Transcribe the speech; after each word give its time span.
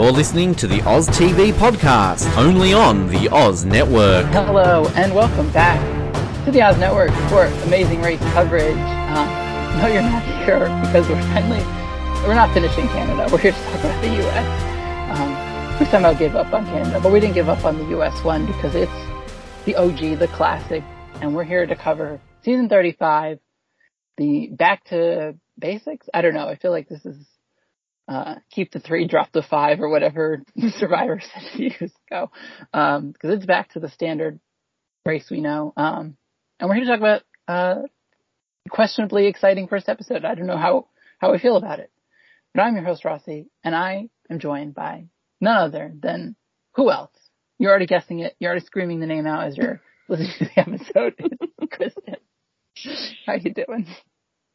You're 0.00 0.12
listening 0.12 0.54
to 0.54 0.66
the 0.66 0.80
Oz 0.88 1.10
TV 1.10 1.52
podcast, 1.52 2.34
only 2.38 2.72
on 2.72 3.06
the 3.08 3.28
Oz 3.28 3.66
Network. 3.66 4.24
Hello 4.28 4.90
and 4.96 5.14
welcome 5.14 5.50
back 5.52 5.78
to 6.46 6.50
the 6.50 6.62
Oz 6.62 6.78
Network 6.78 7.10
for 7.28 7.44
Amazing 7.66 8.00
Race 8.00 8.18
coverage. 8.32 8.78
Um, 8.78 9.28
no, 9.78 9.88
you're 9.92 10.00
not 10.00 10.22
here 10.46 10.60
because 10.80 11.06
we're 11.06 11.20
finally 11.34 11.62
we're 12.26 12.34
not 12.34 12.50
finishing 12.54 12.88
Canada. 12.88 13.28
We're 13.30 13.40
here 13.40 13.52
to 13.52 13.58
talk 13.58 13.80
about 13.80 14.02
the 14.02 14.08
U.S. 14.08 15.18
Um, 15.20 15.78
we 15.78 15.84
somehow 15.84 16.14
gave 16.14 16.34
up 16.34 16.50
on 16.54 16.64
Canada, 16.64 16.98
but 17.02 17.12
we 17.12 17.20
didn't 17.20 17.34
give 17.34 17.50
up 17.50 17.66
on 17.66 17.76
the 17.76 17.84
U.S. 17.90 18.24
one 18.24 18.46
because 18.46 18.74
it's 18.74 18.90
the 19.66 19.76
OG, 19.76 20.18
the 20.18 20.28
classic, 20.28 20.82
and 21.20 21.34
we're 21.34 21.44
here 21.44 21.66
to 21.66 21.76
cover 21.76 22.18
season 22.42 22.70
35, 22.70 23.38
the 24.16 24.48
back 24.52 24.82
to 24.84 25.34
basics. 25.58 26.08
I 26.14 26.22
don't 26.22 26.32
know. 26.32 26.48
I 26.48 26.54
feel 26.56 26.70
like 26.70 26.88
this 26.88 27.04
is 27.04 27.18
uh, 28.08 28.36
keep 28.50 28.72
the 28.72 28.80
three, 28.80 29.06
drop 29.06 29.30
the 29.32 29.42
five, 29.42 29.80
or 29.80 29.88
whatever 29.88 30.42
Survivor 30.78 31.20
said 31.20 31.42
to 31.52 31.62
use 31.62 31.92
go, 32.08 32.30
because 32.72 32.98
um, 32.98 33.14
it's 33.22 33.46
back 33.46 33.72
to 33.72 33.80
the 33.80 33.88
standard 33.88 34.40
race 35.06 35.28
we 35.30 35.40
know. 35.40 35.72
Um, 35.76 36.16
and 36.58 36.68
we're 36.68 36.76
here 36.76 36.84
to 36.84 36.90
talk 36.90 36.98
about 36.98 37.22
uh, 37.48 37.82
questionably 38.68 39.26
exciting 39.26 39.68
first 39.68 39.88
episode. 39.88 40.24
I 40.24 40.34
don't 40.34 40.46
know 40.46 40.56
how 40.56 40.88
how 41.18 41.32
I 41.32 41.38
feel 41.38 41.56
about 41.56 41.80
it, 41.80 41.90
but 42.54 42.62
I'm 42.62 42.74
your 42.74 42.84
host 42.84 43.04
Rossi, 43.04 43.48
and 43.64 43.74
I 43.74 44.08
am 44.30 44.38
joined 44.38 44.74
by 44.74 45.06
none 45.40 45.56
other 45.56 45.92
than 45.94 46.36
who 46.74 46.90
else? 46.90 47.12
You're 47.58 47.70
already 47.70 47.86
guessing 47.86 48.20
it. 48.20 48.36
You're 48.38 48.50
already 48.50 48.64
screaming 48.64 49.00
the 49.00 49.06
name 49.06 49.26
out 49.26 49.46
as 49.46 49.56
you're 49.56 49.80
listening 50.08 50.32
to 50.38 50.44
the 50.44 50.60
episode. 50.60 51.14
Kristan, 51.62 52.16
how 53.26 53.34
you 53.34 53.52
doing? 53.52 53.86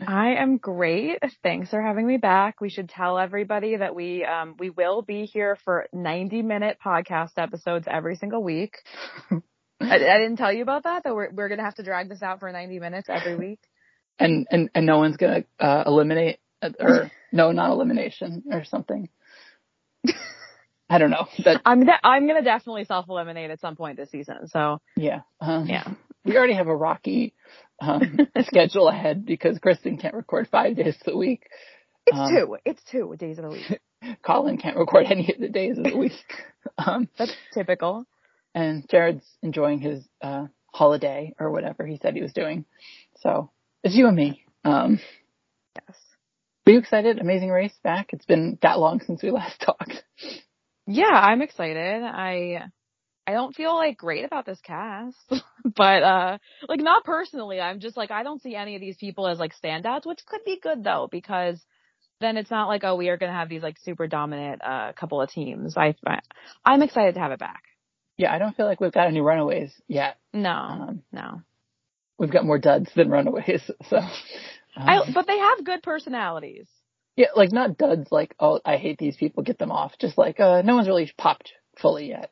I 0.07 0.35
am 0.35 0.57
great. 0.57 1.19
Thanks 1.43 1.69
for 1.69 1.81
having 1.81 2.05
me 2.05 2.17
back. 2.17 2.61
We 2.61 2.69
should 2.69 2.89
tell 2.89 3.17
everybody 3.17 3.77
that 3.77 3.95
we 3.95 4.23
um 4.23 4.55
we 4.57 4.69
will 4.69 5.01
be 5.01 5.25
here 5.25 5.57
for 5.63 5.87
90 5.93 6.41
minute 6.41 6.77
podcast 6.83 7.31
episodes 7.37 7.87
every 7.89 8.15
single 8.15 8.43
week. 8.43 8.77
I, 9.81 9.95
I, 9.95 9.97
didn't 9.97 10.37
tell 10.37 10.53
you 10.53 10.63
about 10.63 10.83
that. 10.83 11.03
That 11.03 11.13
we're 11.15 11.31
we're 11.31 11.49
gonna 11.49 11.63
have 11.63 11.75
to 11.75 11.83
drag 11.83 12.09
this 12.09 12.21
out 12.21 12.39
for 12.39 12.51
90 12.51 12.79
minutes 12.79 13.09
every 13.09 13.35
week. 13.47 13.59
And 14.17 14.47
and 14.49 14.69
and 14.73 14.85
no 14.85 14.99
one's 14.99 15.17
gonna 15.17 15.43
uh, 15.59 15.83
eliminate 15.85 16.39
uh, 16.61 16.69
or 16.79 17.11
no 17.31 17.51
not 17.51 17.71
elimination 17.71 18.43
or 18.51 18.63
something. 18.63 19.09
I 20.89 20.97
don't 20.99 21.09
know. 21.09 21.27
That 21.43 21.61
I'm 21.65 21.85
de- 21.85 22.05
I'm 22.05 22.27
gonna 22.27 22.43
definitely 22.43 22.85
self 22.85 23.07
eliminate 23.09 23.51
at 23.51 23.59
some 23.59 23.75
point 23.75 23.97
this 23.97 24.11
season. 24.11 24.47
So 24.47 24.79
yeah, 24.95 25.21
um, 25.41 25.67
yeah. 25.67 25.83
We 26.25 26.37
already 26.37 26.55
have 26.55 26.67
a 26.67 26.75
rocky 26.75 27.33
um, 27.79 28.19
schedule 28.41 28.87
ahead 28.89 29.25
because 29.25 29.59
Kristan 29.59 29.99
can't 30.01 30.15
record 30.15 30.47
five 30.49 30.75
days 30.75 30.97
a 31.05 31.15
week. 31.15 31.47
It's 32.05 32.17
um, 32.17 32.29
two. 32.29 32.57
It's 32.65 32.81
two 32.91 33.15
days 33.17 33.37
of 33.37 33.45
the 33.45 33.49
week. 33.51 33.81
Colin 34.25 34.57
can't 34.57 34.77
record 34.77 35.05
any 35.09 35.31
of 35.33 35.39
the 35.39 35.49
days 35.49 35.77
of 35.77 35.83
the 35.83 35.97
week. 35.97 36.11
Um, 36.79 37.07
That's 37.19 37.31
typical. 37.53 38.07
And 38.55 38.89
Jared's 38.89 39.23
enjoying 39.43 39.79
his 39.79 40.03
uh, 40.19 40.47
holiday 40.73 41.35
or 41.39 41.51
whatever 41.51 41.85
he 41.85 41.99
said 42.01 42.15
he 42.15 42.23
was 42.23 42.33
doing. 42.33 42.65
So 43.19 43.51
it's 43.83 43.95
you 43.95 44.07
and 44.07 44.15
me. 44.15 44.43
Um, 44.63 44.99
yes. 45.75 45.95
Are 46.65 46.71
you 46.71 46.79
excited? 46.79 47.19
Amazing 47.19 47.51
Race 47.51 47.77
back. 47.83 48.13
It's 48.13 48.25
been 48.25 48.57
that 48.63 48.79
long 48.79 48.99
since 49.05 49.21
we 49.21 49.29
last 49.29 49.61
talked. 49.61 50.03
Yeah, 50.87 51.05
I'm 51.05 51.43
excited. 51.43 52.03
I 52.03 52.63
I 53.27 53.33
don't 53.33 53.55
feel 53.55 53.73
like 53.73 53.97
great 53.97 54.23
about 54.23 54.45
this 54.45 54.59
cast, 54.61 55.17
but 55.75 56.03
uh, 56.03 56.37
like 56.67 56.79
not 56.79 57.03
personally. 57.03 57.59
I'm 57.59 57.79
just 57.79 57.97
like 57.97 58.11
I 58.11 58.23
don't 58.23 58.41
see 58.41 58.55
any 58.55 58.75
of 58.75 58.81
these 58.81 58.97
people 58.97 59.27
as 59.27 59.39
like 59.39 59.53
standouts, 59.61 60.05
which 60.05 60.25
could 60.25 60.43
be 60.45 60.59
good 60.61 60.83
though 60.83 61.07
because 61.11 61.59
then 62.21 62.37
it's 62.37 62.51
not 62.51 62.67
like 62.67 62.83
oh 62.83 62.95
we 62.95 63.09
are 63.09 63.17
gonna 63.17 63.33
have 63.33 63.49
these 63.49 63.63
like 63.63 63.77
super 63.79 64.07
dominant 64.07 64.61
uh 64.63 64.93
couple 64.93 65.21
of 65.21 65.29
teams. 65.29 65.75
I, 65.75 65.95
I 66.05 66.19
I'm 66.63 66.83
excited 66.83 67.15
to 67.15 67.19
have 67.19 67.31
it 67.31 67.39
back. 67.39 67.63
Yeah, 68.17 68.33
I 68.33 68.37
don't 68.37 68.55
feel 68.55 68.65
like 68.65 68.79
we've 68.79 68.91
got 68.91 69.07
any 69.07 69.21
runaways 69.21 69.73
yet. 69.87 70.17
No, 70.31 70.51
um, 70.51 71.03
no. 71.11 71.41
We've 72.17 72.31
got 72.31 72.45
more 72.45 72.59
duds 72.59 72.89
than 72.95 73.09
runaways, 73.09 73.69
so. 73.89 73.97
Um, 73.97 74.09
I, 74.77 75.11
but 75.13 75.27
they 75.27 75.37
have 75.37 75.65
good 75.65 75.83
personalities. 75.83 76.67
Yeah, 77.15 77.27
like 77.35 77.51
not 77.51 77.77
duds 77.77 78.11
like 78.11 78.35
oh 78.39 78.59
I 78.63 78.77
hate 78.77 78.99
these 78.99 79.17
people, 79.17 79.41
get 79.41 79.57
them 79.57 79.71
off. 79.71 79.93
Just 79.99 80.17
like 80.17 80.39
uh 80.39 80.61
no 80.61 80.75
one's 80.75 80.87
really 80.87 81.11
popped 81.17 81.51
fully 81.81 82.09
yet. 82.09 82.29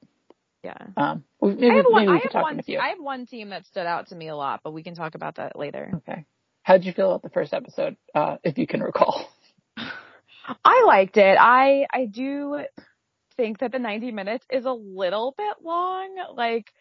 Yeah. 0.64 0.78
Um, 0.96 1.24
maybe, 1.42 1.70
I 1.70 1.76
have 1.76 1.86
one. 1.90 2.10
I 2.10 2.20
have 2.20 2.34
one, 2.34 2.62
I 2.80 2.90
have 2.90 3.00
one 3.00 3.26
team 3.26 3.50
that 3.50 3.66
stood 3.66 3.86
out 3.86 4.08
to 4.08 4.16
me 4.16 4.30
a 4.30 4.36
lot, 4.36 4.62
but 4.64 4.72
we 4.72 4.82
can 4.82 4.96
talk 4.96 5.16
about 5.16 5.36
that 5.36 5.58
later. 5.58 5.92
Okay. 6.08 6.26
How 6.64 6.78
did 6.78 6.86
you 6.86 6.94
feel 6.94 7.10
about 7.10 7.24
the 7.24 7.30
first 7.30 7.54
episode, 7.54 7.98
uh, 8.16 8.38
if 8.44 8.58
you 8.58 8.66
can 8.66 8.82
recall? 8.82 9.30
I 10.64 10.84
liked 10.88 11.18
it. 11.18 11.38
I 11.40 11.86
I 11.94 12.06
do 12.06 12.62
think 13.36 13.60
that 13.60 13.72
the 13.72 13.80
90 13.80 14.12
minutes 14.12 14.46
is 14.50 14.66
a 14.66 14.72
little 14.72 15.34
bit 15.38 15.58
long. 15.64 16.16
Like 16.34 16.72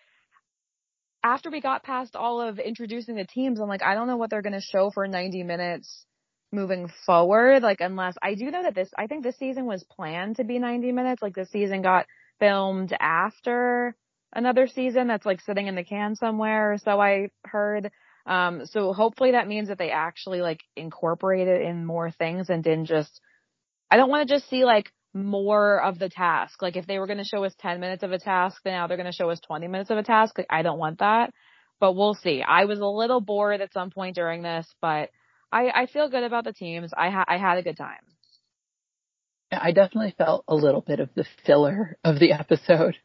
after 1.24 1.50
we 1.50 1.60
got 1.60 1.82
past 1.82 2.16
all 2.16 2.40
of 2.40 2.58
introducing 2.58 3.16
the 3.16 3.24
teams, 3.24 3.60
I'm 3.60 3.68
like, 3.68 3.82
I 3.82 3.94
don't 3.94 4.06
know 4.06 4.16
what 4.16 4.30
they're 4.30 4.42
going 4.42 4.52
to 4.52 4.60
show 4.60 4.90
for 4.90 5.06
90 5.06 5.42
minutes 5.44 6.04
moving 6.50 6.90
forward. 7.06 7.62
Like 7.62 7.80
unless 7.80 8.14
I 8.22 8.34
do 8.34 8.50
know 8.50 8.62
that 8.62 8.74
this, 8.74 8.90
I 8.96 9.06
think 9.06 9.22
this 9.22 9.38
season 9.38 9.66
was 9.66 9.84
planned 9.84 10.36
to 10.36 10.44
be 10.44 10.58
90 10.58 10.92
minutes. 10.92 11.22
Like 11.22 11.34
this 11.34 11.50
season 11.50 11.82
got 11.82 12.06
filmed 12.42 12.92
after 12.98 13.94
another 14.34 14.66
season 14.66 15.06
that's 15.06 15.24
like 15.24 15.40
sitting 15.42 15.68
in 15.68 15.76
the 15.76 15.84
can 15.84 16.16
somewhere, 16.16 16.76
so 16.84 17.00
I 17.00 17.28
heard. 17.44 17.92
Um, 18.26 18.66
so 18.66 18.92
hopefully 18.92 19.32
that 19.32 19.46
means 19.46 19.68
that 19.68 19.78
they 19.78 19.90
actually 19.90 20.42
like 20.42 20.60
incorporated 20.76 21.62
in 21.62 21.86
more 21.86 22.10
things 22.10 22.50
and 22.50 22.64
didn't 22.64 22.86
just, 22.86 23.20
I 23.90 23.96
don't 23.96 24.10
want 24.10 24.28
to 24.28 24.34
just 24.34 24.50
see 24.50 24.64
like 24.64 24.90
more 25.14 25.80
of 25.82 26.00
the 26.00 26.08
task. 26.08 26.60
Like 26.62 26.76
if 26.76 26.86
they 26.86 26.98
were 26.98 27.06
going 27.06 27.18
to 27.18 27.24
show 27.24 27.44
us 27.44 27.54
10 27.60 27.78
minutes 27.78 28.02
of 28.02 28.10
a 28.12 28.18
task, 28.18 28.60
then 28.64 28.72
now 28.74 28.88
they're 28.88 28.96
going 28.96 29.10
to 29.10 29.16
show 29.16 29.30
us 29.30 29.40
20 29.40 29.68
minutes 29.68 29.90
of 29.90 29.98
a 29.98 30.02
task. 30.02 30.36
Like 30.38 30.48
I 30.50 30.62
don't 30.62 30.78
want 30.80 30.98
that, 30.98 31.30
but 31.80 31.94
we'll 31.94 32.14
see. 32.14 32.42
I 32.42 32.64
was 32.64 32.80
a 32.80 32.86
little 32.86 33.20
bored 33.20 33.60
at 33.60 33.72
some 33.72 33.90
point 33.90 34.16
during 34.16 34.42
this, 34.42 34.66
but 34.80 35.10
I, 35.52 35.70
I 35.82 35.86
feel 35.86 36.08
good 36.08 36.24
about 36.24 36.44
the 36.44 36.52
teams. 36.52 36.90
I 36.96 37.10
ha- 37.10 37.26
I 37.28 37.38
had 37.38 37.58
a 37.58 37.62
good 37.62 37.76
time. 37.76 38.11
I 39.52 39.72
definitely 39.72 40.14
felt 40.16 40.44
a 40.48 40.54
little 40.54 40.80
bit 40.80 41.00
of 41.00 41.10
the 41.14 41.26
filler 41.46 41.98
of 42.04 42.18
the 42.18 42.32
episode. 42.32 42.96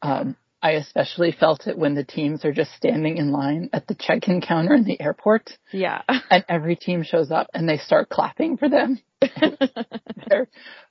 Um, 0.00 0.36
I 0.62 0.72
especially 0.72 1.32
felt 1.32 1.66
it 1.66 1.76
when 1.76 1.94
the 1.94 2.04
teams 2.04 2.44
are 2.44 2.52
just 2.52 2.72
standing 2.76 3.16
in 3.16 3.32
line 3.32 3.68
at 3.72 3.88
the 3.88 3.96
check-in 3.96 4.40
counter 4.40 4.74
in 4.74 4.84
the 4.84 5.00
airport. 5.00 5.50
Yeah. 5.72 6.02
And 6.30 6.44
every 6.48 6.76
team 6.76 7.02
shows 7.02 7.32
up 7.32 7.48
and 7.52 7.68
they 7.68 7.78
start 7.78 8.08
clapping 8.08 8.56
for 8.56 8.68
them. 8.68 9.00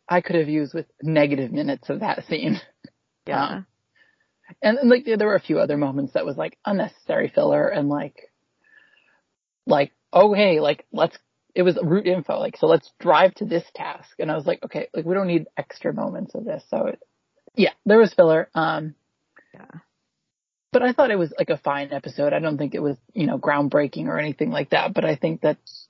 I 0.09 0.21
could 0.21 0.35
have 0.35 0.49
used 0.49 0.73
with 0.73 0.87
negative 1.01 1.53
minutes 1.53 1.89
of 1.89 2.01
that 2.01 2.25
scene. 2.27 2.59
Yeah. 3.25 3.45
Um, 3.45 3.65
and, 4.61 4.77
and 4.77 4.89
like 4.89 5.05
there 5.05 5.27
were 5.27 5.35
a 5.35 5.39
few 5.39 5.59
other 5.59 5.77
moments 5.77 6.13
that 6.13 6.25
was 6.25 6.35
like 6.35 6.57
unnecessary 6.65 7.31
filler 7.33 7.67
and 7.69 7.87
like, 7.87 8.29
like, 9.65 9.93
oh 10.11 10.33
hey, 10.33 10.59
like 10.59 10.85
let's 10.91 11.17
it 11.55 11.63
was 11.63 11.77
route 11.81 12.07
info, 12.07 12.39
like, 12.39 12.57
so 12.57 12.67
let's 12.67 12.91
drive 12.99 13.33
to 13.35 13.45
this 13.45 13.63
task. 13.75 14.09
And 14.19 14.31
I 14.31 14.35
was 14.35 14.45
like, 14.45 14.63
okay, 14.63 14.87
like 14.93 15.05
we 15.05 15.13
don't 15.13 15.27
need 15.27 15.47
extra 15.57 15.93
moments 15.93 16.35
of 16.35 16.45
this. 16.45 16.63
So 16.69 16.87
it, 16.87 17.01
yeah, 17.55 17.71
there 17.85 17.97
was 17.97 18.13
filler. 18.13 18.49
Um, 18.55 18.95
yeah. 19.53 19.79
But 20.71 20.83
I 20.83 20.93
thought 20.93 21.11
it 21.11 21.19
was 21.19 21.33
like 21.37 21.49
a 21.49 21.57
fine 21.57 21.91
episode. 21.91 22.31
I 22.31 22.39
don't 22.39 22.57
think 22.57 22.73
it 22.73 22.81
was, 22.81 22.95
you 23.13 23.27
know, 23.27 23.37
groundbreaking 23.37 24.05
or 24.05 24.17
anything 24.17 24.51
like 24.51 24.69
that, 24.69 24.93
but 24.93 25.03
I 25.03 25.17
think 25.17 25.41
that's 25.41 25.87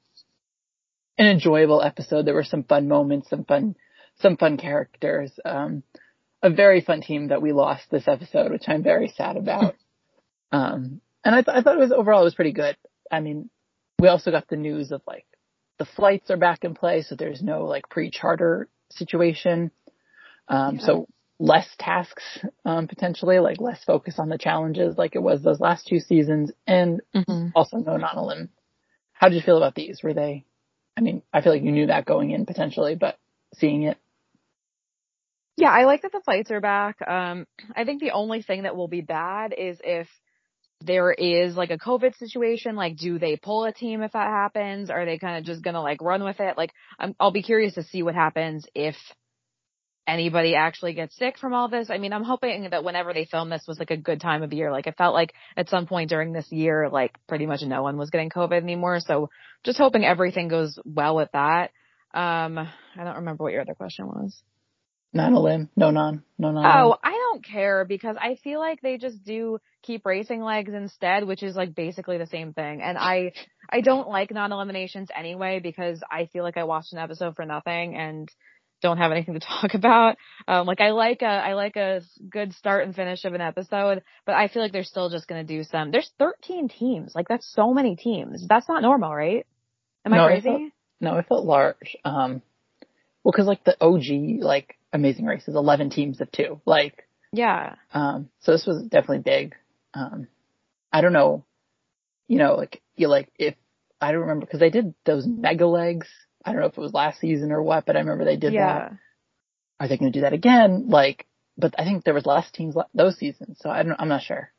an 1.18 1.28
enjoyable 1.28 1.84
episode. 1.84 2.26
There 2.26 2.34
were 2.34 2.44
some 2.44 2.64
fun 2.64 2.88
moments, 2.88 3.30
some 3.30 3.46
fun, 3.46 3.76
some 4.20 4.38
fun 4.38 4.58
characters, 4.58 5.32
um, 5.46 5.84
a 6.42 6.50
very 6.50 6.82
fun 6.82 7.02
team 7.02 7.28
that 7.28 7.44
we 7.44 7.54
lost 7.54 7.84
this 7.92 8.08
episode, 8.08 8.52
which 8.52 8.68
I'm 8.68 8.82
very 8.82 9.10
sad 9.10 9.38
about. 9.38 9.76
um, 10.52 11.02
and 11.24 11.36
I, 11.36 11.44
th- 11.44 11.56
I 11.56 11.62
thought 11.62 11.78
it 11.78 11.82
was 11.82 11.92
overall, 11.92 12.22
it 12.22 12.26
was 12.26 12.36
pretty 12.36 12.54
good. 12.54 12.76
I 13.12 13.20
mean, 13.20 13.52
we 14.00 14.08
also 14.08 14.32
got 14.32 14.48
the 14.48 14.56
news 14.56 14.92
of 14.92 15.02
like 15.06 15.26
the 15.82 15.86
flights 15.96 16.30
are 16.30 16.38
back 16.38 16.64
in 16.64 16.76
play, 16.76 17.02
so 17.02 17.16
there's 17.16 17.42
no 17.42 17.66
like 17.66 17.90
pre-charter 17.90 18.68
situation. 18.92 19.72
Um, 20.48 20.76
yeah. 20.76 20.86
so 20.86 21.08
less 21.40 21.68
tasks, 21.80 22.24
um, 22.64 22.88
potentially, 22.88 23.40
like 23.40 23.60
less 23.60 23.84
focus 23.84 24.20
on 24.20 24.30
the 24.30 24.38
challenges 24.38 24.96
like 24.96 25.16
it 25.16 25.24
was 25.24 25.42
those 25.42 25.60
last 25.60 25.88
two 25.88 26.00
seasons 26.00 26.52
and 26.68 27.02
mm-hmm. 27.16 27.48
also 27.56 27.78
no 27.78 27.98
non-Elim. 27.98 28.50
How 29.14 29.30
did 29.30 29.38
you 29.38 29.42
feel 29.42 29.58
about 29.58 29.74
these? 29.74 30.04
Were 30.04 30.14
they, 30.14 30.46
I 30.96 31.02
mean, 31.02 31.24
I 31.34 31.42
feel 31.42 31.52
like 31.52 31.64
you 31.64 31.72
knew 31.72 31.88
that 31.88 32.06
going 32.06 32.30
in 32.30 32.46
potentially, 32.46 32.94
but 32.94 33.18
seeing 33.56 33.82
it. 33.82 33.98
Yeah, 35.58 35.72
I 35.72 35.86
like 35.86 36.04
that 36.04 36.12
the 36.12 36.22
flights 36.24 36.52
are 36.52 36.62
back. 36.62 37.02
Um, 37.08 37.48
I 37.76 37.86
think 37.86 38.02
the 38.02 38.12
only 38.12 38.44
thing 38.44 38.64
that 38.64 38.76
will 38.76 38.88
be 38.88 39.02
bad 39.02 39.52
is 39.58 39.80
if 39.84 40.08
there 40.86 41.12
is 41.12 41.56
like 41.56 41.72
a 41.72 41.78
COVID 41.78 42.18
situation, 42.18 42.76
like 42.76 42.98
do 42.98 43.20
they 43.20 43.38
pull 43.38 43.66
a 43.66 43.74
team 43.74 44.02
if 44.02 44.14
that 44.14 44.28
happens? 44.28 44.90
Are 44.90 45.06
they 45.06 45.18
kind 45.18 45.38
of 45.38 45.44
just 45.46 45.64
gonna 45.64 45.82
like 45.82 46.02
run 46.02 46.24
with 46.24 46.40
it? 46.40 46.58
Like 46.58 46.72
I'm, 47.00 47.16
I'll 47.20 47.32
be 47.32 47.44
curious 47.44 47.76
to 47.76 47.84
see 47.84 48.04
what 48.04 48.16
happens 48.16 48.66
if 48.76 48.96
anybody 50.08 50.56
actually 50.56 50.94
gets 50.94 51.16
sick 51.16 51.38
from 51.38 51.54
all 51.54 51.70
this. 51.70 51.90
I 51.90 51.98
mean, 51.98 52.14
I'm 52.14 52.24
hoping 52.24 52.70
that 52.70 52.84
whenever 52.84 53.14
they 53.14 53.26
film 53.26 53.50
this 53.50 53.64
was 53.68 53.80
like 53.80 53.92
a 53.92 53.98
good 53.98 54.20
time 54.20 54.44
of 54.44 54.52
year. 54.52 54.72
Like 54.72 54.88
it 54.88 54.98
felt 54.98 55.14
like 55.14 55.34
at 55.56 55.70
some 55.70 55.88
point 55.88 56.10
during 56.10 56.34
this 56.34 56.52
year, 56.52 56.90
like 56.90 57.16
pretty 57.28 57.46
much 57.46 57.62
no 57.62 57.84
one 57.84 57.98
was 57.98 58.10
getting 58.10 58.30
COVID 58.30 58.62
anymore. 58.62 59.00
So 59.00 59.30
just 59.64 59.78
hoping 59.78 60.04
everything 60.04 60.48
goes 60.48 60.80
well 60.86 61.16
with 61.16 61.30
that. 61.34 61.72
Um, 62.14 62.58
I 62.58 63.04
don't 63.04 63.18
remember 63.18 63.44
what 63.44 63.54
your 63.54 63.62
other 63.62 63.76
question 63.76 64.08
was. 64.08 64.42
Non-Elim, 65.14 65.70
no 65.76 65.92
non, 65.92 66.24
no 66.38 66.52
non. 66.52 66.66
Oh, 66.66 66.98
I 67.04 67.12
don't 67.12 67.44
care 67.44 67.84
because 67.84 68.16
I 68.20 68.36
feel 68.36 68.60
like 68.60 68.82
they 68.82 68.98
just 68.98 69.24
do 69.26 69.60
keep 69.84 70.06
racing 70.06 70.42
legs 70.42 70.72
instead, 70.74 71.26
which 71.26 71.44
is 71.44 71.56
like 71.56 71.76
basically 71.76 72.18
the 72.18 72.28
same 72.28 72.54
thing. 72.54 72.82
And 72.82 72.98
I, 72.98 73.34
I 73.70 73.82
don't 73.82 74.08
like 74.08 74.32
non-eliminations 74.32 75.10
anyway 75.14 75.60
because 75.60 76.02
I 76.10 76.28
feel 76.28 76.44
like 76.44 76.56
I 76.56 76.64
watched 76.64 76.94
an 76.94 77.00
episode 77.00 77.36
for 77.36 77.46
nothing 77.46 77.96
and 77.96 78.30
don't 78.82 78.98
have 79.00 79.12
anything 79.12 79.34
to 79.34 79.40
talk 79.62 79.74
about. 79.74 80.16
Um, 80.48 80.66
like 80.66 80.80
I 80.80 80.92
like 80.92 81.22
a, 81.24 81.26
I 81.26 81.54
like 81.54 81.76
a 81.76 82.02
good 82.30 82.54
start 82.54 82.86
and 82.86 82.96
finish 82.96 83.26
of 83.26 83.34
an 83.34 83.42
episode, 83.42 84.04
but 84.26 84.36
I 84.36 84.48
feel 84.48 84.62
like 84.62 84.72
they're 84.72 84.84
still 84.84 85.10
just 85.10 85.28
going 85.28 85.46
to 85.46 85.54
do 85.58 85.64
some, 85.66 85.92
there's 85.92 86.12
13 86.20 86.70
teams. 86.70 87.14
Like 87.14 87.28
that's 87.28 87.52
so 87.54 87.74
many 87.74 87.98
teams. 87.98 88.48
That's 88.48 88.70
not 88.70 88.82
normal, 88.82 89.14
right? 89.14 89.46
Am 90.06 90.14
no, 90.14 90.24
I 90.24 90.28
crazy? 90.28 90.50
It 90.50 90.54
felt, 90.54 90.72
no, 91.02 91.14
I 91.16 91.22
felt 91.24 91.46
large. 91.46 91.98
Um, 92.06 92.42
well, 93.26 93.34
cause 93.34 93.46
like 93.46 93.66
the 93.66 93.76
OG, 93.84 94.42
like 94.42 94.78
amazing 94.94 95.26
races, 95.26 95.56
11 95.56 95.90
teams 95.90 96.22
of 96.22 96.32
two. 96.32 96.62
Like, 96.66 97.08
yeah. 97.32 97.76
Um, 97.94 98.30
so 98.42 98.52
this 98.52 98.66
was 98.66 98.84
definitely 98.84 99.20
big. 99.20 99.56
Um, 99.94 100.28
I 100.92 101.02
don't 101.02 101.14
know, 101.14 101.46
you 102.28 102.38
know, 102.38 102.56
like 102.56 102.82
you 102.96 103.08
like 103.08 103.30
if 103.38 103.56
I 104.00 104.12
don't 104.12 104.22
remember 104.22 104.46
because 104.46 104.60
they 104.60 104.70
did 104.70 104.94
those 105.06 105.26
mega 105.28 105.68
legs. 105.68 106.08
I 106.44 106.52
don't 106.52 106.62
know 106.62 106.68
if 106.68 106.78
it 106.78 106.82
was 106.82 106.94
last 106.94 107.20
season 107.20 107.52
or 107.52 107.62
what, 107.62 107.86
but 107.86 107.96
I 107.96 108.00
remember 108.00 108.26
they 108.26 108.36
did 108.36 108.54
yeah. 108.54 108.80
that. 108.80 108.94
Are 109.80 109.88
they 109.88 109.98
going 109.98 110.12
to 110.12 110.18
do 110.18 110.24
that 110.24 110.34
again? 110.34 110.88
Like, 110.90 111.28
but 111.58 111.76
I 111.78 111.84
think 111.84 112.04
there 112.04 112.14
was 112.14 112.26
less 112.26 112.50
teams 112.52 112.76
those 112.94 113.18
seasons, 113.18 113.58
so 113.62 113.70
I 113.70 113.84
don't. 113.84 114.00
I'm 114.00 114.08
not 114.08 114.24
sure. 114.24 114.52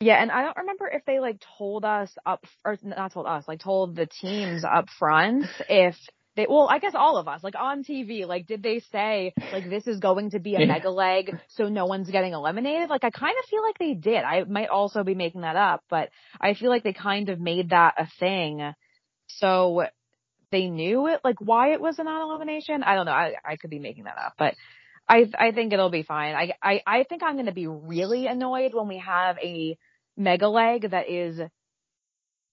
Yeah, 0.00 0.20
and 0.20 0.30
I 0.30 0.42
don't 0.42 0.56
remember 0.56 0.88
if 0.88 1.04
they 1.04 1.18
like 1.18 1.42
told 1.58 1.84
us 1.84 2.10
up 2.24 2.44
or 2.64 2.78
not 2.82 3.12
told 3.12 3.26
us, 3.26 3.46
like 3.48 3.60
told 3.60 3.96
the 3.96 4.06
teams 4.06 4.64
up 4.64 4.88
front 4.98 5.46
if 5.68 5.96
they 6.38 6.46
well 6.48 6.68
i 6.70 6.78
guess 6.78 6.94
all 6.94 7.16
of 7.16 7.26
us 7.26 7.42
like 7.42 7.56
on 7.58 7.82
tv 7.82 8.24
like 8.24 8.46
did 8.46 8.62
they 8.62 8.78
say 8.92 9.34
like 9.52 9.68
this 9.68 9.88
is 9.88 9.98
going 9.98 10.30
to 10.30 10.38
be 10.38 10.54
a 10.54 10.64
mega 10.64 10.88
leg 10.88 11.36
so 11.48 11.68
no 11.68 11.84
one's 11.84 12.08
getting 12.10 12.32
eliminated? 12.32 12.88
Like 12.88 13.02
i 13.02 13.10
kind 13.10 13.34
of 13.42 13.48
feel 13.50 13.62
like 13.62 13.78
they 13.78 13.94
did. 13.94 14.22
I 14.22 14.44
might 14.44 14.68
also 14.68 15.02
be 15.02 15.16
making 15.16 15.40
that 15.40 15.56
up 15.56 15.82
but 15.90 16.10
i 16.40 16.54
feel 16.54 16.70
like 16.70 16.84
they 16.84 16.92
kind 16.92 17.28
of 17.28 17.40
made 17.40 17.70
that 17.70 17.94
a 17.98 18.06
thing. 18.20 18.72
So 19.26 19.84
they 20.52 20.68
knew 20.68 21.08
it 21.08 21.20
like 21.24 21.40
why 21.40 21.72
it 21.72 21.80
was 21.80 21.98
a 21.98 22.04
non-elimination? 22.04 22.84
I 22.84 22.94
don't 22.94 23.06
know. 23.06 23.12
I 23.12 23.34
i 23.44 23.56
could 23.56 23.70
be 23.70 23.80
making 23.80 24.04
that 24.04 24.16
up 24.16 24.34
but 24.38 24.54
i 25.08 25.28
i 25.36 25.50
think 25.50 25.72
it'll 25.72 25.90
be 25.90 26.04
fine. 26.04 26.36
I 26.36 26.52
i, 26.62 26.82
I 26.86 27.02
think 27.02 27.24
i'm 27.24 27.34
going 27.34 27.46
to 27.46 27.52
be 27.52 27.66
really 27.66 28.28
annoyed 28.28 28.74
when 28.74 28.86
we 28.86 28.98
have 28.98 29.36
a 29.42 29.76
mega 30.16 30.48
leg 30.48 30.88
that 30.90 31.10
is 31.10 31.40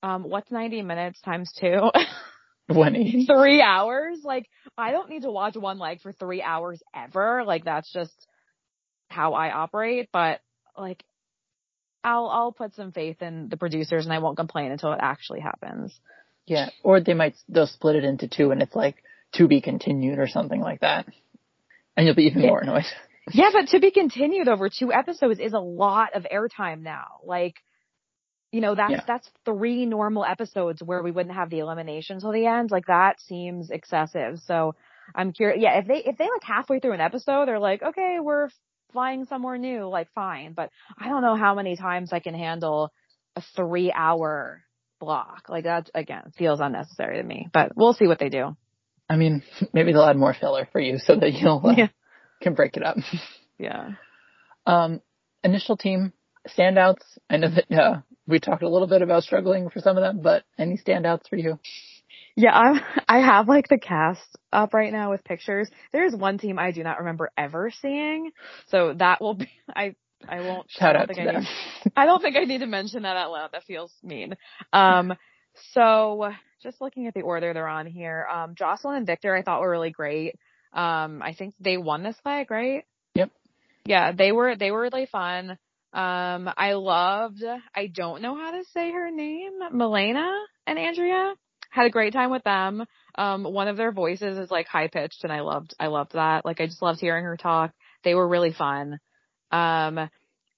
um 0.01 0.23
what's 0.23 0.51
90 0.51 0.81
minutes 0.81 1.21
times 1.21 1.51
two 1.59 1.91
Twenty. 2.71 3.25
Three 3.27 3.61
hours? 3.61 4.19
Like, 4.23 4.49
I 4.77 4.91
don't 4.91 5.09
need 5.09 5.21
to 5.21 5.31
watch 5.31 5.55
one 5.55 5.77
leg 5.77 6.01
for 6.01 6.11
three 6.11 6.41
hours 6.41 6.81
ever. 6.95 7.43
Like, 7.45 7.65
that's 7.65 7.91
just 7.91 8.27
how 9.09 9.33
I 9.33 9.51
operate. 9.51 10.09
But, 10.11 10.41
like, 10.77 11.03
I'll, 12.03 12.27
I'll 12.27 12.51
put 12.51 12.75
some 12.75 12.91
faith 12.91 13.21
in 13.21 13.49
the 13.49 13.57
producers 13.57 14.05
and 14.05 14.13
I 14.13 14.19
won't 14.19 14.37
complain 14.37 14.71
until 14.71 14.93
it 14.93 14.99
actually 15.01 15.41
happens. 15.41 15.99
Yeah. 16.45 16.69
Or 16.83 17.01
they 17.01 17.13
might, 17.13 17.35
they'll 17.49 17.67
split 17.67 17.95
it 17.95 18.03
into 18.03 18.27
two 18.27 18.51
and 18.51 18.61
it's 18.61 18.75
like 18.75 18.97
to 19.33 19.47
be 19.47 19.61
continued 19.61 20.19
or 20.19 20.27
something 20.27 20.61
like 20.61 20.81
that. 20.81 21.07
And 21.97 22.05
you'll 22.05 22.15
be 22.15 22.25
even 22.25 22.43
yeah. 22.43 22.49
more 22.49 22.61
annoyed. 22.61 22.85
Yeah, 23.31 23.49
but 23.51 23.69
to 23.69 23.79
be 23.79 23.89
continued 23.89 24.47
over 24.47 24.69
two 24.69 24.93
episodes 24.93 25.39
is 25.39 25.53
a 25.53 25.59
lot 25.59 26.15
of 26.15 26.27
airtime 26.31 26.81
now. 26.81 27.21
Like, 27.23 27.55
you 28.55 28.61
know, 28.61 28.73
that's, 28.73 28.91
yeah. 28.91 29.03
that's 29.05 29.29
three 29.43 29.85
normal 29.85 30.23
episodes 30.23 30.81
where 30.81 31.03
we 31.03 31.11
wouldn't 31.11 31.35
have 31.35 31.49
the 31.49 31.59
elimination 31.59 32.21
till 32.21 32.31
the 32.31 32.45
end. 32.45 32.71
Like 32.71 32.85
that 32.85 33.19
seems 33.19 33.69
excessive. 33.69 34.39
So 34.45 34.75
I'm 35.13 35.33
curious. 35.33 35.61
Yeah. 35.61 35.77
If 35.79 35.87
they, 35.87 35.97
if 35.97 36.17
they 36.17 36.23
like 36.23 36.41
halfway 36.41 36.79
through 36.79 36.93
an 36.93 37.01
episode, 37.01 37.49
they're 37.49 37.59
like, 37.59 37.83
okay, 37.83 38.19
we're 38.21 38.47
flying 38.93 39.25
somewhere 39.25 39.57
new, 39.57 39.89
like 39.89 40.07
fine. 40.15 40.53
But 40.53 40.69
I 40.97 41.09
don't 41.09 41.21
know 41.21 41.35
how 41.35 41.53
many 41.53 41.75
times 41.75 42.13
I 42.13 42.21
can 42.21 42.33
handle 42.33 42.93
a 43.35 43.43
three 43.57 43.91
hour 43.91 44.63
block. 45.01 45.49
Like 45.49 45.65
that 45.65 45.89
again 45.93 46.31
feels 46.37 46.61
unnecessary 46.61 47.17
to 47.17 47.23
me, 47.23 47.49
but 47.51 47.73
we'll 47.75 47.91
see 47.91 48.07
what 48.07 48.19
they 48.19 48.29
do. 48.29 48.55
I 49.09 49.17
mean, 49.17 49.43
maybe 49.73 49.91
they'll 49.91 50.05
add 50.05 50.15
more 50.15 50.33
filler 50.33 50.69
for 50.71 50.79
you 50.79 50.97
so 50.97 51.17
that 51.17 51.33
you'll 51.33 51.61
uh, 51.61 51.73
yeah. 51.77 51.87
can 52.41 52.53
break 52.53 52.77
it 52.77 52.83
up. 52.83 52.95
Yeah. 53.57 53.91
Um, 54.65 54.99
initial 55.45 55.77
team 55.77 56.11
standouts. 56.45 57.05
I 57.29 57.37
know 57.37 57.51
that 57.51 57.71
uh, 57.71 58.01
we 58.27 58.39
talked 58.39 58.63
a 58.63 58.69
little 58.69 58.87
bit 58.87 59.01
about 59.01 59.23
struggling 59.23 59.69
for 59.69 59.79
some 59.79 59.97
of 59.97 60.03
them, 60.03 60.21
but 60.21 60.43
any 60.57 60.77
standouts 60.77 61.29
for 61.29 61.35
you? 61.35 61.59
Yeah, 62.35 62.51
I'm, 62.51 62.81
I 63.07 63.19
have 63.19 63.47
like 63.47 63.69
the 63.69 63.77
cast 63.77 64.37
up 64.51 64.73
right 64.73 64.91
now 64.91 65.11
with 65.11 65.23
pictures. 65.23 65.69
There 65.93 66.05
is 66.05 66.15
one 66.15 66.37
team 66.37 66.59
I 66.59 66.71
do 66.71 66.83
not 66.83 66.99
remember 66.99 67.31
ever 67.37 67.71
seeing, 67.81 68.31
so 68.67 68.93
that 68.97 69.21
will 69.21 69.35
be, 69.35 69.49
I, 69.75 69.95
I 70.27 70.41
won't, 70.41 70.69
Shout 70.69 70.95
I 70.95 71.01
out 71.01 71.09
to 71.09 71.21
I 71.21 71.25
them. 71.25 71.41
Need, 71.41 71.93
I 71.95 72.05
don't 72.05 72.21
think 72.21 72.35
I 72.35 72.43
need 72.43 72.59
to 72.59 72.67
mention 72.67 73.03
that 73.03 73.15
out 73.15 73.31
loud. 73.31 73.51
That 73.53 73.63
feels 73.63 73.93
mean. 74.03 74.35
Um, 74.73 75.13
so 75.73 76.31
just 76.61 76.81
looking 76.81 77.07
at 77.07 77.13
the 77.13 77.21
order 77.21 77.53
they're 77.53 77.67
on 77.67 77.85
here, 77.85 78.27
um, 78.31 78.55
Jocelyn 78.55 78.97
and 78.97 79.07
Victor 79.07 79.33
I 79.33 79.41
thought 79.41 79.61
were 79.61 79.69
really 79.69 79.91
great. 79.91 80.35
Um, 80.73 81.21
I 81.21 81.33
think 81.37 81.53
they 81.59 81.77
won 81.77 82.03
this 82.03 82.17
leg, 82.25 82.51
right? 82.51 82.83
Yep. 83.13 83.31
Yeah, 83.85 84.11
they 84.11 84.33
were, 84.33 84.57
they 84.57 84.71
were 84.71 84.81
really 84.81 85.05
fun. 85.05 85.57
Um, 85.95 86.49
I 86.57 86.73
loved, 86.73 87.41
I 87.73 87.87
don't 87.87 88.21
know 88.21 88.35
how 88.35 88.51
to 88.51 88.65
say 88.73 88.91
her 88.91 89.09
name, 89.11 89.53
Milena 89.71 90.29
and 90.67 90.77
Andrea. 90.77 91.35
Had 91.69 91.85
a 91.85 91.89
great 91.89 92.11
time 92.11 92.31
with 92.31 92.43
them. 92.43 92.83
Um, 93.17 93.45
one 93.45 93.69
of 93.69 93.77
their 93.77 93.93
voices 93.93 94.37
is 94.37 94.51
like 94.51 94.67
high 94.67 94.89
pitched 94.89 95.23
and 95.23 95.31
I 95.31 95.39
loved, 95.39 95.73
I 95.79 95.87
loved 95.87 96.11
that. 96.11 96.43
Like 96.43 96.59
I 96.59 96.65
just 96.65 96.81
loved 96.81 96.99
hearing 96.99 97.23
her 97.23 97.37
talk. 97.37 97.71
They 98.03 98.13
were 98.13 98.27
really 98.27 98.51
fun. 98.51 98.99
Um, 99.51 100.09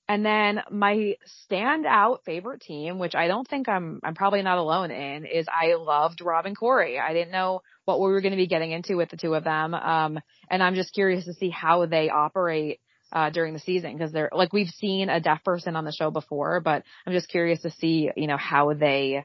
and 0.10 0.26
then 0.26 0.62
my 0.72 1.18
standout 1.52 2.24
favorite 2.26 2.62
team, 2.62 2.98
which 2.98 3.14
I 3.14 3.28
don't 3.28 3.48
think 3.48 3.70
I'm, 3.70 4.00
I'm 4.04 4.16
probably 4.16 4.42
not 4.42 4.58
alone 4.58 4.90
in, 4.90 5.26
is 5.26 5.46
I 5.48 5.76
loved 5.76 6.22
Rob 6.22 6.48
and 6.48 6.58
Corey. 6.58 6.98
I 6.98 7.14
didn't 7.14 7.32
know 7.32 7.62
what 7.86 8.00
we 8.00 8.08
were 8.08 8.22
going 8.22 8.32
to 8.32 8.38
be 8.38 8.48
getting 8.48 8.72
into 8.72 8.96
with 8.96 9.10
the 9.10 9.18
two 9.18 9.36
of 9.36 9.44
them. 9.44 9.76
Um, 9.76 10.20
and 10.50 10.64
I'm 10.64 10.74
just 10.74 10.94
curious 10.94 11.26
to 11.26 11.34
see 11.34 11.52
how 11.52 11.86
they 11.86 12.10
operate 12.10 12.80
uh, 13.12 13.30
during 13.30 13.54
the 13.54 13.60
season 13.60 13.94
because 13.94 14.12
they're 14.12 14.30
like 14.34 14.54
we've 14.54 14.70
seen 14.70 15.10
a 15.10 15.20
deaf 15.20 15.44
person 15.44 15.76
on 15.76 15.86
the 15.86 15.92
show 15.92 16.12
before, 16.12 16.60
but 16.60 16.84
I'm 17.06 17.14
just 17.14 17.30
curious 17.30 17.62
to 17.62 17.72
see 17.72 18.10
you 18.16 18.28
know 18.28 18.38
how 18.38 18.74
they 18.74 19.24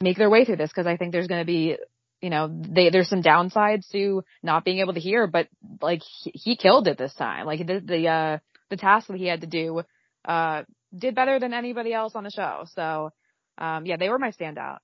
make 0.00 0.18
their 0.18 0.30
way 0.30 0.44
through 0.44 0.56
this 0.56 0.70
because 0.70 0.86
I 0.86 0.96
think 0.96 1.12
there's 1.12 1.28
going 1.28 1.40
to 1.40 1.46
be 1.46 1.76
you 2.20 2.30
know 2.30 2.48
they 2.48 2.90
there's 2.90 3.08
some 3.08 3.22
downsides 3.22 3.88
to 3.92 4.22
not 4.42 4.64
being 4.64 4.78
able 4.78 4.94
to 4.94 5.00
hear, 5.00 5.26
but 5.26 5.48
like 5.80 6.02
he, 6.02 6.32
he 6.34 6.56
killed 6.56 6.88
it 6.88 6.98
this 6.98 7.14
time. 7.14 7.46
Like 7.46 7.66
the 7.66 7.80
the 7.80 8.08
uh, 8.08 8.38
the 8.70 8.76
task 8.76 9.08
that 9.08 9.16
he 9.16 9.26
had 9.26 9.40
to 9.40 9.46
do 9.46 9.82
uh, 10.24 10.62
did 10.96 11.14
better 11.14 11.38
than 11.38 11.54
anybody 11.54 11.92
else 11.92 12.14
on 12.14 12.24
the 12.24 12.30
show. 12.30 12.64
So 12.74 13.10
um, 13.58 13.86
yeah, 13.86 13.96
they 13.96 14.08
were 14.08 14.18
my 14.18 14.30
standout. 14.30 14.78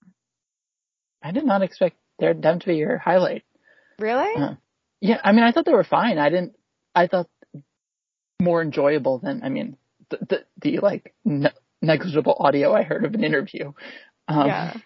I 1.22 1.32
did 1.32 1.44
not 1.44 1.62
expect 1.62 1.96
their 2.18 2.34
them 2.34 2.60
to 2.60 2.66
be 2.66 2.76
your 2.76 2.98
highlight. 2.98 3.42
Really? 3.98 4.34
Uh, 4.36 4.54
yeah, 5.00 5.20
I 5.22 5.32
mean, 5.32 5.44
I 5.44 5.52
thought 5.52 5.64
they 5.64 5.72
were 5.72 5.84
fine. 5.84 6.18
I 6.18 6.30
didn't. 6.30 6.54
I 6.94 7.06
thought 7.06 7.28
more 8.42 8.62
enjoyable 8.62 9.18
than 9.18 9.42
I 9.42 9.48
mean 9.48 9.76
the 10.10 10.18
the, 10.28 10.44
the 10.60 10.78
like 10.80 11.14
ne- 11.24 11.52
negligible 11.80 12.36
audio 12.38 12.74
I 12.74 12.82
heard 12.82 13.04
of 13.04 13.14
an 13.14 13.24
interview. 13.24 13.72
Um, 14.28 14.46
yeah. 14.46 14.76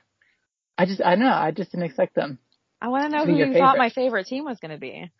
I 0.78 0.86
just 0.86 1.00
I 1.00 1.16
don't 1.16 1.24
know 1.24 1.32
I 1.32 1.50
just 1.50 1.72
didn't 1.72 1.86
expect 1.86 2.14
them. 2.14 2.38
I 2.80 2.88
want 2.88 3.04
to 3.04 3.16
know 3.16 3.24
who 3.24 3.36
you 3.36 3.46
favorite. 3.46 3.58
thought 3.58 3.78
my 3.78 3.90
favorite 3.90 4.26
team 4.26 4.44
was 4.44 4.58
going 4.60 4.70
to 4.72 4.78
be. 4.78 5.10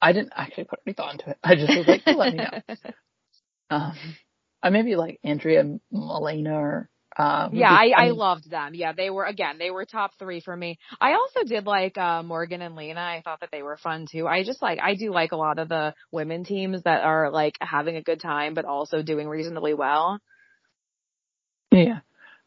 I 0.00 0.12
didn't 0.12 0.32
actually 0.34 0.64
put 0.64 0.80
any 0.86 0.94
thought 0.94 1.12
into 1.12 1.30
it. 1.30 1.38
I 1.42 1.54
just 1.54 1.76
was 1.76 1.86
like, 1.86 2.06
let 2.06 2.32
me 2.32 2.38
know. 2.38 2.76
Um, 3.70 3.94
I 4.62 4.70
maybe 4.70 4.96
like 4.96 5.20
Andrea 5.22 5.78
Milena 5.90 6.54
or 6.54 6.90
Um, 7.18 7.50
Yeah, 7.54 7.72
I, 7.72 7.92
I 7.96 8.10
loved 8.10 8.48
them. 8.48 8.74
Yeah, 8.74 8.92
they 8.92 9.10
were 9.10 9.24
again, 9.24 9.58
they 9.58 9.70
were 9.70 9.84
top 9.84 10.12
three 10.18 10.40
for 10.40 10.56
me. 10.56 10.78
I 11.00 11.14
also 11.14 11.42
did 11.44 11.66
like 11.66 11.98
uh 11.98 12.22
Morgan 12.22 12.62
and 12.62 12.76
Lena. 12.76 13.00
I 13.00 13.22
thought 13.24 13.40
that 13.40 13.50
they 13.50 13.62
were 13.62 13.76
fun 13.76 14.06
too. 14.10 14.26
I 14.28 14.44
just 14.44 14.62
like 14.62 14.78
I 14.80 14.94
do 14.94 15.10
like 15.12 15.32
a 15.32 15.36
lot 15.36 15.58
of 15.58 15.68
the 15.68 15.94
women 16.12 16.44
teams 16.44 16.82
that 16.84 17.02
are 17.02 17.30
like 17.32 17.54
having 17.60 17.96
a 17.96 18.02
good 18.02 18.20
time 18.20 18.54
but 18.54 18.64
also 18.64 19.02
doing 19.02 19.28
reasonably 19.28 19.74
well. 19.74 20.20
Yeah. 21.72 22.00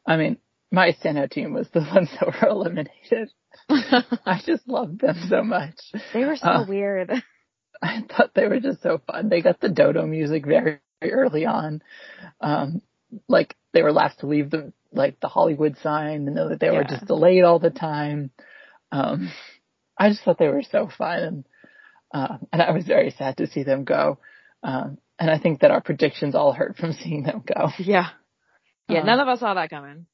I 0.07 0.17
mean, 0.17 0.37
my 0.71 0.93
standout 0.93 1.31
team 1.31 1.53
was 1.53 1.67
the 1.73 1.81
ones 1.93 2.09
that 2.19 2.27
were 2.41 2.49
eliminated. 2.49 3.29
I 3.69 4.41
just 4.45 4.67
loved 4.67 5.01
them 5.01 5.17
so 5.29 5.43
much. 5.43 5.75
they 6.13 6.25
were 6.25 6.37
so 6.37 6.47
Uh, 6.49 6.65
weird. 6.67 7.11
I 7.81 8.01
thought 8.09 8.33
they 8.35 8.47
were 8.47 8.59
just 8.59 8.81
so 8.81 9.01
fun. 9.07 9.29
They 9.29 9.41
got 9.41 9.59
the 9.59 9.69
dodo 9.69 10.05
music 10.05 10.45
very, 10.45 10.79
very 11.01 11.13
early 11.13 11.45
on. 11.45 11.81
Um, 12.39 12.81
like 13.27 13.55
they 13.73 13.81
were 13.81 13.91
last 13.91 14.19
to 14.19 14.27
leave 14.27 14.49
the 14.49 14.73
like 14.93 15.19
the 15.19 15.27
Hollywood 15.27 15.77
sign 15.81 16.27
and 16.27 16.35
know 16.35 16.49
that 16.49 16.59
they 16.59 16.69
were 16.69 16.83
just 16.83 17.05
delayed 17.05 17.43
all 17.43 17.59
the 17.59 17.69
time. 17.69 18.31
Um, 18.91 19.31
I 19.97 20.09
just 20.09 20.23
thought 20.23 20.37
they 20.37 20.47
were 20.49 20.63
so 20.69 20.89
fun 20.97 21.19
and, 21.19 21.45
uh, 22.13 22.37
and 22.51 22.61
I 22.61 22.71
was 22.71 22.85
very 22.85 23.11
sad 23.11 23.37
to 23.37 23.47
see 23.47 23.63
them 23.63 23.85
go. 23.85 24.17
Um, 24.63 24.97
and 25.17 25.29
I 25.31 25.37
think 25.39 25.61
that 25.61 25.71
our 25.71 25.79
predictions 25.81 26.35
all 26.35 26.51
hurt 26.51 26.75
from 26.77 26.91
seeing 27.01 27.23
them 27.23 27.43
go. 27.45 27.69
Yeah. 27.77 28.09
Yeah, 28.89 29.01
Uh, 29.01 29.05
none 29.05 29.19
of 29.21 29.27
us 29.29 29.39
saw 29.39 29.53
that 29.53 29.69
coming. 29.69 30.07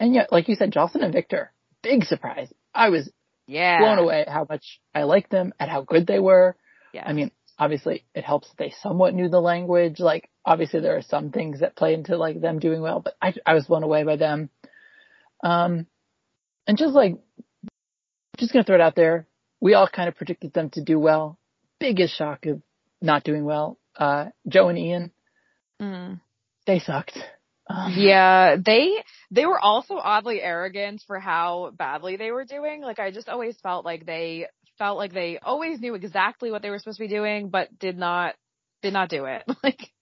And 0.00 0.14
yet, 0.14 0.32
like 0.32 0.48
you 0.48 0.56
said, 0.56 0.72
Jocelyn 0.72 1.04
and 1.04 1.12
Victor, 1.12 1.52
big 1.82 2.04
surprise. 2.04 2.52
I 2.74 2.88
was 2.88 3.08
Yeah. 3.46 3.78
blown 3.78 3.98
away 3.98 4.22
at 4.22 4.28
how 4.28 4.46
much 4.48 4.80
I 4.94 5.04
liked 5.04 5.30
them, 5.30 5.52
at 5.60 5.68
how 5.68 5.82
good 5.82 6.06
they 6.08 6.18
were. 6.18 6.56
Yeah. 6.92 7.04
I 7.06 7.12
mean, 7.12 7.30
obviously 7.58 8.04
it 8.14 8.24
helps 8.24 8.48
that 8.48 8.58
they 8.58 8.74
somewhat 8.82 9.14
knew 9.14 9.28
the 9.28 9.40
language. 9.40 10.00
Like, 10.00 10.28
obviously 10.44 10.80
there 10.80 10.96
are 10.96 11.02
some 11.02 11.30
things 11.30 11.60
that 11.60 11.76
play 11.76 11.94
into 11.94 12.16
like 12.16 12.40
them 12.40 12.58
doing 12.58 12.80
well, 12.82 13.00
but 13.00 13.14
I, 13.20 13.34
I 13.46 13.54
was 13.54 13.66
blown 13.66 13.82
away 13.82 14.04
by 14.04 14.16
them. 14.16 14.50
Um, 15.42 15.86
and 16.66 16.78
just 16.78 16.94
like, 16.94 17.18
just 18.38 18.52
gonna 18.52 18.64
throw 18.64 18.76
it 18.76 18.80
out 18.80 18.96
there. 18.96 19.26
We 19.60 19.74
all 19.74 19.88
kind 19.88 20.08
of 20.08 20.16
predicted 20.16 20.52
them 20.52 20.70
to 20.70 20.82
do 20.82 20.98
well. 20.98 21.38
Biggest 21.78 22.16
shock 22.16 22.46
of 22.46 22.62
not 23.00 23.24
doing 23.24 23.44
well. 23.44 23.78
Uh, 23.96 24.26
Joe 24.48 24.68
and 24.68 24.78
Ian, 24.78 25.12
Mm. 25.80 26.20
they 26.66 26.78
sucked. 26.78 27.18
Um, 27.68 27.92
Yeah, 27.96 28.56
they 28.64 29.02
they 29.30 29.46
were 29.46 29.58
also 29.58 29.96
oddly 29.96 30.40
arrogant 30.40 31.02
for 31.06 31.18
how 31.18 31.72
badly 31.76 32.16
they 32.16 32.30
were 32.30 32.44
doing. 32.44 32.82
Like 32.82 32.98
I 32.98 33.10
just 33.10 33.28
always 33.28 33.56
felt 33.60 33.84
like 33.84 34.06
they 34.06 34.46
felt 34.78 34.98
like 34.98 35.12
they 35.12 35.38
always 35.38 35.80
knew 35.80 35.94
exactly 35.94 36.50
what 36.50 36.62
they 36.62 36.70
were 36.70 36.78
supposed 36.78 36.98
to 36.98 37.04
be 37.04 37.08
doing, 37.08 37.48
but 37.48 37.78
did 37.78 37.96
not 37.98 38.34
did 38.82 38.92
not 38.92 39.08
do 39.08 39.24
it. 39.26 39.44
Like 39.62 39.92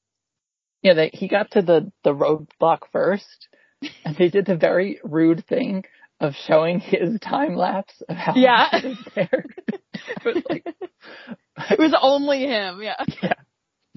Yeah, 0.82 0.94
they, 0.94 1.10
he 1.12 1.28
got 1.28 1.50
to 1.52 1.62
the, 1.62 1.92
the 2.04 2.14
roadblock 2.14 2.80
first, 2.92 3.48
and 4.04 4.16
they 4.16 4.28
did 4.28 4.46
the 4.46 4.56
very 4.56 4.98
rude 5.04 5.46
thing 5.46 5.84
of 6.20 6.34
showing 6.46 6.80
his 6.80 7.18
time 7.20 7.54
lapse 7.56 8.02
of 8.08 8.16
how 8.16 8.34
Yeah. 8.36 8.68
he 8.80 8.88
was 8.88 8.98
there. 9.14 9.44
it 9.70 10.24
was 10.24 10.42
like, 10.48 10.66
it 11.70 11.78
was 11.78 11.94
only 12.00 12.40
him. 12.46 12.82
Yeah. 12.82 12.96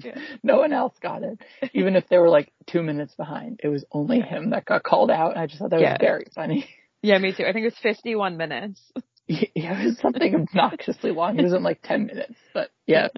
yeah, 0.02 0.14
no 0.42 0.58
one 0.58 0.72
else 0.72 0.94
got 1.02 1.22
it. 1.22 1.38
Even 1.74 1.96
if 1.96 2.08
they 2.08 2.18
were 2.18 2.30
like 2.30 2.52
two 2.66 2.82
minutes 2.82 3.14
behind, 3.14 3.60
it 3.62 3.68
was 3.68 3.84
only 3.92 4.20
him 4.20 4.50
that 4.50 4.64
got 4.64 4.82
called 4.82 5.10
out. 5.10 5.36
I 5.36 5.46
just 5.46 5.58
thought 5.60 5.70
that 5.70 5.80
Yeah. 5.80 5.92
was 5.92 5.98
very 6.00 6.26
funny. 6.34 6.68
Yeah, 7.02 7.18
me 7.18 7.32
too. 7.36 7.44
I 7.44 7.52
think 7.52 7.64
it 7.64 7.74
was 7.74 7.78
51 7.82 8.38
minutes. 8.38 8.80
Yeah, 9.26 9.80
it 9.80 9.86
was 9.86 9.98
something 9.98 10.34
obnoxiously 10.54 11.10
long. 11.10 11.38
It 11.38 11.44
was 11.44 11.54
in 11.54 11.62
like 11.62 11.80
10 11.82 12.06
minutes, 12.06 12.34
but 12.52 12.70
yeah. 12.86 13.08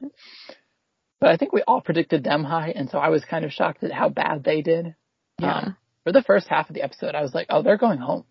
But 1.21 1.31
I 1.31 1.37
think 1.37 1.53
we 1.53 1.63
all 1.67 1.81
predicted 1.81 2.23
them 2.23 2.45
high, 2.45 2.71
and 2.77 2.91
so 2.91 2.99
I 2.99 3.09
was 3.09 3.25
kind 3.25 3.45
of 3.45 3.53
shocked 3.53 3.83
at 3.83 3.93
how 3.93 4.09
bad 4.09 4.45
they 4.45 4.63
did. 4.63 4.95
Yeah. 5.41 5.59
Um, 5.59 5.77
for 6.05 6.13
the 6.13 6.23
first 6.23 6.47
half 6.49 6.69
of 6.69 6.75
the 6.75 6.83
episode, 6.83 7.15
I 7.15 7.23
was 7.23 7.35
like, 7.35 7.47
oh, 7.51 7.63
they're 7.63 7.79
going 7.79 7.99
home. 7.99 8.25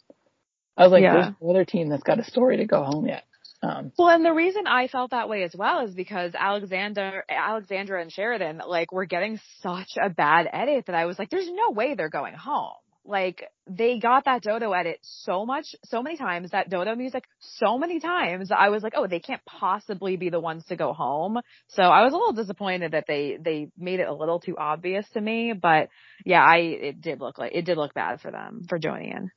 I 0.78 0.84
was 0.84 0.92
like, 0.92 1.04
Yeah. 1.04 1.14
there's 1.14 1.34
no 1.42 1.50
other 1.50 1.66
team 1.66 1.90
that's 1.90 2.04
got 2.04 2.20
a 2.20 2.24
story 2.24 2.58
to 2.58 2.66
go 2.66 2.84
home 2.84 3.08
yet. 3.08 3.24
Um, 3.62 3.92
Well, 3.98 4.10
and 4.10 4.24
the 4.24 4.34
reason 4.34 4.68
I 4.68 4.88
felt 4.88 5.12
that 5.12 5.28
way 5.28 5.44
as 5.44 5.56
well 5.56 5.86
is 5.86 5.94
because 5.94 6.34
Alexander, 6.36 7.24
Alexandra 7.30 8.02
and 8.02 8.12
Sheridan, 8.12 8.62
like, 8.66 8.92
were 8.92 9.06
getting 9.06 9.40
such 9.62 9.98
a 10.02 10.10
bad 10.10 10.48
edit 10.52 10.86
that 10.86 10.96
I 10.96 11.06
was 11.06 11.18
like, 11.18 11.30
there's 11.30 11.50
no 11.50 11.72
way 11.72 11.96
they're 11.96 12.10
going 12.10 12.36
home. 12.36 12.74
Like, 13.06 13.44
they 13.68 14.00
got 14.00 14.26
that 14.26 14.42
Dodo 14.42 14.72
edit 14.72 15.00
so 15.02 15.46
much, 15.46 15.76
so 15.86 16.02
many 16.02 16.18
times, 16.18 16.52
that 16.52 16.70
Dodo 16.70 16.96
music 16.96 17.26
so 17.40 17.78
many 17.78 18.00
times, 18.00 18.50
I 18.56 18.70
was 18.70 18.82
like, 18.82 18.94
oh, 18.96 19.08
they 19.08 19.20
can't 19.20 19.44
possibly 19.46 20.18
be 20.18 20.30
the 20.30 20.40
ones 20.40 20.66
to 20.66 20.76
go 20.76 20.92
home. 20.92 21.40
So 21.70 21.84
I 21.84 22.04
was 22.04 22.14
a 22.14 22.18
little 22.18 22.34
disappointed 22.34 22.94
that 22.94 23.06
they, 23.08 23.38
they 23.40 23.70
made 23.78 24.00
it 24.00 24.08
a 24.08 24.14
little 24.14 24.40
too 24.40 24.56
obvious 24.58 25.06
to 25.14 25.22
me, 25.22 25.54
but 25.54 25.90
yeah, 26.26 26.44
I, 26.44 26.58
it 26.58 27.02
did 27.02 27.20
look 27.20 27.38
like, 27.38 27.52
it 27.54 27.66
did 27.66 27.78
look 27.78 27.94
bad 27.94 28.22
for 28.22 28.32
them, 28.32 28.66
for 28.68 28.80
Joe 28.80 28.94
and 28.94 29.06
Ian. 29.06 29.32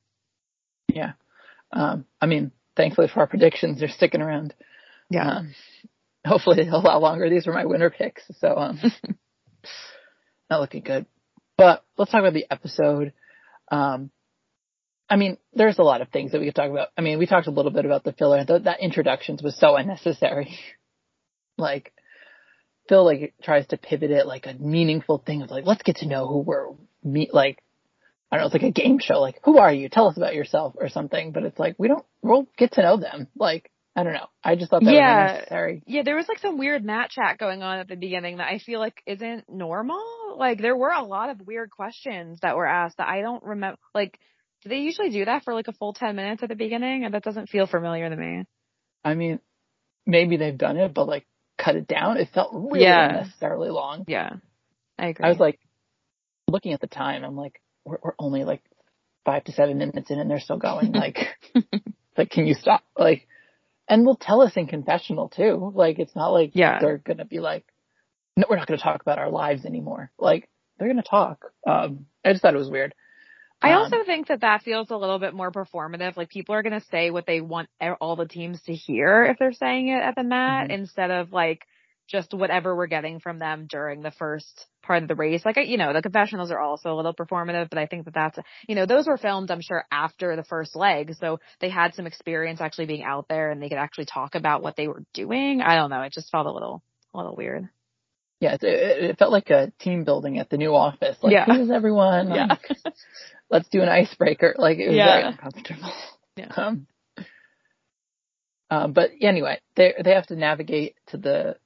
yeah. 0.89 1.13
Um, 1.73 2.07
I 2.21 2.27
mean, 2.27 2.53
thankfully 2.77 3.09
for 3.13 3.21
our 3.21 3.27
predictions, 3.27 3.79
they're 3.79 3.89
sticking 3.89 4.23
around. 4.23 4.55
Um, 5.19 5.55
hopefully 6.25 6.69
a 6.69 6.79
lot 6.79 7.03
longer. 7.03 7.29
These 7.29 7.47
were 7.47 7.53
my 7.53 7.67
winter 7.67 7.91
picks, 7.91 8.23
so 8.41 8.57
um, 8.57 8.81
not 10.51 10.61
looking 10.61 10.83
good. 10.83 11.07
But 11.57 11.85
let's 11.97 12.13
talk 12.13 12.21
about 12.21 12.35
the 12.35 12.47
episode. 12.51 13.13
Um, 13.71 14.11
I 15.11 15.17
mean, 15.17 15.39
there's 15.55 15.79
a 15.79 15.83
lot 15.83 16.03
of 16.03 16.09
things 16.09 16.33
that 16.33 16.41
we 16.41 16.47
could 16.47 16.55
talk 16.55 16.71
about. 16.71 16.89
I 16.97 17.01
mean, 17.01 17.19
we 17.19 17.27
talked 17.27 17.47
a 17.47 17.53
little 17.53 17.71
bit 17.71 17.87
about 17.87 18.05
the 18.05 18.13
filler. 18.13 18.45
Th- 18.45 18.65
that 18.65 18.81
introductions 18.81 19.43
was 19.43 19.59
so 19.59 19.77
unnecessary. 19.77 20.59
like, 21.59 21.93
Phil 22.89 23.05
like 23.05 23.35
tries 23.43 23.67
to 23.69 23.77
pivot 23.77 24.11
it 24.11 24.27
like 24.27 24.47
a 24.47 24.55
meaningful 24.55 25.19
thing 25.19 25.43
of 25.43 25.51
like, 25.51 25.67
let's 25.67 25.83
get 25.83 25.97
to 25.97 26.07
know 26.07 26.27
who 26.27 26.39
we're 26.39 26.69
meet. 27.03 27.33
Like, 27.33 27.63
I 28.31 28.37
don't 28.37 28.43
know, 28.43 28.47
it's 28.47 28.63
like 28.63 28.77
a 28.77 28.83
game 28.83 28.99
show. 28.99 29.21
Like, 29.21 29.41
who 29.45 29.59
are 29.59 29.73
you? 29.73 29.89
Tell 29.89 30.09
us 30.09 30.17
about 30.17 30.35
yourself 30.35 30.75
or 30.77 30.89
something. 30.89 31.33
But 31.33 31.45
it's 31.45 31.59
like 31.59 31.77
we 31.79 31.89
don't. 31.89 32.05
We'll 32.23 32.47
get 32.57 32.73
to 32.73 32.83
know 32.83 32.97
them. 32.99 33.29
Like, 33.37 33.71
I 33.99 34.05
don't 34.05 34.13
know. 34.13 34.29
I 34.45 34.55
just 34.55 34.71
thought 34.71 34.85
that 34.85 34.93
Yeah. 34.95 35.23
was 35.25 35.31
unnecessary. 35.33 35.83
Yeah, 35.87 36.03
there 36.05 36.15
was 36.15 36.29
like 36.29 36.39
some 36.39 36.57
weird 36.57 36.85
mat 36.85 37.11
chat 37.11 37.37
going 37.37 37.65
on 37.65 37.81
at 37.81 37.89
the 37.89 37.97
beginning 37.97 38.37
that 38.37 38.47
I 38.49 38.59
feel 38.59 38.79
like 38.79 39.03
isn't 39.07 39.49
normal. 39.49 40.01
Like 40.37 40.61
there 40.61 40.77
were 40.77 40.93
a 40.93 41.03
lot 41.03 41.31
of 41.31 41.45
weird 41.45 41.71
questions 41.71 42.39
that 42.43 42.57
were 42.57 42.67
asked 42.67 42.99
that 42.99 43.09
I 43.09 43.23
don't 43.23 43.43
remember. 43.43 43.77
Like, 43.95 44.21
do 44.63 44.69
they 44.69 44.79
usually 44.79 45.11
do 45.11 45.25
that 45.25 45.43
for 45.43 45.53
like 45.53 45.67
a 45.67 45.73
full 45.73 45.95
10 45.95 46.15
minutes 46.15 46.45
at 46.45 46.49
the 46.49 46.55
beginning? 46.55 47.05
And 47.05 47.15
that 47.15 47.25
doesn't 47.25 47.49
feel 47.49 47.67
familiar 47.67 48.09
to 48.09 48.15
me. 48.17 48.45
I 49.05 49.15
mean, 49.15 49.41
maybe 50.07 50.37
they've 50.37 50.57
done 50.57 50.77
it, 50.77 50.95
but 50.95 51.09
like 51.09 51.27
cut 51.57 51.75
it 51.75 51.89
down. 51.89 52.17
It 52.19 52.29
felt 52.33 52.51
really 52.55 52.85
Yeah. 52.85 53.09
unnecessarily 53.09 53.71
long. 53.71 54.05
Yeah. 54.07 54.31
I 54.97 55.09
agree. 55.09 55.27
I 55.27 55.29
was 55.29 55.39
like, 55.41 55.59
looking 56.49 56.73
at 56.73 56.81
the 56.81 56.87
time, 56.87 57.25
I'm 57.25 57.37
like, 57.37 57.61
we're, 57.85 57.99
we're 58.01 58.15
only 58.19 58.45
like 58.45 58.63
five 59.25 59.43
to 59.45 59.53
seven 59.53 59.79
minutes 59.79 60.09
in 60.11 60.21
and 60.21 60.31
they're 60.31 60.39
still 60.39 60.59
going. 60.59 60.93
Like, 60.93 61.19
like, 62.17 62.31
can 62.31 62.47
you 62.47 62.55
stop? 62.55 62.85
Like, 62.97 63.27
and 63.89 64.07
they'll 64.07 64.17
tell 64.17 64.43
us 64.43 64.57
in 64.57 64.67
confessional 64.67 65.29
too. 65.29 65.73
Like, 65.75 65.99
it's 65.99 66.15
not 66.17 66.29
like 66.29 66.53
Yeah. 66.55 66.79
they're 66.81 66.99
going 66.99 67.19
to 67.19 67.25
be 67.25 67.41
like, 67.41 67.65
no, 68.37 68.45
we're 68.49 68.57
not 68.57 68.67
going 68.67 68.79
to 68.79 68.83
talk 68.85 69.01
about 69.03 69.19
our 69.19 69.31
lives 69.31 69.65
anymore. 69.65 70.11
Like, 70.19 70.49
they're 70.79 70.89
going 70.89 71.03
to 71.03 71.09
talk. 71.09 71.45
Um, 71.67 72.07
I 72.25 72.33
just 72.33 72.43
thought 72.43 72.55
it 72.55 72.59
was 72.59 72.71
weird. 72.71 72.95
I 73.61 73.73
Um, 73.73 73.79
also 73.79 74.05
think 74.05 74.29
that 74.29 74.43
that 74.43 74.63
feels 74.63 74.91
a 74.91 74.97
little 74.97 75.19
bit 75.19 75.35
more 75.35 75.51
performative. 75.51 76.17
Like 76.17 76.29
people 76.29 76.55
are 76.55 76.63
going 76.63 76.79
to 76.79 76.87
say 76.87 77.11
what 77.11 77.27
they 77.27 77.41
want 77.41 77.69
all 78.01 78.15
the 78.15 78.27
teams 78.27 78.63
to 78.63 78.75
hear 78.75 79.25
if 79.25 79.39
they're 79.39 79.53
saying 79.53 79.89
it 79.89 80.01
at 80.01 80.15
the 80.15 80.23
mat 80.23 80.69
Mhm. 80.69 80.75
instead 80.75 81.11
of 81.11 81.33
like 81.33 81.67
just 82.09 82.33
whatever 82.33 82.75
we're 82.75 82.87
getting 82.87 83.21
from 83.21 83.39
them 83.39 83.67
during 83.69 84.01
the 84.03 84.11
first 84.11 84.67
part 84.83 85.03
of 85.03 85.09
the 85.09 85.15
race. 85.15 85.45
Like, 85.45 85.57
you 85.67 85.77
know, 85.77 85.93
the 85.93 86.03
confessionals 86.03 86.51
are 86.51 86.59
also 86.59 86.93
a 86.93 86.97
little 86.97 87.15
performative, 87.15 87.69
but 87.69 87.79
I 87.79 87.87
think 87.87 88.07
that 88.07 88.15
that's, 88.15 88.39
you 88.67 88.75
know, 88.75 88.87
those 88.87 89.07
were 89.07 89.19
filmed, 89.19 89.51
I'm 89.51 89.61
sure, 89.61 89.85
after 89.93 90.35
the 90.35 90.45
first 90.45 90.75
leg. 90.75 91.15
So 91.21 91.39
they 91.61 91.69
had 91.69 91.95
some 91.95 92.07
experience 92.07 92.61
actually 92.61 92.87
being 92.87 93.05
out 93.05 93.27
there 93.29 93.51
and 93.51 93.63
they 93.63 93.69
could 93.69 93.79
actually 93.79 94.07
talk 94.07 94.35
about 94.35 94.63
what 94.63 94.77
they 94.77 94.89
were 94.89 95.05
doing. 95.13 95.61
I 95.61 95.77
don't 95.77 95.91
know. 95.91 96.03
It 96.03 96.13
just 96.13 96.31
felt 96.31 96.47
a 96.47 96.53
little, 96.53 96.83
a 97.13 97.19
little 97.19 97.37
weird. 97.37 97.69
Yeah, 98.41 98.55
it, 98.55 98.63
it, 98.63 99.19
felt 99.19 99.33
like 99.33 99.51
a 99.51 99.73
team 99.81 100.05
building 100.05 100.39
at 100.39 100.49
the 100.49 100.57
new 100.57 100.75
office. 100.75 101.17
Like, 101.23 101.33
Yeah. 101.33 101.45
who's 101.45 101.71
everyone? 101.71 102.29
Yeah. 102.35 102.47
Like, 102.47 102.95
let's 103.51 103.69
do 103.69 103.83
an 103.83 103.89
icebreaker. 103.89 104.55
Like, 104.57 104.79
it 104.79 104.89
was 104.89 104.97
Yeah. 104.97 105.07
very 105.07 105.25
uncomfortable. 105.33 105.93
Yeah. 106.37 106.53
Um, 106.57 106.87
uh, 108.71 108.87
but 108.87 109.11
anyway, 109.23 109.59
they 109.77 109.95
they 110.05 110.13
have 110.13 110.27
to 110.27 110.37
navigate 110.37 110.95
to 111.07 111.17
the 111.17 111.57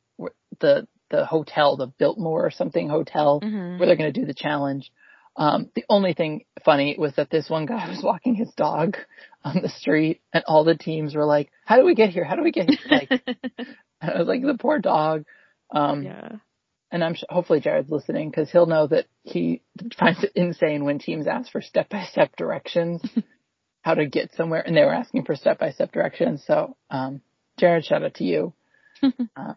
the 0.61 0.87
the 1.11 1.27
hotel, 1.27 1.77
the 1.77 1.87
Biltmore 1.89 2.47
or 2.47 2.51
something 2.51 2.89
hotel, 2.89 3.41
Mhm. 3.43 3.79
where 3.79 3.87
they're 3.87 3.97
going 3.97 4.13
to 4.13 4.19
do 4.21 4.27
the 4.27 4.33
challenge. 4.35 4.91
Um, 5.37 5.71
the 5.75 5.85
only 5.89 6.15
thing 6.15 6.45
funny 6.65 6.97
was 6.99 7.15
that 7.17 7.31
this 7.31 7.51
one 7.51 7.67
guy 7.67 7.87
was 7.89 8.03
walking 8.03 8.35
his 8.35 8.53
dog 8.55 8.97
on 9.45 9.61
the 9.63 9.69
street, 9.69 10.21
and 10.33 10.43
all 10.47 10.65
the 10.65 10.75
teams 10.77 11.15
were 11.15 11.27
like, 11.27 11.51
"How 11.65 11.77
do 11.77 11.85
we 11.85 11.95
get 11.95 12.11
here? 12.11 12.25
How 12.25 12.37
do 12.37 12.43
we 12.43 12.51
get 12.53 12.69
here?" 12.71 12.79
Like, 12.91 13.11
I 14.01 14.19
was 14.19 14.27
like, 14.29 14.43
"The 14.43 14.57
poor 14.59 14.79
dog." 14.79 15.25
Um, 15.71 16.03
yeah. 16.05 16.29
and 16.91 17.03
I'm 17.03 17.15
sure, 17.15 17.27
hopefully 17.31 17.61
Jared's 17.61 17.91
listening 17.91 18.29
because 18.31 18.51
he'll 18.51 18.67
know 18.67 18.87
that 18.87 19.07
he 19.23 19.63
finds 19.99 20.23
it 20.25 20.33
insane 20.35 20.85
when 20.85 20.99
teams 20.99 21.27
ask 21.27 21.51
for 21.51 21.63
step 21.63 21.89
by 21.89 22.05
step 22.05 22.37
directions, 22.37 23.03
how 23.83 23.95
to 23.95 24.07
get 24.07 24.35
somewhere, 24.35 24.63
and 24.67 24.77
they 24.77 24.85
were 24.85 24.93
asking 24.95 25.25
for 25.25 25.35
step 25.35 25.59
by 25.59 25.71
step 25.71 25.93
directions. 25.93 26.45
So, 26.47 26.77
um, 26.91 27.23
Jared, 27.59 27.85
shout 27.85 28.03
out 28.03 28.15
to 28.15 28.25
you. 28.25 28.53
uh, 29.37 29.55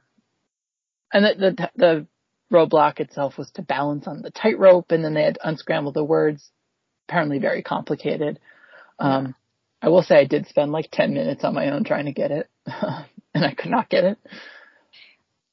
and 1.15 1.25
the, 1.25 1.51
the 1.51 1.71
the 1.75 2.07
roadblock 2.53 2.99
itself 2.99 3.37
was 3.37 3.49
to 3.51 3.61
balance 3.61 4.07
on 4.07 4.21
the 4.21 4.31
tightrope, 4.31 4.91
and 4.91 5.03
then 5.03 5.13
they 5.13 5.23
had 5.23 5.35
to 5.35 5.47
unscramble 5.47 5.91
the 5.91 6.03
words. 6.03 6.51
apparently 7.07 7.39
very 7.39 7.63
complicated. 7.63 8.39
Um, 8.99 9.35
I 9.81 9.89
will 9.89 10.03
say 10.03 10.15
I 10.15 10.25
did 10.25 10.47
spend 10.47 10.71
like 10.71 10.89
10 10.91 11.13
minutes 11.13 11.43
on 11.43 11.53
my 11.53 11.69
own 11.69 11.83
trying 11.83 12.05
to 12.05 12.13
get 12.13 12.31
it 12.31 12.49
and 12.65 13.45
I 13.45 13.53
could 13.53 13.69
not 13.71 13.89
get 13.89 14.03
it. 14.03 14.17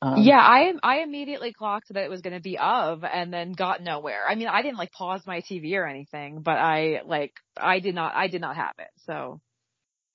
Um, 0.00 0.22
yeah, 0.22 0.40
I 0.40 0.72
I 0.82 1.02
immediately 1.02 1.52
clocked 1.52 1.92
that 1.94 2.02
it 2.02 2.10
was 2.10 2.22
going 2.22 2.34
to 2.34 2.42
be 2.42 2.58
of, 2.58 3.04
and 3.04 3.32
then 3.32 3.52
got 3.52 3.80
nowhere. 3.80 4.22
I 4.28 4.34
mean, 4.34 4.48
I 4.48 4.62
didn't 4.62 4.78
like 4.78 4.90
pause 4.90 5.22
my 5.26 5.42
TV 5.42 5.74
or 5.74 5.86
anything, 5.86 6.40
but 6.42 6.58
I 6.58 7.02
like 7.06 7.34
I 7.56 7.78
did 7.78 7.94
not 7.94 8.12
I 8.14 8.26
did 8.26 8.40
not 8.40 8.56
have 8.56 8.74
it. 8.80 8.88
So 9.06 9.40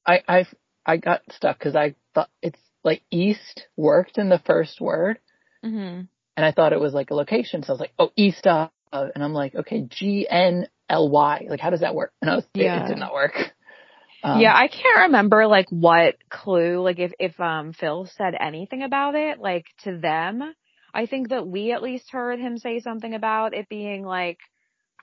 I 0.06 0.24
I 0.28 0.46
I 0.86 0.98
got 0.98 1.22
stuck 1.32 1.58
because 1.58 1.78
I 1.78 1.96
thought 2.14 2.30
it's 2.42 2.60
like 2.84 3.02
east 3.12 3.66
worked 3.78 4.18
in 4.18 4.28
the 4.28 4.42
first 4.46 4.82
word, 4.82 5.20
mm-hmm. 5.68 6.02
and 6.38 6.46
I 6.46 6.52
thought 6.52 6.74
it 6.74 6.80
was 6.80 6.94
like 6.94 7.12
a 7.12 7.16
location. 7.16 7.64
So 7.64 7.72
I 7.72 7.74
was 7.74 7.80
like, 7.80 7.94
oh, 8.00 8.12
east 8.16 8.48
of, 8.48 8.70
and 8.92 9.24
I'm 9.24 9.34
like, 9.34 9.56
okay, 9.56 9.82
G 9.90 10.28
N 10.30 10.68
L 10.90 11.10
Y. 11.10 11.48
Like, 11.50 11.60
how 11.60 11.70
does 11.70 11.82
that 11.82 11.96
work? 11.96 12.14
And 12.22 12.32
I 12.32 12.36
was, 12.36 12.46
yeah. 12.54 12.82
it, 12.82 12.86
it 12.86 12.88
did 12.90 12.98
not 12.98 13.14
work. 13.14 13.34
Um, 14.24 14.40
yeah, 14.42 14.56
I 14.56 14.68
can't 14.68 15.08
remember 15.08 15.46
like 15.46 15.68
what 15.70 16.16
clue, 16.30 16.82
like 16.82 17.00
if, 17.00 17.12
if, 17.20 17.40
um, 17.40 17.74
Phil 17.74 18.10
said 18.18 18.34
anything 18.40 18.82
about 18.84 19.16
it, 19.16 19.40
like 19.40 19.66
to 19.84 19.98
them. 19.98 20.42
I 20.94 21.06
think 21.06 21.30
that 21.30 21.48
we 21.48 21.72
at 21.74 21.84
least 21.84 22.12
heard 22.12 22.40
him 22.40 22.58
say 22.58 22.80
something 22.80 23.14
about 23.14 23.54
it 23.54 23.70
being 23.70 24.04
like, 24.04 24.40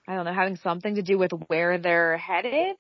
I 0.09 0.15
don't 0.15 0.25
know, 0.25 0.35
having 0.35 0.57
something 0.57 0.97
to 0.97 1.03
do 1.03 1.17
with 1.19 1.31
where 1.47 1.79
they're 1.79 2.17
headed. 2.17 2.75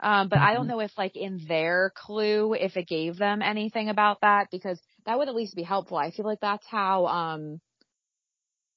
Um, 0.00 0.28
but 0.28 0.38
I 0.38 0.52
don't 0.52 0.68
mm-hmm. 0.68 0.72
know 0.72 0.80
if 0.80 0.92
like 0.98 1.16
in 1.16 1.40
their 1.48 1.92
clue, 1.96 2.54
if 2.54 2.76
it 2.76 2.86
gave 2.86 3.16
them 3.16 3.42
anything 3.42 3.88
about 3.88 4.20
that 4.20 4.48
because 4.52 4.80
that 5.08 5.18
would 5.18 5.28
at 5.28 5.34
least 5.34 5.56
be 5.56 5.62
helpful. 5.62 5.96
I 5.96 6.10
feel 6.10 6.26
like 6.26 6.40
that's 6.40 6.66
how, 6.66 7.06
um, 7.06 7.60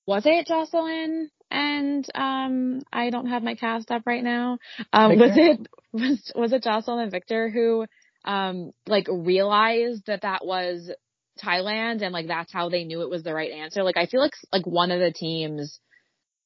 was 0.07 0.23
it 0.25 0.47
Jocelyn 0.47 1.29
and 1.51 2.07
um 2.15 2.81
I 2.91 3.09
don't 3.09 3.27
have 3.27 3.43
my 3.43 3.55
cast 3.55 3.91
up 3.91 4.03
right 4.05 4.23
now. 4.23 4.57
Um 4.93 5.17
was 5.19 5.31
it 5.35 5.67
was 5.91 6.31
was 6.33 6.53
it 6.53 6.63
Jocelyn 6.63 6.99
and 6.99 7.11
Victor 7.11 7.49
who 7.49 7.85
um 8.25 8.71
like 8.87 9.07
realized 9.09 10.07
that 10.07 10.21
that 10.21 10.45
was 10.45 10.89
Thailand 11.41 12.01
and 12.01 12.13
like 12.13 12.27
that's 12.27 12.51
how 12.51 12.69
they 12.69 12.83
knew 12.83 13.01
it 13.01 13.09
was 13.09 13.23
the 13.23 13.33
right 13.33 13.51
answer. 13.51 13.83
Like 13.83 13.97
I 13.97 14.05
feel 14.05 14.21
like 14.21 14.33
like 14.51 14.65
one 14.65 14.91
of 14.91 14.99
the 14.99 15.11
teams 15.11 15.79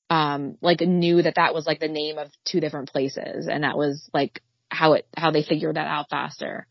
um 0.09 0.57
like 0.61 0.81
knew 0.81 1.21
that 1.21 1.35
that 1.35 1.53
was 1.53 1.65
like 1.65 1.79
the 1.79 1.87
name 1.87 2.17
of 2.17 2.29
two 2.43 2.59
different 2.59 2.91
places 2.91 3.47
and 3.47 3.63
that 3.63 3.77
was 3.77 4.09
like 4.13 4.41
how 4.69 4.93
it 4.93 5.07
how 5.15 5.31
they 5.31 5.43
figured 5.43 5.75
that 5.75 5.87
out 5.87 6.09
faster. 6.09 6.67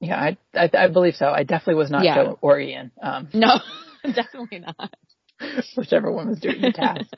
Yeah, 0.00 0.16
I 0.16 0.36
I, 0.54 0.70
I 0.72 0.88
believe 0.88 1.14
so. 1.14 1.26
I 1.26 1.42
definitely 1.42 1.76
was 1.76 1.90
not 1.90 2.04
yeah. 2.04 2.14
Joe 2.14 2.38
or 2.40 2.58
Ian. 2.60 2.92
Um 3.02 3.28
No, 3.34 3.60
definitely 4.04 4.60
not. 4.60 4.92
whichever 5.76 6.12
one 6.12 6.28
was 6.28 6.40
doing 6.40 6.60
the 6.60 6.72
task. 6.72 7.12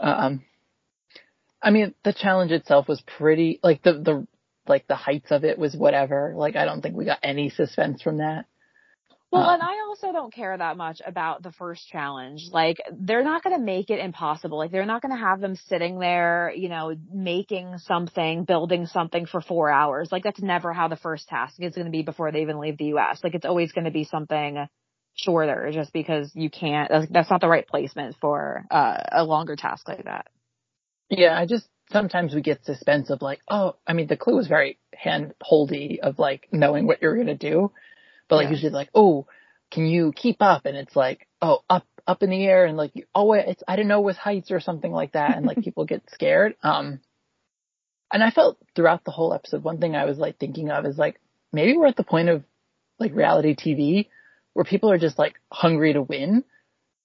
um, 0.00 0.44
I 1.62 1.70
mean, 1.70 1.94
the 2.04 2.12
challenge 2.12 2.52
itself 2.52 2.88
was 2.88 3.02
pretty, 3.18 3.60
like 3.62 3.82
the, 3.82 3.94
the, 3.94 4.26
like 4.66 4.86
the 4.86 4.94
heights 4.94 5.30
of 5.30 5.44
it 5.44 5.58
was 5.58 5.74
whatever. 5.74 6.34
Like, 6.36 6.56
I 6.56 6.64
don't 6.64 6.82
think 6.82 6.96
we 6.96 7.04
got 7.04 7.18
any 7.22 7.50
suspense 7.50 8.02
from 8.02 8.18
that. 8.18 8.46
Well, 9.30 9.42
um, 9.42 9.54
and 9.54 9.62
I 9.62 9.80
also 9.86 10.10
don't 10.12 10.32
care 10.32 10.56
that 10.56 10.76
much 10.78 11.02
about 11.04 11.42
the 11.42 11.52
first 11.52 11.86
challenge. 11.88 12.48
Like, 12.50 12.78
they're 12.90 13.24
not 13.24 13.42
going 13.44 13.56
to 13.56 13.62
make 13.62 13.90
it 13.90 13.98
impossible. 13.98 14.56
Like, 14.56 14.70
they're 14.70 14.86
not 14.86 15.02
going 15.02 15.14
to 15.14 15.20
have 15.22 15.40
them 15.40 15.54
sitting 15.68 15.98
there, 15.98 16.50
you 16.56 16.70
know, 16.70 16.94
making 17.12 17.76
something, 17.78 18.44
building 18.44 18.86
something 18.86 19.26
for 19.26 19.42
four 19.42 19.70
hours. 19.70 20.08
Like, 20.10 20.24
that's 20.24 20.40
never 20.40 20.72
how 20.72 20.88
the 20.88 20.96
first 20.96 21.28
task 21.28 21.56
is 21.58 21.74
going 21.74 21.84
to 21.84 21.90
be 21.90 22.02
before 22.02 22.32
they 22.32 22.40
even 22.40 22.58
leave 22.58 22.78
the 22.78 22.86
U.S. 22.86 23.20
Like, 23.22 23.34
it's 23.34 23.44
always 23.44 23.72
going 23.72 23.84
to 23.84 23.90
be 23.90 24.04
something 24.04 24.66
shorter 25.14 25.70
just 25.74 25.92
because 25.92 26.30
you 26.34 26.48
can't, 26.48 26.90
that's 27.10 27.28
not 27.28 27.42
the 27.42 27.48
right 27.48 27.66
placement 27.66 28.16
for 28.20 28.64
uh, 28.70 29.02
a 29.12 29.24
longer 29.24 29.56
task 29.56 29.88
like 29.88 30.04
that. 30.04 30.28
Yeah, 31.10 31.38
I 31.38 31.44
just, 31.44 31.66
sometimes 31.90 32.34
we 32.34 32.40
get 32.40 32.64
suspense 32.64 33.10
of 33.10 33.20
like, 33.20 33.40
oh, 33.50 33.76
I 33.86 33.92
mean, 33.92 34.06
the 34.06 34.16
clue 34.16 34.36
was 34.36 34.46
very 34.46 34.78
hand 34.94 35.34
holdy 35.42 36.00
of 36.02 36.18
like 36.18 36.48
knowing 36.52 36.86
what 36.86 37.02
you're 37.02 37.14
going 37.14 37.26
to 37.26 37.34
do. 37.34 37.72
But 38.28 38.36
like 38.36 38.46
yeah. 38.46 38.52
usually 38.52 38.72
like, 38.72 38.90
oh, 38.94 39.26
can 39.70 39.86
you 39.86 40.12
keep 40.14 40.40
up? 40.40 40.66
And 40.66 40.76
it's 40.76 40.96
like, 40.96 41.26
oh, 41.42 41.60
up, 41.68 41.86
up 42.06 42.22
in 42.22 42.30
the 42.30 42.44
air 42.44 42.64
and 42.64 42.76
like, 42.76 42.92
oh, 43.14 43.32
it's, 43.32 43.62
I 43.66 43.76
don't 43.76 43.88
know 43.88 44.00
with 44.00 44.16
heights 44.16 44.50
or 44.50 44.60
something 44.60 44.92
like 44.92 45.12
that. 45.12 45.36
And 45.36 45.46
like 45.46 45.58
people 45.62 45.84
get 45.84 46.08
scared. 46.10 46.54
Um, 46.62 47.00
and 48.12 48.22
I 48.22 48.30
felt 48.30 48.58
throughout 48.74 49.04
the 49.04 49.10
whole 49.10 49.34
episode, 49.34 49.62
one 49.62 49.78
thing 49.78 49.94
I 49.94 50.06
was 50.06 50.18
like 50.18 50.38
thinking 50.38 50.70
of 50.70 50.86
is 50.86 50.96
like, 50.96 51.20
maybe 51.52 51.76
we're 51.76 51.86
at 51.86 51.96
the 51.96 52.04
point 52.04 52.28
of 52.28 52.44
like 52.98 53.14
reality 53.14 53.54
TV 53.54 54.08
where 54.54 54.64
people 54.64 54.90
are 54.90 54.98
just 54.98 55.18
like 55.18 55.34
hungry 55.52 55.92
to 55.92 56.02
win. 56.02 56.44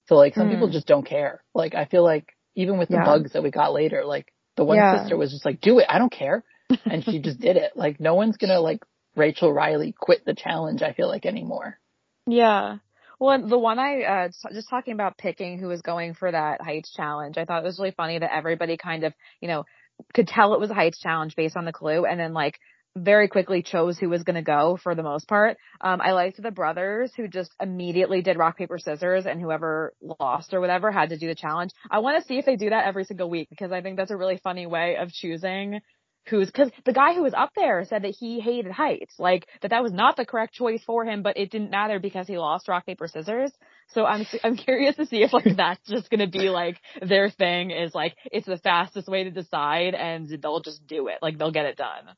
So 0.06 0.16
like 0.16 0.34
some 0.34 0.48
mm. 0.48 0.52
people 0.52 0.68
hmm. 0.68 0.72
just 0.72 0.86
don't 0.86 1.06
care. 1.06 1.42
Like 1.54 1.74
I 1.74 1.84
feel 1.84 2.02
like 2.02 2.34
even 2.54 2.78
with 2.78 2.88
the 2.88 2.96
yeah. 2.96 3.04
bugs 3.04 3.32
that 3.32 3.42
we 3.42 3.50
got 3.50 3.72
later, 3.72 4.04
like 4.04 4.32
the 4.56 4.64
one 4.64 4.76
yeah. 4.76 5.00
sister 5.00 5.16
was 5.16 5.30
just 5.30 5.44
like, 5.44 5.60
do 5.60 5.78
it. 5.78 5.86
I 5.88 5.98
don't 5.98 6.12
care. 6.12 6.44
And 6.84 7.04
she 7.04 7.18
just 7.20 7.40
did 7.40 7.56
it. 7.56 7.72
Like 7.76 8.00
no 8.00 8.14
one's 8.14 8.36
going 8.36 8.50
to 8.50 8.60
like 8.60 8.82
Rachel 9.16 9.52
Reilly 9.52 9.94
quit 9.98 10.24
the 10.24 10.34
challenge. 10.34 10.82
I 10.82 10.92
feel 10.92 11.08
like 11.08 11.26
anymore. 11.26 11.78
Yeah. 12.26 12.78
Well, 13.20 13.46
the 13.46 13.58
one 13.58 13.78
I, 13.78 14.02
uh, 14.02 14.28
just 14.52 14.68
talking 14.68 14.94
about 14.94 15.16
picking 15.16 15.58
who 15.58 15.68
was 15.68 15.82
going 15.82 16.14
for 16.14 16.30
that 16.30 16.60
heights 16.60 16.92
challenge, 16.92 17.38
I 17.38 17.44
thought 17.44 17.62
it 17.62 17.66
was 17.66 17.78
really 17.78 17.92
funny 17.92 18.18
that 18.18 18.34
everybody 18.34 18.76
kind 18.76 19.04
of, 19.04 19.14
you 19.40 19.48
know, 19.48 19.64
could 20.12 20.26
tell 20.26 20.54
it 20.54 20.60
was 20.60 20.70
a 20.70 20.74
heights 20.74 21.00
challenge 21.00 21.36
based 21.36 21.56
on 21.56 21.64
the 21.64 21.72
clue 21.72 22.04
and 22.04 22.18
then 22.18 22.32
like 22.32 22.58
very 22.96 23.28
quickly 23.28 23.62
chose 23.62 23.98
who 23.98 24.08
was 24.08 24.22
going 24.22 24.36
to 24.36 24.42
go 24.42 24.78
for 24.80 24.94
the 24.94 25.02
most 25.02 25.26
part. 25.26 25.56
Um, 25.80 26.00
I 26.00 26.12
liked 26.12 26.40
the 26.40 26.50
brothers 26.50 27.12
who 27.16 27.26
just 27.26 27.52
immediately 27.60 28.22
did 28.22 28.38
rock, 28.38 28.56
paper, 28.56 28.78
scissors 28.78 29.26
and 29.26 29.40
whoever 29.40 29.94
lost 30.20 30.54
or 30.54 30.60
whatever 30.60 30.92
had 30.92 31.08
to 31.08 31.18
do 31.18 31.26
the 31.26 31.34
challenge. 31.34 31.72
I 31.90 31.98
want 31.98 32.20
to 32.20 32.26
see 32.26 32.38
if 32.38 32.46
they 32.46 32.56
do 32.56 32.70
that 32.70 32.86
every 32.86 33.04
single 33.04 33.28
week 33.28 33.48
because 33.50 33.72
I 33.72 33.80
think 33.80 33.96
that's 33.96 34.12
a 34.12 34.16
really 34.16 34.38
funny 34.42 34.66
way 34.66 34.96
of 34.96 35.10
choosing 35.12 35.80
who's, 36.26 36.50
cause 36.50 36.70
the 36.84 36.92
guy 36.92 37.14
who 37.14 37.22
was 37.22 37.34
up 37.34 37.50
there 37.54 37.84
said 37.84 38.02
that 38.02 38.14
he 38.18 38.40
hated 38.40 38.72
heights, 38.72 39.14
like 39.18 39.46
that 39.62 39.70
that 39.70 39.82
was 39.82 39.92
not 39.92 40.16
the 40.16 40.26
correct 40.26 40.54
choice 40.54 40.82
for 40.84 41.04
him, 41.04 41.22
but 41.22 41.36
it 41.36 41.50
didn't 41.50 41.70
matter 41.70 41.98
because 41.98 42.26
he 42.26 42.38
lost 42.38 42.68
rock, 42.68 42.86
paper, 42.86 43.08
scissors. 43.08 43.52
So 43.88 44.04
I'm, 44.04 44.26
I'm 44.44 44.56
curious 44.56 44.96
to 44.96 45.06
see 45.06 45.22
if 45.22 45.32
like 45.32 45.56
that's 45.56 45.86
just 45.88 46.10
going 46.10 46.20
to 46.20 46.38
be 46.38 46.50
like 46.50 46.78
their 47.00 47.30
thing 47.30 47.70
is 47.70 47.94
like, 47.94 48.16
it's 48.32 48.46
the 48.46 48.58
fastest 48.58 49.08
way 49.08 49.24
to 49.24 49.30
decide 49.30 49.94
and 49.94 50.28
they'll 50.28 50.60
just 50.60 50.86
do 50.86 51.08
it. 51.08 51.18
Like 51.22 51.38
they'll 51.38 51.52
get 51.52 51.66
it 51.66 51.76
done. 51.76 52.14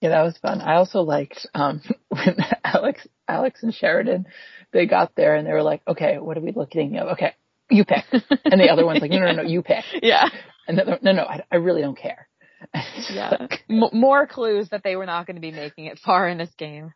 Yeah, 0.00 0.10
that 0.10 0.22
was 0.22 0.36
fun. 0.38 0.60
I 0.60 0.76
also 0.76 1.00
liked 1.00 1.46
um 1.54 1.80
when 2.08 2.36
Alex 2.62 3.06
Alex 3.26 3.62
and 3.62 3.74
Sheridan 3.74 4.26
they 4.72 4.86
got 4.86 5.14
there 5.16 5.36
and 5.36 5.46
they 5.46 5.52
were 5.52 5.62
like, 5.62 5.82
Okay, 5.88 6.18
what 6.18 6.36
are 6.36 6.42
we 6.42 6.52
looking 6.52 6.96
at? 6.96 7.06
Okay, 7.12 7.34
you 7.70 7.84
pick. 7.84 8.04
And 8.44 8.60
the 8.60 8.68
other 8.70 8.84
one's 8.84 9.00
like, 9.00 9.10
No, 9.10 9.20
no, 9.20 9.32
no, 9.32 9.42
you 9.42 9.62
pick. 9.62 9.84
Yeah. 10.02 10.28
And 10.68 10.76
then 10.76 10.98
no, 11.00 11.12
no, 11.12 11.22
I, 11.22 11.44
I 11.50 11.56
really 11.56 11.80
don't 11.80 11.96
care. 11.96 12.28
Yeah. 13.10 13.46
M- 13.70 13.90
more 13.92 14.26
clues 14.26 14.68
that 14.70 14.82
they 14.82 14.96
were 14.96 15.06
not 15.06 15.26
going 15.26 15.36
to 15.36 15.40
be 15.40 15.52
making 15.52 15.86
it 15.86 15.98
far 15.98 16.28
in 16.28 16.38
this 16.38 16.52
game. 16.56 16.92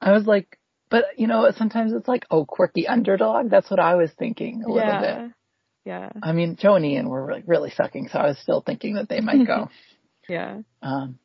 I 0.00 0.12
was 0.12 0.26
like, 0.26 0.58
but 0.90 1.04
you 1.16 1.26
know, 1.26 1.50
sometimes 1.56 1.92
it's 1.92 2.08
like, 2.08 2.26
oh, 2.30 2.44
quirky 2.44 2.86
underdog. 2.86 3.50
That's 3.50 3.70
what 3.70 3.80
I 3.80 3.94
was 3.94 4.10
thinking 4.18 4.62
a 4.66 4.70
yeah. 4.70 4.74
little 4.74 5.00
bit. 5.00 5.34
Yeah. 5.84 6.10
I 6.22 6.32
mean, 6.32 6.56
Joe 6.60 6.76
and 6.76 6.84
Ian 6.86 7.08
were 7.08 7.24
really, 7.24 7.42
really 7.46 7.70
sucking, 7.70 8.08
so 8.08 8.18
I 8.18 8.28
was 8.28 8.38
still 8.38 8.60
thinking 8.60 8.94
that 8.94 9.08
they 9.08 9.20
might 9.20 9.46
go. 9.46 9.68
yeah. 10.28 10.58
Um, 10.80 11.18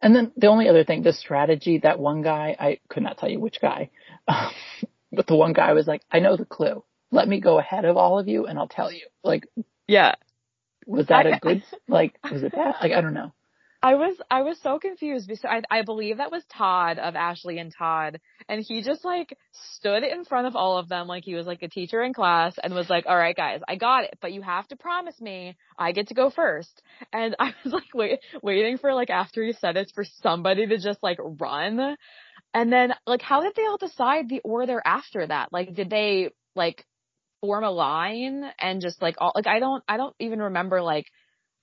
and 0.00 0.14
then 0.14 0.32
the 0.36 0.46
only 0.46 0.68
other 0.68 0.84
thing, 0.84 1.02
the 1.02 1.12
strategy, 1.12 1.80
that 1.82 1.98
one 1.98 2.22
guy, 2.22 2.54
I 2.58 2.78
could 2.88 3.02
not 3.02 3.18
tell 3.18 3.28
you 3.28 3.40
which 3.40 3.60
guy, 3.60 3.90
um, 4.28 4.52
but 5.12 5.26
the 5.26 5.34
one 5.34 5.52
guy 5.52 5.72
was 5.72 5.86
like, 5.86 6.02
I 6.10 6.20
know 6.20 6.36
the 6.36 6.44
clue. 6.44 6.84
Let 7.10 7.26
me 7.26 7.40
go 7.40 7.58
ahead 7.58 7.84
of 7.84 7.96
all 7.96 8.18
of 8.18 8.28
you 8.28 8.46
and 8.46 8.58
I'll 8.58 8.68
tell 8.68 8.92
you. 8.92 9.06
Like, 9.24 9.44
yeah. 9.88 10.14
Was 10.88 11.06
that 11.08 11.26
a 11.26 11.38
good, 11.40 11.62
like, 11.86 12.14
was 12.30 12.42
it 12.42 12.52
bad? 12.52 12.74
Like, 12.80 12.92
I 12.92 13.00
don't 13.00 13.14
know. 13.14 13.32
I 13.80 13.94
was 13.94 14.16
I 14.28 14.42
was 14.42 14.58
so 14.60 14.80
confused 14.80 15.28
because 15.28 15.44
I 15.44 15.62
I 15.70 15.82
believe 15.82 16.16
that 16.16 16.32
was 16.32 16.42
Todd 16.46 16.98
of 16.98 17.14
Ashley 17.14 17.58
and 17.58 17.72
Todd 17.72 18.18
and 18.48 18.64
he 18.66 18.82
just 18.82 19.04
like 19.04 19.36
stood 19.52 20.02
in 20.02 20.24
front 20.24 20.48
of 20.48 20.56
all 20.56 20.78
of 20.78 20.88
them 20.88 21.06
like 21.06 21.24
he 21.24 21.36
was 21.36 21.46
like 21.46 21.62
a 21.62 21.68
teacher 21.68 22.02
in 22.02 22.12
class 22.12 22.58
and 22.60 22.74
was 22.74 22.90
like 22.90 23.04
all 23.06 23.16
right 23.16 23.36
guys 23.36 23.60
I 23.68 23.76
got 23.76 24.04
it 24.04 24.18
but 24.20 24.32
you 24.32 24.42
have 24.42 24.66
to 24.68 24.76
promise 24.76 25.20
me 25.20 25.56
I 25.78 25.92
get 25.92 26.08
to 26.08 26.14
go 26.14 26.28
first 26.28 26.82
and 27.12 27.36
I 27.38 27.54
was 27.62 27.72
like 27.72 27.94
wait 27.94 28.18
waiting 28.42 28.78
for 28.78 28.92
like 28.94 29.10
after 29.10 29.44
he 29.44 29.52
said 29.52 29.76
it 29.76 29.92
for 29.94 30.04
somebody 30.22 30.66
to 30.66 30.78
just 30.78 31.00
like 31.00 31.18
run 31.20 31.96
and 32.54 32.72
then 32.72 32.94
like 33.06 33.22
how 33.22 33.42
did 33.42 33.54
they 33.54 33.66
all 33.66 33.78
decide 33.78 34.28
the 34.28 34.40
order 34.40 34.82
after 34.84 35.24
that 35.24 35.52
like 35.52 35.72
did 35.74 35.88
they 35.88 36.30
like 36.56 36.84
form 37.40 37.64
a 37.64 37.70
line 37.70 38.44
and 38.58 38.80
just 38.80 39.00
like 39.00 39.16
all 39.18 39.32
like 39.34 39.46
I 39.46 39.58
don't 39.58 39.82
I 39.88 39.96
don't 39.96 40.14
even 40.18 40.40
remember 40.40 40.82
like 40.82 41.06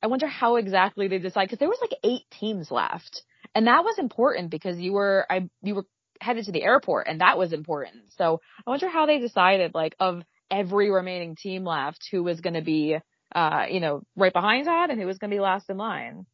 I 0.02 0.08
wonder 0.08 0.28
how 0.28 0.58
exactly 0.58 1.08
they 1.08 1.20
decide 1.20 1.46
because 1.46 1.60
there 1.60 1.70
was 1.70 1.80
like 1.82 1.98
eight 2.04 2.24
teams 2.40 2.70
left, 2.70 3.24
and 3.54 3.68
that 3.68 3.84
was 3.84 3.98
important 3.98 4.52
because 4.52 4.78
you 4.78 4.94
were 4.94 5.26
I 5.30 5.50
you 5.64 5.76
were 5.76 5.86
headed 6.22 6.46
to 6.46 6.52
the 6.52 6.64
airport, 6.64 7.08
and 7.08 7.22
that 7.22 7.38
was 7.38 7.54
important. 7.54 8.04
So 8.18 8.40
I 8.66 8.70
wonder 8.70 8.88
how 8.90 9.06
they 9.06 9.20
decided 9.20 9.74
like 9.74 9.96
of 10.00 10.22
every 10.52 10.92
remaining 10.92 11.36
team 11.36 11.64
left 11.64 12.08
who 12.12 12.24
was 12.24 12.40
going 12.40 12.54
to 12.54 12.62
be 12.62 12.98
uh 13.34 13.66
you 13.70 13.80
know 13.80 14.04
right 14.16 14.34
behind 14.34 14.66
Todd 14.66 14.92
and 14.92 15.00
who 15.00 15.08
was 15.08 15.18
going 15.18 15.32
to 15.32 15.36
be 15.36 15.42
last 15.42 15.70
in 15.70 15.78
line. 15.78 16.26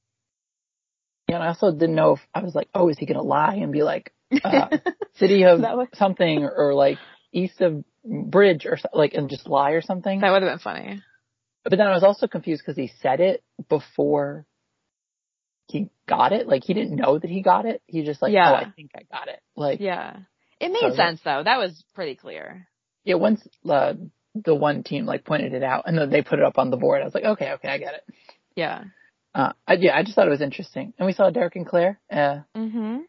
Yeah, 1.30 1.36
and 1.36 1.44
I 1.46 1.48
also 1.48 1.72
didn't 1.72 1.96
know 1.96 2.16
if 2.16 2.20
I 2.34 2.44
was 2.44 2.54
like, 2.54 2.68
oh, 2.76 2.90
is 2.90 2.98
he 2.98 3.06
going 3.06 3.18
to 3.18 3.24
lie 3.24 3.56
and 3.56 3.72
be 3.72 3.84
like, 3.84 4.14
uh, 4.44 4.68
city 5.16 5.46
of 5.46 5.62
was- 5.62 5.88
something 5.94 6.44
or 6.44 6.74
like 6.74 6.98
east 7.32 7.62
of 7.62 7.86
bridge 8.04 8.66
or 8.66 8.78
like 8.94 9.14
and 9.14 9.30
just 9.30 9.48
lie 9.48 9.72
or 9.72 9.82
something. 9.82 10.22
That 10.22 10.32
would 10.32 10.42
have 10.44 10.52
been 10.52 10.60
funny. 10.60 11.02
But 11.64 11.72
then 11.78 11.82
I 11.88 11.92
was 11.92 12.04
also 12.04 12.28
confused 12.28 12.64
because 12.66 12.78
he 12.78 12.92
said 13.02 13.20
it 13.20 13.44
before 13.70 14.46
he 15.68 15.90
got 16.08 16.32
it. 16.34 16.48
Like 16.48 16.64
he 16.64 16.74
didn't 16.74 16.96
know 16.96 17.18
that 17.20 17.30
he 17.30 17.42
got 17.42 17.66
it. 17.66 17.82
He 17.86 18.04
just 18.04 18.22
like, 18.22 18.34
Yeah. 18.34 18.52
oh, 18.52 18.56
I 18.56 18.72
think 18.72 18.92
I 18.96 19.04
got 19.12 19.28
it. 19.28 19.40
Like, 19.56 19.80
Yeah. 19.80 20.18
It 20.60 20.70
made 20.72 20.80
So 20.82 20.90
that- 20.90 20.96
sense 20.96 21.22
though. 21.24 21.44
That 21.44 21.58
was 21.60 21.84
pretty 21.96 22.16
clear. 22.16 22.68
yeah, 23.04 23.16
once 23.16 23.48
uh, 23.70 23.94
the 24.36 24.56
one 24.56 24.84
team 24.84 25.06
like 25.06 25.24
pointed 25.26 25.54
it 25.54 25.64
out 25.64 25.84
and 25.88 25.98
then 25.98 26.10
they 26.10 26.22
put 26.22 26.40
it 26.40 26.46
up 26.46 26.58
on 26.58 26.70
the 26.72 26.78
board, 26.78 27.02
I 27.02 27.06
was 27.06 27.14
like, 27.16 27.24
okay, 27.26 27.52
okay, 27.54 27.68
I 27.70 27.78
get 27.78 27.94
it. 27.96 28.16
Yeah. 28.56 28.84
Uh, 29.34 29.54
I, 29.68 29.74
yeah, 29.74 29.96
I 29.96 30.04
just 30.04 30.16
thought 30.16 30.28
it 30.28 30.32
was 30.32 30.42
interesting. 30.42 30.94
And 31.00 31.06
we 31.06 31.14
saw 31.14 31.30
Derek 31.30 31.56
and 31.56 31.66
Claire. 31.66 32.00
Uh, 32.12 32.40
Mhm. 32.56 33.02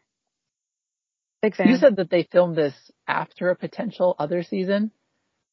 Big 1.43 1.55
fan. 1.55 1.67
you 1.67 1.77
said 1.77 1.97
that 1.97 2.09
they 2.09 2.23
filmed 2.31 2.55
this 2.55 2.73
after 3.05 3.49
a 3.49 3.55
potential 3.55 4.15
other 4.17 4.43
season. 4.43 4.91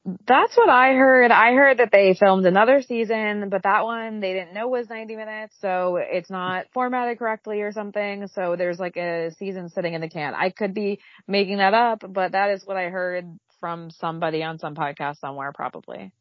That's 0.05 0.57
what 0.57 0.71
I 0.71 0.95
heard. 0.95 1.31
I 1.31 1.53
heard 1.53 1.79
that 1.79 1.91
they 1.93 2.15
filmed 2.19 2.47
another 2.47 2.81
season, 2.81 3.51
but 3.51 3.65
that 3.65 3.85
one 3.85 4.21
they 4.21 4.33
didn't 4.33 4.55
know 4.55 4.69
was 4.69 4.89
90 4.89 5.17
minutes, 5.17 5.55
so 5.61 5.99
it's 6.01 6.31
not 6.31 6.67
formatted 6.73 7.19
correctly 7.19 7.61
or 7.61 7.73
something. 7.73 8.29
So 8.29 8.55
there's 8.57 8.79
like 8.79 8.97
a 8.97 9.31
season 9.37 9.69
sitting 9.69 9.93
in 9.93 10.01
the 10.01 10.09
can. 10.09 10.33
I 10.35 10.51
could 10.51 10.73
be 10.73 11.01
making 11.27 11.59
that 11.59 11.75
up, 11.75 12.03
but 12.09 12.33
that 12.33 12.51
is 12.51 12.65
what 12.65 12.79
I 12.79 12.85
heard 12.85 13.27
from 13.59 13.91
somebody 13.91 14.43
on 14.43 14.59
some 14.59 14.75
podcast 14.75 15.19
somewhere 15.19 15.53
probably. 15.53 16.13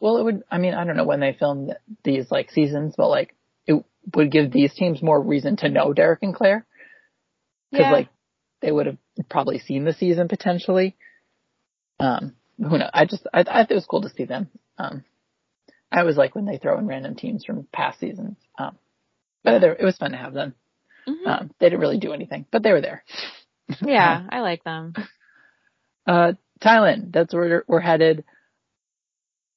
Well, 0.00 0.16
it 0.16 0.24
would, 0.24 0.42
I 0.50 0.58
mean, 0.58 0.74
I 0.74 0.84
don't 0.84 0.96
know 0.96 1.04
when 1.04 1.20
they 1.20 1.36
filmed 1.38 1.76
these 2.02 2.28
like 2.30 2.50
seasons, 2.50 2.94
but 2.96 3.08
like 3.08 3.36
it 3.66 3.84
would 4.16 4.32
give 4.32 4.50
these 4.50 4.74
teams 4.74 5.00
more 5.00 5.20
reason 5.20 5.56
to 5.58 5.68
know 5.68 5.92
Derek 5.92 6.22
and 6.22 6.34
Claire. 6.34 6.66
Cause 7.72 7.82
Yeah. 7.82 7.92
like 7.92 8.08
they 8.62 8.72
would 8.72 8.86
have 8.86 8.98
probably 9.28 9.58
seen 9.58 9.84
the 9.84 9.92
season 9.92 10.28
potentially. 10.28 10.96
Um, 12.00 12.34
who 12.58 12.78
knows? 12.78 12.90
I 12.92 13.04
just, 13.04 13.26
I, 13.32 13.40
I 13.40 13.44
thought 13.44 13.70
it 13.70 13.74
was 13.74 13.86
cool 13.86 14.02
to 14.02 14.10
see 14.10 14.24
them. 14.24 14.48
Um, 14.78 15.04
I 15.90 16.00
always 16.00 16.16
like 16.16 16.34
when 16.34 16.46
they 16.46 16.58
throw 16.58 16.78
in 16.78 16.86
random 16.86 17.14
teams 17.14 17.44
from 17.44 17.66
past 17.72 18.00
seasons. 18.00 18.36
Um, 18.58 18.78
but 19.44 19.62
it 19.62 19.82
was 19.82 19.96
fun 19.96 20.12
to 20.12 20.16
have 20.16 20.32
them. 20.32 20.54
Mhm. 21.06 21.26
Um, 21.26 21.50
they 21.58 21.66
didn't 21.66 21.80
really 21.80 21.98
do 21.98 22.12
anything, 22.12 22.46
but 22.50 22.62
they 22.62 22.72
were 22.72 22.80
there. 22.80 23.04
yeah, 23.84 24.26
I 24.30 24.40
like 24.40 24.64
them. 24.64 24.94
Uh, 26.06 26.32
Thailand, 26.60 27.12
that's 27.12 27.34
where 27.34 27.64
we're 27.66 27.80
headed. 27.80 28.24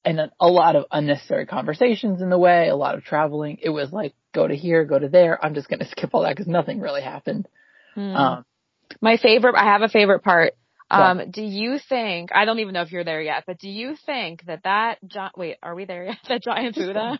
And 0.04 0.20
a, 0.20 0.30
a 0.38 0.48
lot 0.48 0.76
of 0.76 0.84
unnecessary 0.90 1.46
conversations 1.46 2.20
in 2.20 2.30
the 2.30 2.38
way, 2.38 2.68
a 2.68 2.76
lot 2.76 2.96
of 2.96 3.04
traveling. 3.04 3.58
It 3.62 3.70
was 3.70 3.92
like, 3.92 4.14
go 4.34 4.46
to 4.46 4.54
here, 4.54 4.84
go 4.84 4.98
to 4.98 5.08
there. 5.08 5.42
I'm 5.44 5.54
just 5.54 5.68
going 5.68 5.78
to 5.84 5.88
skip 5.88 6.10
all 6.12 6.22
that 6.22 6.36
because 6.36 6.46
nothing 6.48 6.80
really 6.80 7.02
happened. 7.02 7.48
Hmm. 7.94 8.16
Um, 8.16 8.44
My 9.00 9.16
favorite, 9.16 9.54
I 9.56 9.64
have 9.64 9.82
a 9.82 9.88
favorite 9.88 10.22
part. 10.22 10.54
What? 10.88 10.98
Um, 10.98 11.30
do 11.30 11.42
you 11.42 11.78
think, 11.88 12.30
I 12.34 12.44
don't 12.44 12.60
even 12.60 12.74
know 12.74 12.82
if 12.82 12.92
you're 12.92 13.04
there 13.04 13.20
yet, 13.20 13.44
but 13.46 13.58
do 13.58 13.68
you 13.68 13.96
think 14.06 14.44
that 14.46 14.62
that, 14.64 14.98
gi- 15.06 15.32
wait, 15.36 15.56
are 15.62 15.74
we 15.74 15.84
there 15.84 16.04
yet? 16.06 16.18
That 16.28 16.42
giant 16.42 16.76
Buddha? 16.76 17.18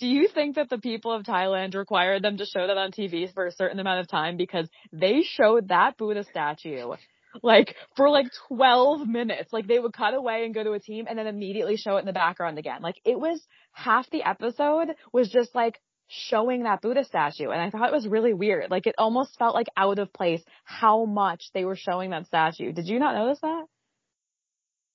Do 0.00 0.06
you 0.06 0.28
think 0.28 0.56
that 0.56 0.70
the 0.70 0.78
people 0.78 1.12
of 1.12 1.24
Thailand 1.24 1.74
required 1.74 2.22
them 2.22 2.38
to 2.38 2.46
show 2.46 2.66
that 2.66 2.78
on 2.78 2.90
TV 2.90 3.32
for 3.32 3.46
a 3.46 3.52
certain 3.52 3.78
amount 3.78 4.00
of 4.00 4.08
time 4.08 4.36
because 4.36 4.66
they 4.92 5.22
showed 5.22 5.68
that 5.68 5.98
Buddha 5.98 6.24
statue 6.24 6.94
like 7.42 7.74
for 7.96 8.10
like 8.10 8.26
12 8.48 9.06
minutes. 9.06 9.52
Like 9.52 9.66
they 9.66 9.78
would 9.78 9.92
cut 9.92 10.14
away 10.14 10.44
and 10.44 10.54
go 10.54 10.64
to 10.64 10.72
a 10.72 10.80
team 10.80 11.06
and 11.08 11.18
then 11.18 11.26
immediately 11.26 11.76
show 11.76 11.96
it 11.96 12.00
in 12.00 12.06
the 12.06 12.12
background 12.12 12.58
again. 12.58 12.82
Like 12.82 13.00
it 13.04 13.18
was 13.18 13.40
half 13.72 14.08
the 14.10 14.22
episode 14.22 14.88
was 15.12 15.30
just 15.30 15.54
like 15.54 15.80
showing 16.12 16.64
that 16.64 16.82
Buddha 16.82 17.04
statue 17.04 17.50
and 17.50 17.60
I 17.62 17.70
thought 17.70 17.88
it 17.88 17.94
was 17.94 18.08
really 18.08 18.34
weird. 18.34 18.68
Like 18.70 18.86
it 18.88 18.96
almost 18.98 19.38
felt 19.38 19.54
like 19.54 19.68
out 19.76 20.00
of 20.00 20.12
place 20.12 20.42
how 20.64 21.04
much 21.04 21.50
they 21.54 21.64
were 21.64 21.76
showing 21.76 22.10
that 22.10 22.26
statue. 22.26 22.72
Did 22.72 22.88
you 22.88 22.98
not 22.98 23.14
notice 23.14 23.38
that? 23.42 23.64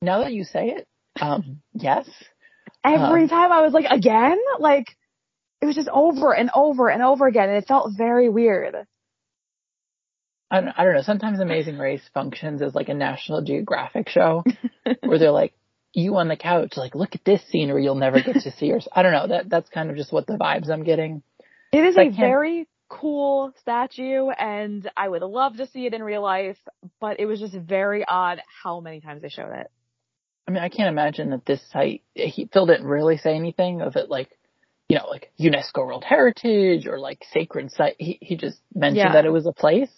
now 0.02 0.20
that 0.20 0.34
you 0.34 0.44
say 0.44 0.68
it, 0.72 0.88
um, 1.22 1.62
yes. 1.74 2.08
Every 2.84 3.24
Um, 3.24 3.30
time 3.30 3.52
I 3.52 3.62
was 3.62 3.74
like, 3.74 3.86
again? 3.90 4.38
Like 4.60 4.96
it 5.62 5.66
was 5.66 5.76
just 5.76 5.90
over 5.90 6.36
and 6.36 6.50
over 6.54 6.90
and 6.90 7.02
over 7.02 7.26
again 7.28 7.48
and 7.50 7.58
it 7.58 7.66
felt 7.68 7.92
very 7.98 8.28
weird. 8.30 8.76
I 10.52 10.62
don't, 10.62 10.74
I 10.78 10.84
don't 10.84 10.94
know. 10.94 11.02
Sometimes 11.02 11.40
Amazing 11.40 11.78
Race 11.78 12.08
functions 12.14 12.62
as 12.62 12.76
like 12.76 12.90
a 12.90 12.94
National 12.94 13.42
Geographic 13.42 14.10
show 14.10 14.44
where 15.02 15.18
they're 15.18 15.32
like, 15.32 15.54
you 15.96 16.18
on 16.18 16.28
the 16.28 16.36
couch, 16.36 16.74
like, 16.76 16.96
look 16.96 17.16
at 17.16 17.24
this 17.24 17.42
scenery 17.50 17.84
you'll 17.84 17.96
never 17.96 18.22
get 18.22 18.36
to 18.42 18.52
see. 18.58 18.72
Or 18.72 18.80
I 18.94 19.02
don't 19.02 19.12
know. 19.14 19.28
That 19.28 19.50
that's 19.50 19.70
kind 19.70 19.90
of 19.90 19.96
just 19.96 20.12
what 20.12 20.28
the 20.28 20.38
vibes 20.38 20.70
I'm 20.70 20.84
getting. 20.84 21.24
It 21.72 21.84
is 21.84 21.98
a 21.98 22.10
very 22.10 22.68
cool 22.88 23.52
statue 23.60 24.30
and 24.30 24.90
I 24.96 25.10
would 25.10 25.22
love 25.22 25.58
to 25.58 25.68
see 25.68 25.86
it 25.86 25.94
in 25.94 26.04
real 26.04 26.22
life, 26.22 26.58
but 27.00 27.20
it 27.20 27.26
was 27.26 27.40
just 27.40 27.56
very 27.56 28.06
odd 28.08 28.42
how 28.64 28.80
many 28.80 29.02
times 29.02 29.22
they 29.22 29.30
showed 29.30 29.52
it. 29.52 29.72
I 30.48 30.52
mean, 30.52 30.62
I 30.62 30.70
can't 30.70 30.90
imagine 30.90 31.32
that 31.32 31.46
this 31.46 31.62
site, 31.72 32.04
he, 32.14 32.48
Phil 32.54 32.68
didn't 32.68 32.86
really 32.86 33.18
say 33.18 33.36
anything 33.36 33.82
of 33.82 33.96
it 33.96 34.10
like, 34.10 34.30
you 34.88 34.98
know, 34.98 35.08
like 35.08 35.32
UNESCO 35.40 35.86
World 35.86 36.04
Heritage 36.04 36.86
or 36.86 37.00
like 37.00 37.26
sacred 37.32 37.72
site. 37.72 37.96
He, 37.98 38.20
he 38.22 38.36
just 38.38 38.60
mentioned 38.74 38.98
Yeah. 38.98 39.14
that 39.14 39.26
it 39.26 39.32
was 39.32 39.48
a 39.48 39.52
place. 39.52 39.90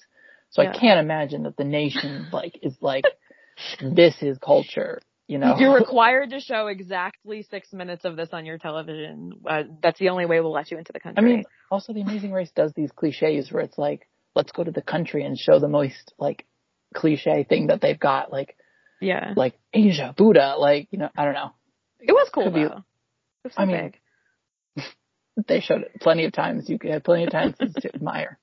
So 0.52 0.62
Yeah. 0.62 0.70
I 0.70 0.78
can't 0.80 1.00
imagine 1.02 1.44
that 1.44 1.58
the 1.58 1.66
nation 1.66 2.28
like 2.32 2.58
is 2.62 2.76
like, 2.80 3.04
this 3.82 4.16
is 4.22 4.38
culture, 4.38 5.02
you 5.28 5.38
know? 5.38 5.56
You're 5.58 5.76
required 5.80 6.32
to 6.32 6.40
show 6.40 6.68
exactly 6.68 7.46
six 7.50 7.72
minutes 7.74 8.06
of 8.06 8.16
this 8.16 8.30
on 8.32 8.46
your 8.46 8.58
television. 8.58 9.34
Uh, 9.48 9.64
that's 9.82 10.00
the 10.00 10.10
only 10.10 10.26
way 10.26 10.40
we'll 10.40 10.52
let 10.52 10.72
you 10.72 10.78
into 10.78 10.94
the 10.94 11.00
country. 11.00 11.24
I 11.24 11.28
mean, 11.28 11.44
also 11.70 11.94
the 11.94 12.02
Amazing 12.02 12.32
Race 12.32 12.52
does 12.56 12.74
these 12.74 12.92
cliches 12.92 13.52
where 13.52 13.64
it's 13.64 13.78
like, 13.78 14.08
let's 14.36 14.52
go 14.52 14.64
to 14.64 14.72
the 14.72 14.82
country 14.82 15.24
and 15.24 15.38
show 15.38 15.60
the 15.60 15.68
most 15.68 16.14
like 16.18 16.46
cliche 16.96 17.44
thing 17.44 17.68
that 17.68 17.82
they've 17.82 18.00
got, 18.00 18.32
like, 18.32 18.56
yeah. 19.02 19.34
like 19.36 19.56
Asia, 19.74 20.14
Buddha, 20.18 20.56
like, 20.58 20.88
you 20.92 21.00
know, 21.00 21.10
I 21.16 21.26
don't 21.26 21.34
know. 21.34 21.52
It 22.00 22.14
was 22.14 22.30
cool 22.34 22.52
be- 22.52 22.64
though. 22.64 22.84
It 23.44 23.44
was 23.44 23.54
so 23.54 23.62
I 23.62 23.66
mean, 23.66 23.94
big. 24.76 24.84
They 25.48 25.60
showed 25.60 25.82
it 25.82 26.02
plenty 26.02 26.26
of 26.26 26.34
times. 26.34 26.68
You 26.68 26.80
had 26.84 27.04
plenty 27.04 27.26
of 27.26 27.32
times 27.32 27.56
to 27.60 27.94
admire. 27.94 28.40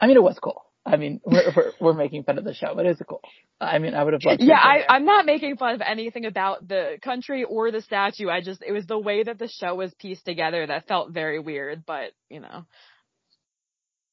I 0.00 0.06
mean, 0.06 0.16
it 0.16 0.22
was 0.22 0.38
cool. 0.38 0.67
I 0.88 0.96
mean, 0.96 1.20
we're, 1.24 1.52
we're, 1.54 1.72
we're 1.80 1.92
making 1.92 2.24
fun 2.24 2.38
of 2.38 2.44
the 2.44 2.54
show, 2.54 2.72
but 2.74 2.86
it's 2.86 3.00
cool. 3.08 3.20
I 3.60 3.78
mean, 3.78 3.94
I 3.94 4.02
would 4.02 4.14
have 4.14 4.24
loved 4.24 4.42
Yeah, 4.42 4.58
I, 4.58 4.84
I'm 4.88 5.04
not 5.04 5.26
making 5.26 5.56
fun 5.56 5.74
of 5.74 5.82
anything 5.82 6.24
about 6.24 6.66
the 6.66 6.98
country 7.02 7.44
or 7.44 7.70
the 7.70 7.82
statue. 7.82 8.28
I 8.28 8.40
just, 8.40 8.62
it 8.66 8.72
was 8.72 8.86
the 8.86 8.98
way 8.98 9.22
that 9.22 9.38
the 9.38 9.48
show 9.48 9.74
was 9.74 9.92
pieced 9.94 10.24
together 10.24 10.66
that 10.66 10.88
felt 10.88 11.10
very 11.12 11.38
weird, 11.38 11.84
but 11.86 12.12
you 12.30 12.40
know. 12.40 12.64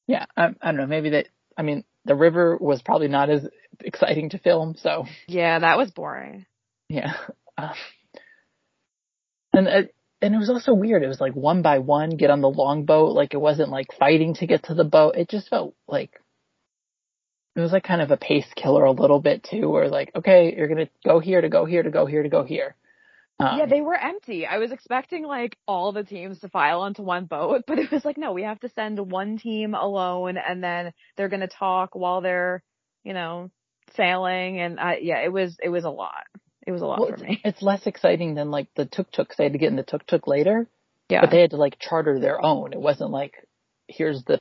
yeah, 0.06 0.26
I, 0.36 0.48
I 0.60 0.66
don't 0.66 0.76
know. 0.76 0.86
Maybe 0.86 1.10
that, 1.10 1.28
I 1.56 1.62
mean, 1.62 1.84
the 2.04 2.14
river 2.14 2.56
was 2.60 2.82
probably 2.82 3.08
not 3.08 3.30
as 3.30 3.48
exciting 3.80 4.30
to 4.30 4.38
film. 4.38 4.74
So 4.78 5.06
Yeah, 5.26 5.58
that 5.58 5.78
was 5.78 5.90
boring. 5.90 6.46
yeah. 6.88 7.14
Um, 7.58 7.72
and, 9.54 9.66
uh, 9.68 9.82
and 10.20 10.34
it 10.34 10.38
was 10.38 10.50
also 10.50 10.74
weird. 10.74 11.02
It 11.02 11.08
was 11.08 11.20
like 11.20 11.34
one 11.34 11.62
by 11.62 11.78
one, 11.78 12.10
get 12.10 12.30
on 12.30 12.40
the 12.42 12.50
longboat. 12.50 13.14
Like 13.14 13.32
it 13.32 13.40
wasn't 13.40 13.70
like 13.70 13.86
fighting 13.98 14.34
to 14.34 14.46
get 14.46 14.64
to 14.64 14.74
the 14.74 14.84
boat. 14.84 15.16
It 15.16 15.30
just 15.30 15.48
felt 15.48 15.74
like, 15.88 16.20
it 17.56 17.60
was 17.60 17.72
like 17.72 17.84
kind 17.84 18.02
of 18.02 18.10
a 18.10 18.16
pace 18.18 18.46
killer 18.54 18.84
a 18.84 18.92
little 18.92 19.18
bit 19.18 19.42
too, 19.42 19.68
where 19.68 19.88
like, 19.88 20.12
okay, 20.14 20.54
you're 20.56 20.68
going 20.68 20.84
to 20.86 20.90
go 21.04 21.18
here 21.20 21.40
to 21.40 21.48
go 21.48 21.64
here 21.64 21.82
to 21.82 21.90
go 21.90 22.04
here 22.04 22.22
to 22.22 22.28
go 22.28 22.44
here. 22.44 22.76
Um, 23.40 23.58
yeah, 23.58 23.66
they 23.66 23.80
were 23.80 23.96
empty. 23.96 24.46
I 24.46 24.58
was 24.58 24.72
expecting 24.72 25.24
like 25.24 25.56
all 25.66 25.92
the 25.92 26.04
teams 26.04 26.38
to 26.40 26.48
file 26.48 26.82
onto 26.82 27.02
one 27.02 27.24
boat, 27.24 27.64
but 27.66 27.78
it 27.78 27.90
was 27.90 28.04
like, 28.04 28.18
no, 28.18 28.32
we 28.32 28.42
have 28.42 28.60
to 28.60 28.68
send 28.70 28.98
one 29.10 29.38
team 29.38 29.74
alone 29.74 30.36
and 30.36 30.62
then 30.62 30.92
they're 31.16 31.28
going 31.30 31.40
to 31.40 31.48
talk 31.48 31.94
while 31.94 32.20
they're, 32.20 32.62
you 33.04 33.14
know, 33.14 33.50
sailing. 33.96 34.60
And 34.60 34.78
I, 34.78 34.98
yeah, 35.00 35.20
it 35.24 35.32
was, 35.32 35.56
it 35.62 35.70
was 35.70 35.84
a 35.84 35.90
lot. 35.90 36.24
It 36.66 36.72
was 36.72 36.82
a 36.82 36.86
lot 36.86 37.00
Well, 37.00 37.10
for 37.16 37.24
me. 37.24 37.40
it's 37.44 37.62
less 37.62 37.86
exciting 37.86 38.34
than 38.34 38.50
like 38.50 38.68
the 38.74 38.84
tuk 38.84 39.10
tuks. 39.12 39.36
They 39.36 39.44
had 39.44 39.52
to 39.54 39.58
get 39.58 39.70
in 39.70 39.76
the 39.76 39.82
tuk 39.82 40.06
tuk 40.06 40.26
later, 40.26 40.66
Yeah. 41.08 41.22
but 41.22 41.30
they 41.30 41.40
had 41.40 41.50
to 41.50 41.56
like 41.56 41.78
charter 41.78 42.18
their 42.20 42.44
own. 42.44 42.72
It 42.74 42.80
wasn't 42.80 43.10
like 43.12 43.34
here's 43.88 44.24
the 44.24 44.40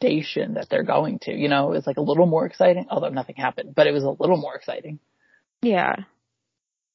station 0.00 0.54
that 0.54 0.68
they're 0.70 0.84
going 0.84 1.18
to. 1.20 1.32
You 1.32 1.48
know, 1.48 1.72
it 1.72 1.76
was 1.76 1.86
like 1.86 1.96
a 1.96 2.02
little 2.02 2.26
more 2.26 2.46
exciting. 2.46 2.86
Although 2.90 3.10
nothing 3.10 3.36
happened, 3.36 3.74
but 3.74 3.86
it 3.86 3.92
was 3.92 4.04
a 4.04 4.10
little 4.10 4.36
more 4.36 4.54
exciting. 4.54 4.98
yeah. 5.62 5.94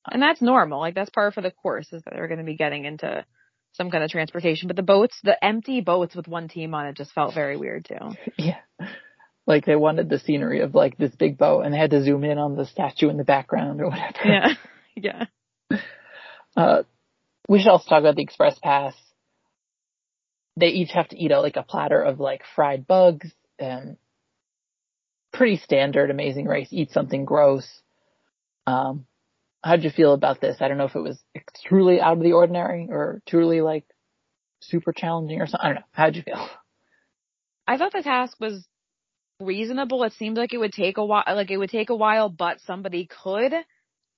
And 0.10 0.22
that's 0.22 0.42
normal. 0.42 0.80
Like 0.80 0.96
that's 0.96 1.10
par 1.10 1.32
for 1.32 1.42
the 1.42 1.52
course 1.52 1.88
is 1.94 2.04
that 2.04 2.14
they're 2.14 2.28
going 2.28 2.40
to 2.40 2.44
be 2.44 2.58
getting 2.58 2.84
into 2.84 3.26
some 3.74 3.90
kind 3.90 4.04
of 4.04 4.10
transportation. 4.10 4.68
But 4.68 4.76
the 4.76 4.84
boats, 4.84 5.18
the 5.24 5.42
empty 5.44 5.82
boats 5.82 6.16
with 6.16 6.28
one 6.28 6.48
team 6.48 6.74
on 6.74 6.88
it 6.88 6.98
just 6.98 7.14
felt 7.14 7.34
very 7.34 7.58
weird 7.58 7.86
too. 7.86 8.12
Yeah, 8.38 8.60
like 9.46 9.66
they 9.66 9.76
wanted 9.76 10.10
the 10.10 10.20
scenery 10.20 10.62
of 10.62 10.76
like 10.76 10.98
this 10.98 11.16
big 11.16 11.38
boat, 11.38 11.62
and 11.62 11.74
they 11.74 11.78
had 11.78 11.92
to 11.92 12.04
zoom 12.04 12.24
in 12.24 12.38
on 12.38 12.56
the 12.56 12.66
statue 12.66 13.10
in 13.10 13.18
the 13.18 13.24
background 13.24 13.82
or 13.82 13.90
whatever. 13.90 14.20
Yeah. 14.26 14.54
yeah. 15.72 15.80
Uh, 16.56 16.84
we 17.48 17.60
should 17.60 17.70
also 17.70 17.90
talk 17.90 18.00
about 18.00 18.16
the 18.16 18.24
express 18.24 18.58
pass. 18.60 18.94
They 20.56 20.68
each 20.68 20.92
have 20.92 21.10
to 21.10 21.18
eat 21.18 21.32
like 21.32 21.56
a 21.56 21.64
platter 21.64 22.02
of 22.02 22.20
like 22.20 22.44
fried 22.56 22.86
bugs 22.86 23.32
and 23.58 23.98
pretty 25.32 25.58
standard 25.58 26.12
amazing 26.12 26.46
race. 26.46 26.68
Eat 26.72 26.92
something 26.92 27.26
gross. 27.26 27.68
Um, 28.68 29.06
how'd 29.64 29.84
you 29.84 29.90
feel 29.90 30.14
about 30.14 30.42
this? 30.42 30.58
I 30.60 30.68
don't 30.68 30.78
know 30.78 30.86
if 30.86 30.96
it 30.96 31.02
was 31.02 31.20
truly 31.66 32.00
out 32.00 32.18
of 32.18 32.24
the 32.24 32.34
ordinary 32.34 32.88
or 32.90 33.22
truly 33.28 33.62
like 33.62 33.86
super 34.62 34.94
challenging 34.94 35.42
or 35.42 35.48
something. 35.48 35.66
I 35.66 35.68
don't 35.70 35.76
know. 35.76 35.86
How'd 35.92 36.16
you 36.16 36.22
feel? 36.22 36.48
I 37.68 37.78
thought 37.78 37.94
the 37.94 38.04
task 38.04 38.38
was 38.40 38.66
reasonable. 39.40 40.04
It 40.04 40.14
seemed 40.14 40.38
like 40.38 40.54
it 40.54 40.60
would 40.60 40.74
take 40.74 40.98
a 40.98 41.06
while, 41.06 41.24
like 41.28 41.52
it 41.52 41.58
would 41.58 41.70
take 41.70 41.90
a 41.90 41.96
while, 41.96 42.30
but 42.30 42.60
somebody 42.62 43.08
could 43.24 43.54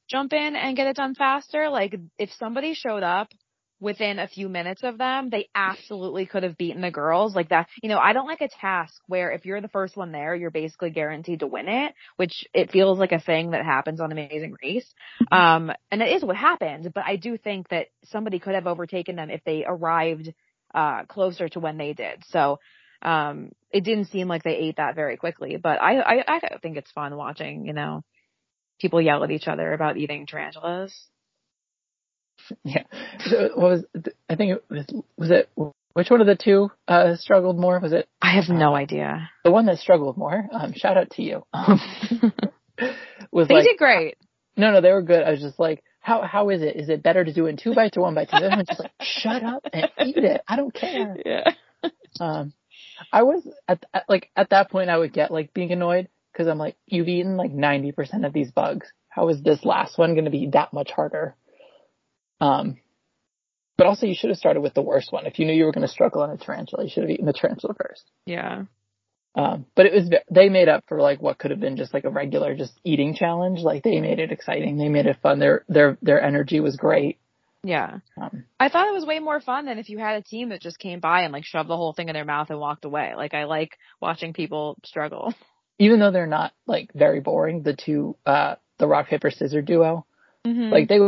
jump 0.10 0.34
in 0.34 0.56
and 0.56 0.76
get 0.76 0.88
it 0.88 0.96
done 0.96 1.16
faster. 1.16 1.70
Like 1.70 1.96
if 2.18 2.32
somebody 2.34 2.74
showed 2.74 3.04
up 3.04 3.30
within 3.80 4.20
a 4.20 4.28
few 4.28 4.48
minutes 4.48 4.84
of 4.84 4.98
them, 4.98 5.30
they 5.30 5.50
absolutely 5.54 6.26
could 6.26 6.44
have 6.44 6.58
beaten 6.58 6.82
the 6.82 6.92
girls 6.92 7.36
like 7.36 7.50
that. 7.50 7.68
You 7.84 7.90
know, 7.90 8.00
I 8.00 8.14
don't 8.14 8.28
like 8.28 8.42
a 8.42 8.48
task 8.48 9.02
where 9.08 9.32
if 9.32 9.46
you're 9.46 9.62
the 9.62 9.68
first 9.68 9.98
one 9.98 10.12
there, 10.12 10.36
you're 10.36 10.52
basically 10.52 10.92
guaranteed 10.92 11.42
to 11.42 11.48
win 11.48 11.68
it, 11.68 11.94
which 12.16 12.46
it 12.54 12.72
feels 12.72 12.98
like 12.98 13.12
a 13.12 13.20
thing 13.20 13.52
that 13.52 13.66
happens 13.66 14.00
on 14.00 14.12
Amazing 14.12 14.56
Race. 14.64 14.92
Um, 15.32 15.72
and 15.92 16.02
it 16.02 16.16
is 16.16 16.24
what 16.24 16.36
happened, 16.36 16.94
but 16.94 17.04
I 17.06 17.18
do 17.18 17.38
think 17.38 17.70
that 17.70 17.88
somebody 18.06 18.40
could 18.40 18.56
have 18.56 18.68
overtaken 18.68 19.16
them 19.16 19.30
if 19.30 19.44
they 19.44 19.66
arrived, 19.66 20.34
uh, 20.74 21.04
closer 21.06 21.50
to 21.50 21.60
when 21.60 21.78
they 21.78 21.94
did. 21.94 22.24
So, 22.30 22.60
um, 23.02 23.52
it 23.72 23.84
didn't 23.84 24.06
seem 24.06 24.28
like 24.28 24.44
they 24.44 24.56
ate 24.56 24.78
that 24.78 24.96
very 24.96 25.18
quickly, 25.18 25.58
but 25.58 25.82
I, 25.82 26.00
I, 26.00 26.24
I 26.28 26.58
think 26.62 26.78
it's 26.78 26.92
fun 26.92 27.16
watching, 27.16 27.66
you 27.66 27.74
know, 27.74 28.04
people 28.80 29.02
yell 29.02 29.24
at 29.24 29.32
each 29.32 29.48
other 29.48 29.74
about 29.74 29.98
eating 29.98 30.26
tarantulas. 30.26 30.94
Yeah. 32.64 32.84
So 33.26 33.50
what 33.56 33.70
was 33.72 33.86
I 34.30 34.36
think 34.36 34.58
it 34.58 34.66
was 34.70 34.86
was 35.18 35.32
it 35.32 35.50
which 35.94 36.10
one 36.10 36.22
of 36.22 36.28
the 36.28 36.36
two 36.36 36.70
uh 36.88 37.16
struggled 37.16 37.58
more? 37.58 37.80
Was 37.80 37.94
it 37.94 38.08
I 38.22 38.36
have 38.36 38.50
no 38.50 38.76
idea. 38.76 39.30
The 39.44 39.52
one 39.52 39.66
that 39.66 39.80
struggled 39.80 40.18
more. 40.18 40.48
Um 40.52 40.74
shout 40.74 40.98
out 40.98 41.12
to 41.12 41.24
you. 41.24 41.44
Um 41.54 41.80
was 43.32 43.48
they 43.48 43.56
like, 43.56 43.64
did 43.64 43.78
great. 43.78 44.18
No, 44.58 44.72
no, 44.72 44.82
they 44.82 44.92
were 44.92 45.02
good. 45.02 45.24
I 45.24 45.32
was 45.32 45.42
just 45.42 45.60
like, 45.60 45.84
how 46.02 46.22
how 46.22 46.50
is 46.50 46.62
it? 46.62 46.76
Is 46.76 46.90
it 46.90 47.04
better 47.04 47.24
to 47.24 47.34
do 47.34 47.48
in 47.48 47.58
two 47.58 47.74
bites 47.74 47.98
or 47.98 48.02
one 48.02 48.16
bite? 48.16 48.30
And 48.32 48.46
I'm 48.46 48.66
just 48.66 48.80
like, 48.80 48.92
shut 49.02 49.44
up 49.44 49.66
and 49.74 49.90
eat 50.06 50.18
it. 50.18 50.42
I 50.48 50.56
don't 50.56 50.74
care. 50.74 51.18
Yeah. 51.26 51.52
Um, 52.20 52.54
I 53.12 53.24
was 53.24 53.48
at, 53.68 53.84
at 53.94 54.06
like 54.08 54.30
at 54.36 54.50
that 54.52 54.70
point 54.70 54.90
I 54.90 54.98
would 54.98 55.14
get 55.14 55.32
like 55.32 55.54
being 55.54 55.72
annoyed 55.72 56.10
because 56.32 56.48
I'm 56.48 56.58
like, 56.58 56.76
you've 56.86 57.08
eaten 57.08 57.38
like 57.38 57.52
ninety 57.52 57.92
percent 57.92 58.26
of 58.26 58.34
these 58.34 58.52
bugs. 58.52 58.92
How 59.10 59.30
is 59.30 59.42
this 59.42 59.64
last 59.64 59.98
one 59.98 60.14
going 60.14 60.26
to 60.26 60.32
be 60.32 60.50
that 60.52 60.74
much 60.74 60.92
harder? 60.92 61.36
Um, 62.42 62.78
but 63.78 63.88
also 63.88 64.06
you 64.06 64.16
should 64.16 64.30
have 64.30 64.38
started 64.38 64.62
with 64.62 64.74
the 64.74 64.82
worst 64.82 65.12
one. 65.12 65.26
If 65.26 65.40
you 65.40 65.46
knew 65.46 65.54
you 65.54 65.66
were 65.66 65.72
going 65.72 65.86
to 65.86 65.92
struggle 65.92 66.22
on 66.22 66.30
a 66.30 66.38
tarantula, 66.38 66.84
you 66.84 66.90
should 66.90 67.04
have 67.04 67.10
eaten 67.10 67.26
the 67.26 67.34
tarantula 67.34 67.74
first. 67.74 68.10
Yeah. 68.26 68.64
Um, 69.36 69.66
but 69.76 69.86
it 69.86 69.94
was, 69.94 70.10
they 70.32 70.48
made 70.48 70.70
up 70.70 70.86
for 70.88 71.02
like 71.02 71.22
what 71.22 71.38
could 71.38 71.52
have 71.52 71.60
been 71.60 71.76
just 71.76 71.94
like 71.94 72.06
a 72.06 72.10
regular 72.10 72.56
just 72.56 72.80
eating 72.86 73.16
challenge. 73.16 73.60
Like 73.60 73.84
they 73.84 74.00
made 74.00 74.20
it 74.20 74.32
exciting. 74.32 74.78
They 74.78 74.88
made 74.88 75.08
it 75.08 75.18
fun. 75.22 75.40
Their, 75.40 75.66
their, 75.68 75.98
their 76.02 76.22
energy 76.22 76.62
was 76.62 76.78
great. 76.78 77.20
Yeah. 77.66 78.00
Um, 78.22 78.46
I 78.60 78.70
thought 78.70 78.88
it 78.88 78.94
was 78.94 79.06
way 79.06 79.20
more 79.20 79.42
fun 79.42 79.66
than 79.66 79.80
if 79.80 79.90
you 79.90 79.98
had 79.98 80.18
a 80.18 80.22
team 80.22 80.50
that 80.50 80.62
just 80.62 80.80
came 80.80 81.00
by 81.00 81.24
and 81.24 81.34
like 81.34 81.44
shoved 81.44 81.68
the 81.68 81.76
whole 81.76 81.94
thing 81.94 82.08
in 82.08 82.14
their 82.14 82.24
mouth 82.24 82.50
and 82.50 82.60
walked 82.60 82.86
away. 82.86 83.14
Like 83.18 83.34
I 83.34 83.46
like 83.46 83.72
watching 84.00 84.34
people 84.34 84.78
struggle. 84.86 85.34
Even 85.80 86.00
though 86.00 86.12
they're 86.12 86.28
not 86.28 86.54
like 86.68 86.92
very 86.94 87.20
boring, 87.20 87.64
the 87.64 87.76
two, 87.76 88.16
uh, 88.26 88.56
the 88.78 88.88
rock, 88.88 89.08
paper, 89.10 89.32
scissor 89.32 89.62
duo, 89.62 90.06
mm-hmm. 90.46 90.72
like 90.72 90.88
they 90.88 91.00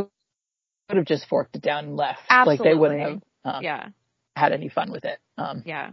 would 0.90 0.98
have 0.98 1.06
just 1.06 1.28
forked 1.28 1.56
it 1.56 1.62
down 1.62 1.86
and 1.86 1.98
left. 1.98 2.20
Absolutely. 2.30 2.66
Like 2.66 2.74
they 2.74 2.80
wouldn't 2.80 3.02
have 3.02 3.56
um, 3.56 3.64
yeah. 3.64 3.88
had 4.36 4.54
any 4.54 4.70
fun 4.70 4.92
with 4.92 5.06
it. 5.06 5.20
Um, 5.38 5.64
yeah. 5.66 5.92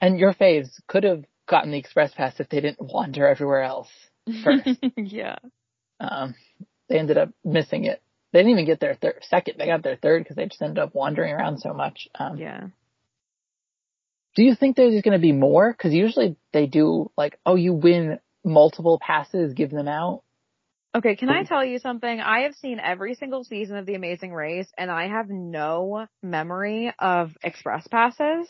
And 0.00 0.18
your 0.18 0.34
faves 0.34 0.68
could 0.86 1.04
have 1.04 1.24
gotten 1.48 1.72
the 1.72 1.78
express 1.78 2.12
pass 2.14 2.38
if 2.38 2.48
they 2.48 2.60
didn't 2.60 2.80
wander 2.80 3.26
everywhere 3.26 3.62
else 3.62 3.88
first. 4.44 4.68
yeah. 4.96 5.36
Um, 5.98 6.34
they 6.88 6.98
ended 6.98 7.18
up 7.18 7.30
missing 7.44 7.84
it. 7.84 8.02
They 8.32 8.40
didn't 8.40 8.52
even 8.52 8.66
get 8.66 8.80
their 8.80 8.94
third, 8.94 9.20
second. 9.22 9.54
They 9.58 9.66
got 9.66 9.82
their 9.82 9.96
third 9.96 10.22
because 10.22 10.36
they 10.36 10.46
just 10.46 10.60
ended 10.60 10.78
up 10.78 10.94
wandering 10.94 11.32
around 11.32 11.58
so 11.58 11.72
much. 11.72 12.08
Um, 12.18 12.36
yeah. 12.36 12.66
Do 14.36 14.42
you 14.44 14.54
think 14.54 14.76
there's 14.76 15.02
going 15.02 15.18
to 15.18 15.18
be 15.18 15.32
more? 15.32 15.72
Because 15.72 15.94
usually 15.94 16.36
they 16.52 16.66
do 16.66 17.10
like, 17.16 17.38
oh, 17.46 17.56
you 17.56 17.72
win 17.72 18.20
multiple 18.44 19.00
passes, 19.00 19.54
give 19.54 19.70
them 19.70 19.88
out. 19.88 20.22
Okay, 20.98 21.14
can 21.14 21.30
I 21.30 21.44
tell 21.44 21.64
you 21.64 21.78
something? 21.78 22.20
I 22.20 22.40
have 22.40 22.56
seen 22.56 22.80
every 22.80 23.14
single 23.14 23.44
season 23.44 23.76
of 23.76 23.86
The 23.86 23.94
Amazing 23.94 24.32
Race 24.32 24.66
and 24.76 24.90
I 24.90 25.06
have 25.06 25.28
no 25.30 26.08
memory 26.24 26.92
of 26.98 27.30
express 27.44 27.86
passes. 27.86 28.48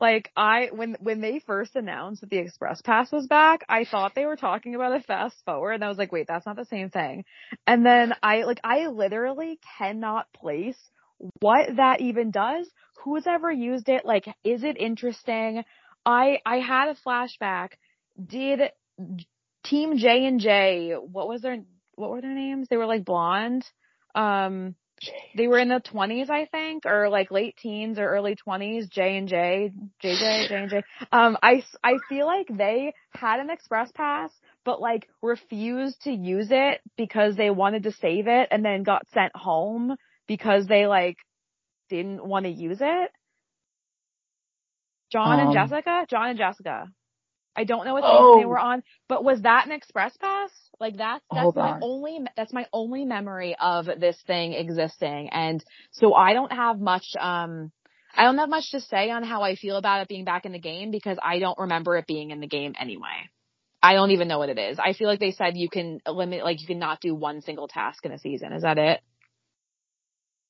Like 0.00 0.32
I 0.34 0.70
when 0.72 0.96
when 1.00 1.20
they 1.20 1.40
first 1.40 1.76
announced 1.76 2.22
that 2.22 2.30
the 2.30 2.38
express 2.38 2.80
pass 2.80 3.12
was 3.12 3.26
back, 3.26 3.66
I 3.68 3.84
thought 3.84 4.14
they 4.14 4.24
were 4.24 4.36
talking 4.36 4.74
about 4.74 4.96
a 4.96 5.00
fast 5.00 5.44
forward 5.44 5.74
and 5.74 5.84
I 5.84 5.88
was 5.88 5.98
like, 5.98 6.10
wait, 6.10 6.26
that's 6.26 6.46
not 6.46 6.56
the 6.56 6.64
same 6.64 6.88
thing. 6.88 7.26
And 7.66 7.84
then 7.84 8.14
I 8.22 8.44
like 8.44 8.60
I 8.64 8.86
literally 8.86 9.60
cannot 9.76 10.32
place 10.32 10.78
what 11.40 11.76
that 11.76 12.00
even 12.00 12.30
does. 12.30 12.66
Who's 13.04 13.26
ever 13.26 13.52
used 13.52 13.90
it? 13.90 14.06
Like 14.06 14.24
is 14.42 14.64
it 14.64 14.78
interesting? 14.78 15.64
I 16.06 16.38
I 16.46 16.60
had 16.60 16.88
a 16.88 16.96
flashback. 17.06 17.72
Did 18.24 18.70
Team 19.64 19.98
J 19.98 20.24
and 20.24 20.40
J, 20.40 20.94
what 20.94 21.28
was 21.28 21.42
their 21.42 21.58
what 22.00 22.10
were 22.10 22.20
their 22.20 22.34
names? 22.34 22.68
They 22.68 22.76
were 22.76 22.86
like 22.86 23.04
blonde. 23.04 23.64
Um, 24.14 24.74
they 25.34 25.46
were 25.46 25.58
in 25.58 25.68
the 25.68 25.80
20s, 25.80 26.28
I 26.28 26.46
think, 26.46 26.84
or 26.84 27.08
like 27.08 27.30
late 27.30 27.56
teens 27.56 27.98
or 27.98 28.06
early 28.06 28.36
20s. 28.36 28.90
J 28.90 29.16
and 29.16 29.28
J, 29.28 29.72
JJ, 30.02 30.48
J 30.48 30.54
and 30.54 30.70
J. 30.70 30.82
Um, 31.12 31.36
I 31.42 31.64
I 31.82 31.94
feel 32.08 32.26
like 32.26 32.46
they 32.50 32.92
had 33.12 33.40
an 33.40 33.50
express 33.50 33.90
pass, 33.92 34.30
but 34.64 34.80
like 34.80 35.08
refused 35.22 36.02
to 36.02 36.10
use 36.10 36.48
it 36.50 36.80
because 36.96 37.36
they 37.36 37.50
wanted 37.50 37.84
to 37.84 37.92
save 37.92 38.26
it, 38.26 38.48
and 38.50 38.64
then 38.64 38.82
got 38.82 39.08
sent 39.12 39.34
home 39.34 39.96
because 40.26 40.66
they 40.66 40.86
like 40.86 41.16
didn't 41.88 42.24
want 42.24 42.44
to 42.44 42.50
use 42.50 42.78
it. 42.80 43.10
John 45.10 45.40
um, 45.40 45.46
and 45.46 45.52
Jessica, 45.52 46.06
John 46.08 46.30
and 46.30 46.38
Jessica. 46.38 46.86
I 47.56 47.64
don't 47.64 47.84
know 47.84 47.94
what 47.94 48.04
oh. 48.06 48.38
they 48.38 48.46
were 48.46 48.58
on, 48.58 48.82
but 49.08 49.24
was 49.24 49.42
that 49.42 49.66
an 49.66 49.72
express 49.72 50.16
pass? 50.16 50.50
Like 50.78 50.96
that's 50.96 51.24
that's 51.30 51.42
Hold 51.42 51.56
my 51.56 51.72
on. 51.72 51.80
only 51.82 52.20
that's 52.36 52.52
my 52.52 52.66
only 52.72 53.04
memory 53.04 53.56
of 53.60 53.86
this 53.86 54.16
thing 54.26 54.54
existing, 54.54 55.28
and 55.30 55.62
so 55.92 56.14
I 56.14 56.32
don't 56.32 56.52
have 56.52 56.78
much 56.78 57.04
um 57.18 57.72
I 58.14 58.24
don't 58.24 58.38
have 58.38 58.48
much 58.48 58.70
to 58.72 58.80
say 58.80 59.10
on 59.10 59.22
how 59.22 59.42
I 59.42 59.56
feel 59.56 59.76
about 59.76 60.02
it 60.02 60.08
being 60.08 60.24
back 60.24 60.44
in 60.44 60.52
the 60.52 60.58
game 60.58 60.90
because 60.90 61.18
I 61.22 61.38
don't 61.38 61.58
remember 61.58 61.96
it 61.96 62.06
being 62.06 62.30
in 62.30 62.40
the 62.40 62.46
game 62.46 62.74
anyway. 62.78 63.28
I 63.82 63.94
don't 63.94 64.10
even 64.10 64.28
know 64.28 64.38
what 64.38 64.48
it 64.48 64.58
is. 64.58 64.78
I 64.78 64.92
feel 64.92 65.08
like 65.08 65.20
they 65.20 65.32
said 65.32 65.56
you 65.56 65.68
can 65.70 66.00
limit 66.06 66.44
like 66.44 66.60
you 66.60 66.66
can 66.66 66.78
not 66.78 67.00
do 67.00 67.14
one 67.14 67.40
single 67.40 67.68
task 67.68 68.04
in 68.04 68.12
a 68.12 68.18
season. 68.18 68.52
Is 68.52 68.62
that 68.62 68.78
it? 68.78 69.00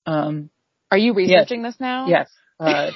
Um, 0.07 0.51
are 0.91 0.99
you 0.99 1.15
researching 1.15 1.63
yes. 1.63 1.75
this 1.75 1.81
now? 1.81 2.07
Yes. 2.09 2.31
Uh, 2.61 2.91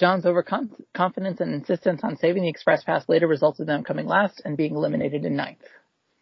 John's 0.00 0.24
overconfidence 0.24 1.40
and 1.40 1.54
insistence 1.54 2.00
on 2.02 2.16
saving 2.16 2.42
the 2.42 2.48
express 2.48 2.82
pass 2.82 3.04
later 3.06 3.28
resulted 3.28 3.60
in 3.60 3.66
them 3.66 3.84
coming 3.84 4.06
last 4.06 4.40
and 4.44 4.56
being 4.56 4.74
eliminated 4.74 5.26
in 5.26 5.36
ninth. 5.36 5.62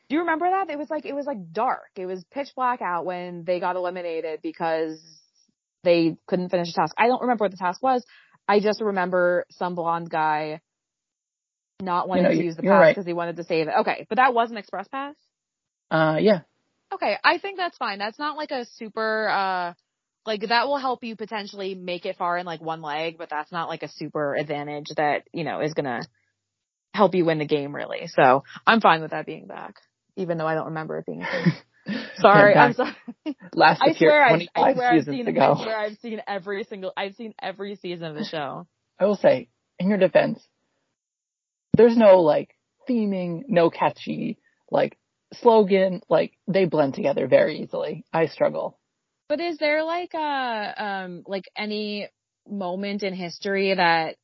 Do 0.08 0.16
you 0.16 0.22
remember 0.22 0.50
that? 0.50 0.68
It 0.68 0.76
was 0.76 0.90
like 0.90 1.06
it 1.06 1.14
was 1.14 1.26
like 1.26 1.52
dark. 1.52 1.90
It 1.96 2.06
was 2.06 2.24
pitch 2.32 2.48
black 2.56 2.82
out 2.82 3.04
when 3.04 3.44
they 3.44 3.60
got 3.60 3.76
eliminated 3.76 4.40
because 4.42 4.98
they 5.84 6.16
couldn't 6.26 6.48
finish 6.48 6.70
a 6.70 6.72
task. 6.72 6.94
I 6.98 7.06
don't 7.06 7.20
remember 7.22 7.44
what 7.44 7.52
the 7.52 7.56
task 7.56 7.80
was. 7.80 8.04
I 8.48 8.58
just 8.58 8.80
remember 8.80 9.44
some 9.50 9.76
blonde 9.76 10.10
guy 10.10 10.60
not 11.80 12.08
wanting 12.08 12.24
you 12.24 12.30
know, 12.30 12.36
to 12.36 12.44
use 12.44 12.56
the 12.56 12.62
pass 12.62 12.90
because 12.90 13.04
right. 13.04 13.10
he 13.10 13.12
wanted 13.12 13.36
to 13.36 13.44
save 13.44 13.68
it. 13.68 13.74
Okay, 13.80 14.06
but 14.08 14.16
that 14.16 14.34
was 14.34 14.50
an 14.50 14.56
express 14.56 14.88
pass. 14.88 15.14
Uh, 15.90 16.16
yeah. 16.20 16.40
Okay, 16.92 17.16
I 17.22 17.38
think 17.38 17.58
that's 17.58 17.76
fine. 17.76 17.98
That's 17.98 18.18
not 18.18 18.36
like 18.36 18.50
a 18.50 18.64
super 18.64 19.28
uh 19.28 19.74
like 20.28 20.46
that 20.48 20.68
will 20.68 20.76
help 20.76 21.02
you 21.02 21.16
potentially 21.16 21.74
make 21.74 22.04
it 22.04 22.16
far 22.16 22.36
in 22.36 22.44
like 22.44 22.60
one 22.60 22.82
leg, 22.82 23.16
but 23.16 23.30
that's 23.30 23.50
not 23.50 23.68
like 23.68 23.82
a 23.82 23.88
super 23.88 24.36
advantage 24.36 24.88
that, 24.96 25.22
you 25.32 25.42
know, 25.42 25.60
is 25.60 25.72
gonna 25.72 26.02
help 26.92 27.14
you 27.14 27.24
win 27.24 27.38
the 27.38 27.46
game 27.46 27.74
really. 27.74 28.08
So 28.08 28.44
I'm 28.66 28.82
fine 28.82 29.00
with 29.00 29.12
that 29.12 29.24
being 29.24 29.46
back, 29.46 29.76
even 30.16 30.36
though 30.36 30.46
I 30.46 30.54
don't 30.54 30.66
remember 30.66 30.98
it 30.98 31.06
being 31.06 31.24
Sorry, 32.16 32.54
I'm 32.54 32.74
sorry. 32.74 32.94
Last 33.54 33.80
I 33.82 33.94
swear, 33.94 34.22
I, 34.22 34.46
I 34.54 34.74
swear 34.74 34.90
I've 34.90 35.04
seen, 35.04 35.28
ago. 35.28 35.54
I 35.58 35.62
swear 35.62 35.78
I've 35.78 35.96
seen 35.96 36.20
every 36.28 36.64
single, 36.64 36.92
I've 36.94 37.14
seen 37.14 37.32
every 37.40 37.76
season 37.76 38.04
of 38.08 38.14
the 38.14 38.24
show. 38.24 38.66
I 39.00 39.06
will 39.06 39.16
say, 39.16 39.48
in 39.78 39.88
your 39.88 39.96
defense, 39.96 40.46
there's 41.74 41.96
no 41.96 42.20
like 42.20 42.54
theming, 42.86 43.44
no 43.48 43.70
catchy 43.70 44.38
like 44.70 44.98
slogan. 45.32 46.02
Like 46.10 46.32
they 46.46 46.66
blend 46.66 46.92
together 46.92 47.26
very 47.26 47.60
easily. 47.60 48.04
I 48.12 48.26
struggle. 48.26 48.78
But 49.28 49.40
is 49.40 49.58
there 49.58 49.84
like 49.84 50.14
a 50.14 50.74
um 50.84 51.22
like 51.26 51.44
any 51.56 52.08
moment 52.48 53.02
in 53.02 53.14
history 53.14 53.74
that 53.74 54.16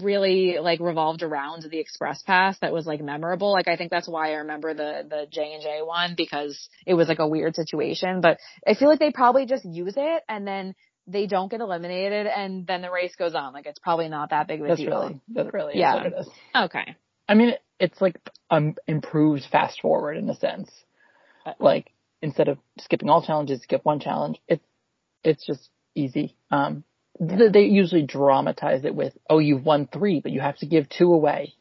really 0.00 0.58
like 0.60 0.80
revolved 0.80 1.22
around 1.22 1.64
the 1.70 1.78
express 1.78 2.22
pass 2.22 2.58
that 2.60 2.72
was 2.72 2.86
like 2.86 3.00
memorable? 3.00 3.52
Like 3.52 3.68
i 3.68 3.76
think 3.76 3.90
that's 3.90 4.08
why 4.08 4.30
i 4.30 4.34
remember 4.36 4.72
the 4.72 5.04
the 5.08 5.26
j 5.30 5.54
and 5.54 5.62
j 5.62 5.80
one 5.82 6.14
because 6.16 6.68
it 6.86 6.94
was 6.94 7.08
like 7.08 7.18
a 7.18 7.28
weird 7.28 7.56
situation. 7.56 8.20
But 8.20 8.38
i 8.66 8.74
feel 8.74 8.88
like 8.88 9.00
they 9.00 9.10
probably 9.10 9.46
just 9.46 9.64
use 9.64 9.94
it 9.96 10.22
and 10.28 10.46
then 10.46 10.74
they 11.06 11.26
don't 11.26 11.50
get 11.50 11.60
eliminated 11.60 12.26
and 12.26 12.66
then 12.66 12.82
the 12.82 12.90
race 12.90 13.14
goes 13.16 13.34
on. 13.34 13.52
Like 13.52 13.66
it's 13.66 13.80
probably 13.80 14.08
not 14.08 14.30
that 14.30 14.46
big 14.46 14.60
of 14.60 14.66
a 14.66 14.68
that's 14.68 14.80
deal. 14.80 14.90
really 14.90 15.20
that 15.34 15.52
really 15.52 15.78
yeah. 15.78 15.94
what 15.96 16.06
it 16.06 16.14
is. 16.20 16.28
Okay. 16.54 16.96
I 17.28 17.34
mean 17.34 17.54
it's 17.80 18.00
like 18.00 18.16
um 18.48 18.76
improved 18.86 19.44
fast 19.50 19.80
forward 19.80 20.16
in 20.16 20.30
a 20.30 20.36
sense. 20.36 20.70
Uh, 21.44 21.52
like 21.58 21.90
instead 22.24 22.48
of 22.48 22.58
skipping 22.80 23.08
all 23.08 23.22
challenges, 23.22 23.62
skip 23.62 23.84
one 23.84 24.00
challenge. 24.00 24.38
It's 24.48 24.64
it's 25.22 25.46
just 25.46 25.70
easy. 25.94 26.36
Um, 26.50 26.84
th- 27.18 27.52
they 27.52 27.62
usually 27.64 28.02
dramatize 28.02 28.84
it 28.84 28.94
with, 28.94 29.14
oh, 29.30 29.38
you've 29.38 29.64
won 29.64 29.86
three, 29.86 30.20
but 30.20 30.32
you 30.32 30.40
have 30.40 30.56
to 30.58 30.66
give 30.66 30.88
two 30.88 31.12
away. 31.12 31.54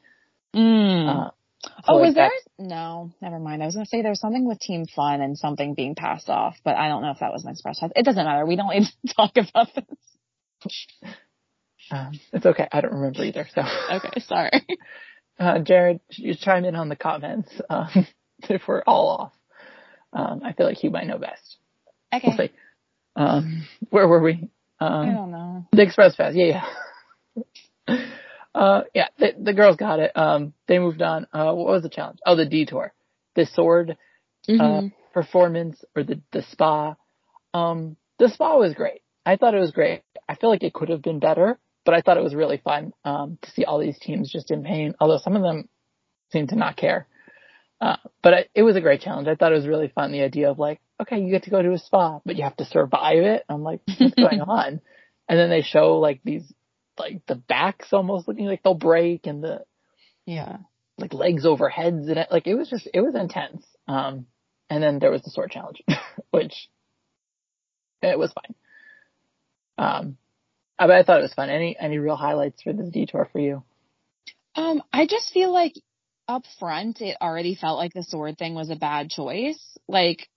Mm. 0.56 1.08
Uh, 1.08 1.32
So 1.64 1.72
oh, 1.88 1.96
like 1.96 2.06
was 2.08 2.16
there? 2.16 2.32
No, 2.60 3.12
never 3.22 3.40
mind. 3.40 3.62
I 3.62 3.66
was 3.68 3.76
going 3.76 3.86
to 3.86 3.90
say 3.90 4.02
there's 4.02 4.20
something 4.20 4.46
with 4.48 4.60
Team 4.60 4.86
Fun 4.86 5.22
and 5.22 5.38
something 5.38 5.76
being 5.76 5.96
passed 5.96 6.30
off, 6.30 6.56
but 6.64 6.76
I 6.76 6.88
don't 6.88 7.02
know 7.02 7.12
if 7.12 7.20
that 7.20 7.32
was 7.32 7.44
an 7.46 7.52
express 7.52 7.80
pass. 7.80 7.92
It 7.96 8.04
doesn't 8.04 8.24
matter. 8.24 8.46
We 8.46 8.56
don't 8.56 8.70
need 8.70 8.88
to 9.08 9.14
talk 9.16 9.32
about 9.38 9.70
this. 9.76 10.76
Um, 11.92 12.18
it's 12.32 12.46
okay. 12.46 12.68
I 12.72 12.80
don't 12.80 12.94
remember 12.94 13.24
either. 13.26 13.46
So 13.54 13.62
okay, 13.92 14.22
sorry. 14.22 14.66
Uh, 15.38 15.60
Jared, 15.60 16.00
you 16.12 16.34
chime 16.34 16.64
in 16.64 16.76
on 16.76 16.88
the 16.88 16.96
comments 16.96 17.50
um, 17.70 18.08
if 18.50 18.62
we're 18.68 18.84
all 18.88 19.10
off. 19.10 19.34
Um, 20.14 20.42
I 20.44 20.54
feel 20.54 20.66
like 20.66 20.84
you 20.84 20.92
might 20.92 21.08
know 21.08 21.18
best. 21.18 21.58
Okay. 22.14 22.28
We'll 22.28 22.38
see. 22.38 22.54
Um, 23.16 23.68
where 23.90 24.08
were 24.08 24.22
we? 24.22 24.50
Um, 24.80 25.10
I 25.10 25.14
don't 25.14 25.32
know. 25.32 25.68
The 25.72 25.82
Express 25.82 26.16
Pass. 26.16 26.34
Yeah, 26.36 26.66
yeah. 27.88 28.06
uh, 28.56 28.82
yeah, 28.94 29.08
the, 29.18 29.34
the, 29.40 29.54
girls 29.54 29.78
got 29.78 30.00
it. 30.00 30.12
Um, 30.16 30.54
they 30.68 30.80
moved 30.80 31.02
on. 31.02 31.28
Uh, 31.34 31.54
what 31.54 31.68
was 31.68 31.84
the 31.84 31.90
challenge? 31.90 32.20
Oh, 32.26 32.36
the 32.36 32.46
detour, 32.46 32.94
the 33.36 33.46
sword, 33.46 33.98
uh, 34.48 34.52
mm-hmm. 34.52 34.86
uh, 34.88 34.90
performance 35.14 35.84
or 35.96 36.04
the, 36.04 36.22
the 36.32 36.44
spa. 36.44 36.96
Um, 37.54 37.98
the 38.20 38.30
spa 38.30 38.58
was 38.58 38.74
great. 38.74 39.02
I 39.26 39.38
thought 39.38 39.56
it 39.56 39.60
was 39.60 39.72
great. 39.72 40.02
I 40.28 40.36
feel 40.36 40.50
like 40.50 40.64
it 40.64 40.74
could 40.74 40.90
have 40.90 41.02
been 41.02 41.20
better, 41.20 41.60
but 41.86 41.94
I 41.94 42.02
thought 42.02 42.18
it 42.18 42.24
was 42.24 42.36
really 42.36 42.58
fun, 42.58 42.94
um, 43.06 43.38
to 43.42 43.52
see 43.52 43.66
all 43.66 43.80
these 43.80 44.00
teams 44.00 44.32
just 44.32 44.52
in 44.52 44.64
pain, 44.64 44.96
although 45.00 45.18
some 45.18 45.36
of 45.36 45.42
them 45.42 45.70
seemed 46.32 46.50
to 46.50 46.56
not 46.56 46.78
care. 46.78 47.08
Uh, 47.84 47.98
but 48.22 48.34
I, 48.34 48.46
it 48.56 48.64
was 48.64 48.78
a 48.78 48.82
great 48.82 49.02
challenge. 49.02 49.28
I 49.28 49.36
thought 49.36 49.52
it 49.52 49.56
was 49.56 49.68
really 49.68 49.90
fun. 49.90 50.14
The 50.14 50.22
idea 50.22 50.50
of 50.50 50.58
like, 50.58 50.80
okay, 51.02 51.20
you 51.20 51.30
get 51.30 51.44
to 51.44 51.50
go 51.50 51.62
to 51.62 51.74
a 51.74 51.78
spa, 51.78 52.22
but 52.26 52.38
you 52.38 52.44
have 52.44 52.56
to 52.56 52.66
survive 52.66 53.24
it. 53.24 53.44
I'm 53.50 53.62
like, 53.62 53.82
what's 53.86 54.16
going 54.18 54.40
on? 54.40 54.80
And 55.28 55.40
then 55.40 55.50
they 55.50 55.64
show 55.64 56.00
like 56.00 56.22
these, 56.24 56.50
like 56.98 57.26
the 57.28 57.36
backs 57.36 57.92
almost 57.92 58.26
looking 58.26 58.46
like 58.46 58.64
they'll 58.64 58.74
break 58.74 59.28
and 59.28 59.44
the, 59.44 59.66
yeah, 60.26 60.60
like 60.98 61.14
legs 61.14 61.46
over 61.46 61.68
heads 61.68 62.08
and 62.08 62.20
it, 62.20 62.30
like 62.32 62.48
it 62.48 62.56
was 62.56 62.70
just, 62.70 62.88
it 62.94 63.02
was 63.02 63.16
intense. 63.16 63.66
Um, 63.86 64.28
and 64.70 64.82
then 64.82 65.00
there 65.00 65.12
was 65.12 65.24
the 65.24 65.32
sword 65.32 65.52
challenge, 65.52 65.84
which 66.32 66.70
it 68.02 68.18
was 68.18 68.32
fine. 68.32 68.56
Um, 69.78 70.18
I, 70.80 70.86
I 70.86 71.04
thought 71.04 71.20
it 71.20 71.24
was 71.24 71.34
fun. 71.34 71.50
Any, 71.50 71.76
any 71.78 71.98
real 71.98 72.16
highlights 72.16 72.62
for 72.62 72.72
this 72.72 72.88
detour 72.88 73.28
for 73.34 73.40
you? 73.40 73.62
Um, 74.56 74.82
I 74.94 75.06
just 75.06 75.34
feel 75.34 75.52
like 75.52 75.74
up 76.28 76.44
front, 76.60 77.02
it 77.02 77.18
already 77.22 77.56
felt 77.56 77.78
like 77.78 77.94
the 77.94 78.04
sword 78.04 78.38
thing 78.38 78.56
was 78.56 78.70
a 78.70 78.76
bad 78.76 79.10
choice. 79.10 79.60
Like, 79.88 80.28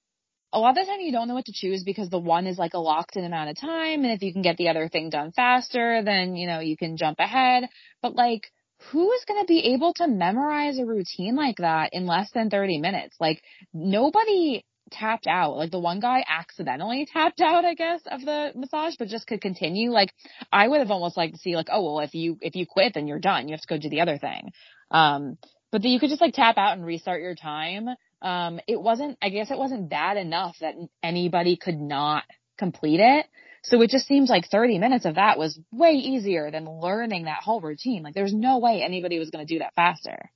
a 0.52 0.58
lot 0.58 0.70
of 0.70 0.76
the 0.76 0.84
time 0.84 1.00
you 1.00 1.12
don't 1.12 1.28
know 1.28 1.34
what 1.34 1.46
to 1.46 1.52
choose 1.54 1.82
because 1.84 2.08
the 2.08 2.18
one 2.18 2.46
is 2.46 2.58
like 2.58 2.74
a 2.74 2.78
locked 2.78 3.16
in 3.16 3.24
amount 3.24 3.50
of 3.50 3.60
time. 3.60 4.04
And 4.04 4.12
if 4.12 4.22
you 4.22 4.32
can 4.32 4.42
get 4.42 4.56
the 4.56 4.68
other 4.68 4.88
thing 4.88 5.10
done 5.10 5.32
faster, 5.32 6.02
then, 6.02 6.36
you 6.36 6.46
know, 6.46 6.60
you 6.60 6.76
can 6.76 6.96
jump 6.96 7.18
ahead. 7.18 7.64
But 8.00 8.14
like, 8.14 8.50
who 8.90 9.12
is 9.12 9.24
going 9.26 9.42
to 9.42 9.46
be 9.46 9.74
able 9.74 9.92
to 9.94 10.06
memorize 10.06 10.78
a 10.78 10.86
routine 10.86 11.36
like 11.36 11.56
that 11.58 11.90
in 11.92 12.06
less 12.06 12.30
than 12.32 12.50
30 12.50 12.78
minutes? 12.78 13.16
Like, 13.20 13.42
nobody 13.74 14.64
tapped 14.90 15.26
out. 15.26 15.56
Like 15.56 15.70
the 15.70 15.80
one 15.80 16.00
guy 16.00 16.24
accidentally 16.28 17.06
tapped 17.12 17.40
out, 17.40 17.64
I 17.64 17.74
guess, 17.74 18.00
of 18.06 18.20
the 18.20 18.52
massage, 18.54 18.94
but 18.98 19.08
just 19.08 19.26
could 19.26 19.40
continue. 19.40 19.90
Like 19.90 20.12
I 20.52 20.68
would 20.68 20.80
have 20.80 20.90
almost 20.90 21.16
liked 21.16 21.34
to 21.34 21.40
see 21.40 21.56
like, 21.56 21.68
oh 21.70 21.82
well, 21.82 22.00
if 22.00 22.14
you 22.14 22.38
if 22.40 22.54
you 22.54 22.66
quit, 22.66 22.94
then 22.94 23.06
you're 23.06 23.18
done. 23.18 23.48
You 23.48 23.54
have 23.54 23.62
to 23.62 23.66
go 23.66 23.78
do 23.78 23.90
the 23.90 24.00
other 24.00 24.18
thing. 24.18 24.52
Um, 24.90 25.38
but 25.72 25.82
then 25.82 25.90
you 25.90 26.00
could 26.00 26.10
just 26.10 26.20
like 26.20 26.34
tap 26.34 26.56
out 26.58 26.76
and 26.76 26.86
restart 26.86 27.20
your 27.20 27.34
time. 27.34 27.88
Um, 28.22 28.60
it 28.66 28.80
wasn't, 28.80 29.18
I 29.20 29.28
guess 29.28 29.50
it 29.50 29.58
wasn't 29.58 29.90
bad 29.90 30.16
enough 30.16 30.56
that 30.60 30.74
anybody 31.02 31.56
could 31.56 31.78
not 31.78 32.24
complete 32.58 33.00
it. 33.00 33.26
So 33.62 33.82
it 33.82 33.90
just 33.90 34.06
seems 34.06 34.30
like 34.30 34.48
30 34.48 34.78
minutes 34.78 35.04
of 35.04 35.16
that 35.16 35.38
was 35.38 35.58
way 35.72 35.92
easier 35.92 36.50
than 36.50 36.80
learning 36.80 37.24
that 37.24 37.42
whole 37.42 37.60
routine. 37.60 38.02
Like 38.02 38.14
there's 38.14 38.34
no 38.34 38.58
way 38.58 38.82
anybody 38.82 39.18
was 39.18 39.30
going 39.30 39.46
to 39.46 39.54
do 39.54 39.58
that 39.58 39.74
faster. 39.74 40.30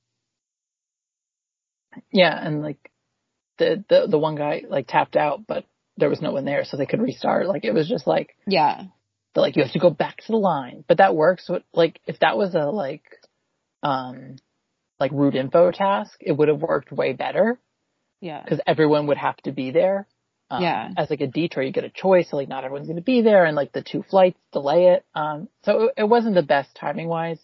Yeah. 2.12 2.37
And 2.37 2.61
like 2.61 2.90
the, 3.59 3.85
the, 3.88 4.07
the 4.09 4.19
one 4.19 4.35
guy 4.35 4.64
like 4.69 4.88
tapped 4.88 5.16
out, 5.16 5.47
but 5.47 5.64
there 5.97 6.11
was 6.11 6.21
no 6.21 6.33
one 6.33 6.45
there 6.45 6.64
so 6.64 6.77
they 6.77 6.87
could 6.87 7.01
restart. 7.01 7.47
Like 7.47 7.64
it 7.64 7.75
was 7.75 7.88
just 7.88 8.07
like, 8.07 8.35
yeah, 8.47 8.83
like 9.37 9.57
you 9.57 9.62
have 9.62 9.73
to 9.73 9.79
go 9.79 9.90
back 9.90 10.19
to 10.19 10.33
the 10.33 10.38
line, 10.38 10.85
but 10.88 10.99
that 10.99 11.14
works. 11.14 11.49
Like 11.73 12.01
if 12.07 12.19
that 12.21 12.37
was 12.37 12.55
a 12.55 12.66
like, 12.66 13.05
um, 13.83 14.37
like 15.01 15.11
route 15.13 15.35
info 15.35 15.73
task, 15.73 16.13
it 16.21 16.33
would 16.33 16.49
have 16.49 16.61
worked 16.61 16.93
way 16.93 17.15
better. 17.15 17.59
Yeah. 18.21 18.45
Cause 18.47 18.61
everyone 18.67 19.07
would 19.07 19.17
have 19.17 19.39
to 19.39 19.53
be 19.53 19.71
there. 19.71 20.07
Um, 20.51 20.63
yeah. 20.63 20.91
As 20.97 21.09
like 21.09 21.23
a 21.23 21.27
detour, 21.27 21.63
you 21.63 21.73
get 21.73 21.85
a 21.85 21.91
choice. 21.91 22.31
So 22.31 22.37
like 22.37 22.49
not 22.49 22.65
everyone's 22.65 22.87
going 22.87 22.97
to 22.97 23.03
be 23.03 23.23
there 23.23 23.47
and 23.47 23.57
like 23.57 23.73
the 23.73 23.83
two 23.83 24.03
flights 24.03 24.39
delay 24.53 24.89
it. 24.89 25.07
Um, 25.15 25.49
so 25.65 25.85
it, 25.85 25.95
it 25.99 26.09
wasn't 26.09 26.35
the 26.35 26.43
best 26.43 26.75
timing 26.75 27.09
wise. 27.09 27.41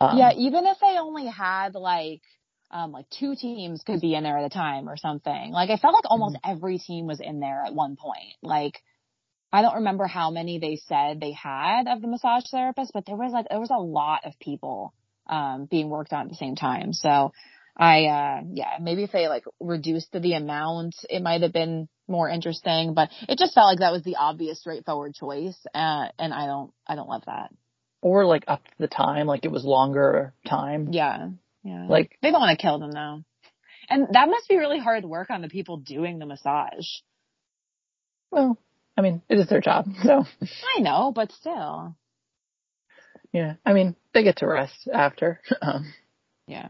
Um, 0.00 0.18
yeah. 0.18 0.32
Even 0.36 0.66
if 0.66 0.78
they 0.80 0.96
only 0.98 1.26
had 1.26 1.74
like, 1.74 2.22
um, 2.70 2.90
like 2.90 3.08
two 3.10 3.36
teams 3.36 3.82
could 3.86 4.00
be 4.00 4.14
in 4.14 4.24
there 4.24 4.38
at 4.38 4.46
a 4.46 4.48
time 4.48 4.88
or 4.88 4.96
something. 4.96 5.52
Like 5.52 5.70
I 5.70 5.76
felt 5.76 5.94
like 5.94 6.10
almost 6.10 6.36
mm-hmm. 6.36 6.50
every 6.50 6.78
team 6.78 7.06
was 7.06 7.20
in 7.20 7.38
there 7.38 7.62
at 7.64 7.74
one 7.74 7.94
point. 7.94 8.34
Like 8.42 8.82
I 9.52 9.62
don't 9.62 9.76
remember 9.76 10.08
how 10.08 10.32
many 10.32 10.58
they 10.58 10.80
said 10.88 11.20
they 11.20 11.30
had 11.30 11.86
of 11.86 12.02
the 12.02 12.08
massage 12.08 12.42
therapist, 12.50 12.90
but 12.92 13.06
there 13.06 13.14
was 13.14 13.32
like, 13.32 13.46
there 13.48 13.60
was 13.60 13.70
a 13.70 13.80
lot 13.80 14.22
of 14.24 14.32
people 14.40 14.92
um, 15.28 15.66
being 15.66 15.88
worked 15.88 16.12
on 16.12 16.22
at 16.22 16.28
the 16.28 16.36
same 16.36 16.56
time. 16.56 16.92
So 16.92 17.32
I, 17.76 18.04
uh, 18.06 18.40
yeah, 18.52 18.78
maybe 18.80 19.02
if 19.02 19.12
they 19.12 19.28
like 19.28 19.44
reduced 19.60 20.12
the 20.12 20.34
amount, 20.34 20.94
it 21.08 21.22
might 21.22 21.42
have 21.42 21.52
been 21.52 21.88
more 22.06 22.28
interesting, 22.28 22.94
but 22.94 23.10
it 23.28 23.38
just 23.38 23.54
felt 23.54 23.66
like 23.66 23.78
that 23.80 23.92
was 23.92 24.02
the 24.02 24.16
obvious 24.16 24.60
straightforward 24.60 25.14
choice. 25.14 25.56
Uh, 25.74 26.06
and 26.18 26.32
I 26.32 26.46
don't, 26.46 26.72
I 26.86 26.94
don't 26.94 27.08
love 27.08 27.24
that. 27.26 27.50
Or 28.00 28.26
like 28.26 28.44
up 28.46 28.64
to 28.64 28.70
the 28.78 28.88
time, 28.88 29.26
like 29.26 29.44
it 29.44 29.50
was 29.50 29.64
longer 29.64 30.34
time. 30.46 30.88
Yeah. 30.92 31.30
Yeah. 31.62 31.86
Like 31.88 32.18
they 32.22 32.30
don't 32.30 32.40
want 32.40 32.56
to 32.56 32.62
kill 32.62 32.78
them 32.78 32.92
though. 32.92 33.22
And 33.88 34.08
that 34.12 34.28
must 34.28 34.48
be 34.48 34.56
really 34.56 34.78
hard 34.78 35.04
work 35.04 35.30
on 35.30 35.42
the 35.42 35.48
people 35.48 35.78
doing 35.78 36.18
the 36.18 36.26
massage. 36.26 36.86
Well, 38.30 38.58
I 38.96 39.02
mean, 39.02 39.22
it 39.28 39.38
is 39.38 39.48
their 39.48 39.60
job, 39.60 39.86
so. 40.02 40.24
I 40.76 40.80
know, 40.80 41.12
but 41.14 41.32
still. 41.32 41.96
Yeah, 43.34 43.54
I 43.66 43.72
mean, 43.72 43.96
they 44.14 44.22
get 44.22 44.36
to 44.38 44.46
rest 44.46 44.88
after. 44.90 45.40
Um, 45.60 45.92
yeah. 46.46 46.68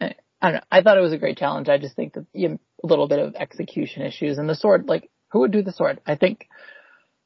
I, 0.00 0.14
I 0.40 0.46
don't 0.46 0.54
know. 0.54 0.60
I 0.70 0.82
thought 0.82 0.96
it 0.96 1.02
was 1.02 1.12
a 1.12 1.18
great 1.18 1.38
challenge. 1.38 1.68
I 1.68 1.78
just 1.78 1.96
think 1.96 2.12
that 2.12 2.26
you 2.32 2.50
know, 2.50 2.58
a 2.82 2.86
little 2.86 3.08
bit 3.08 3.18
of 3.18 3.34
execution 3.34 4.02
issues 4.02 4.38
and 4.38 4.48
the 4.48 4.54
sword, 4.54 4.86
like, 4.86 5.10
who 5.32 5.40
would 5.40 5.50
do 5.50 5.62
the 5.62 5.72
sword? 5.72 6.00
I 6.06 6.14
think 6.14 6.46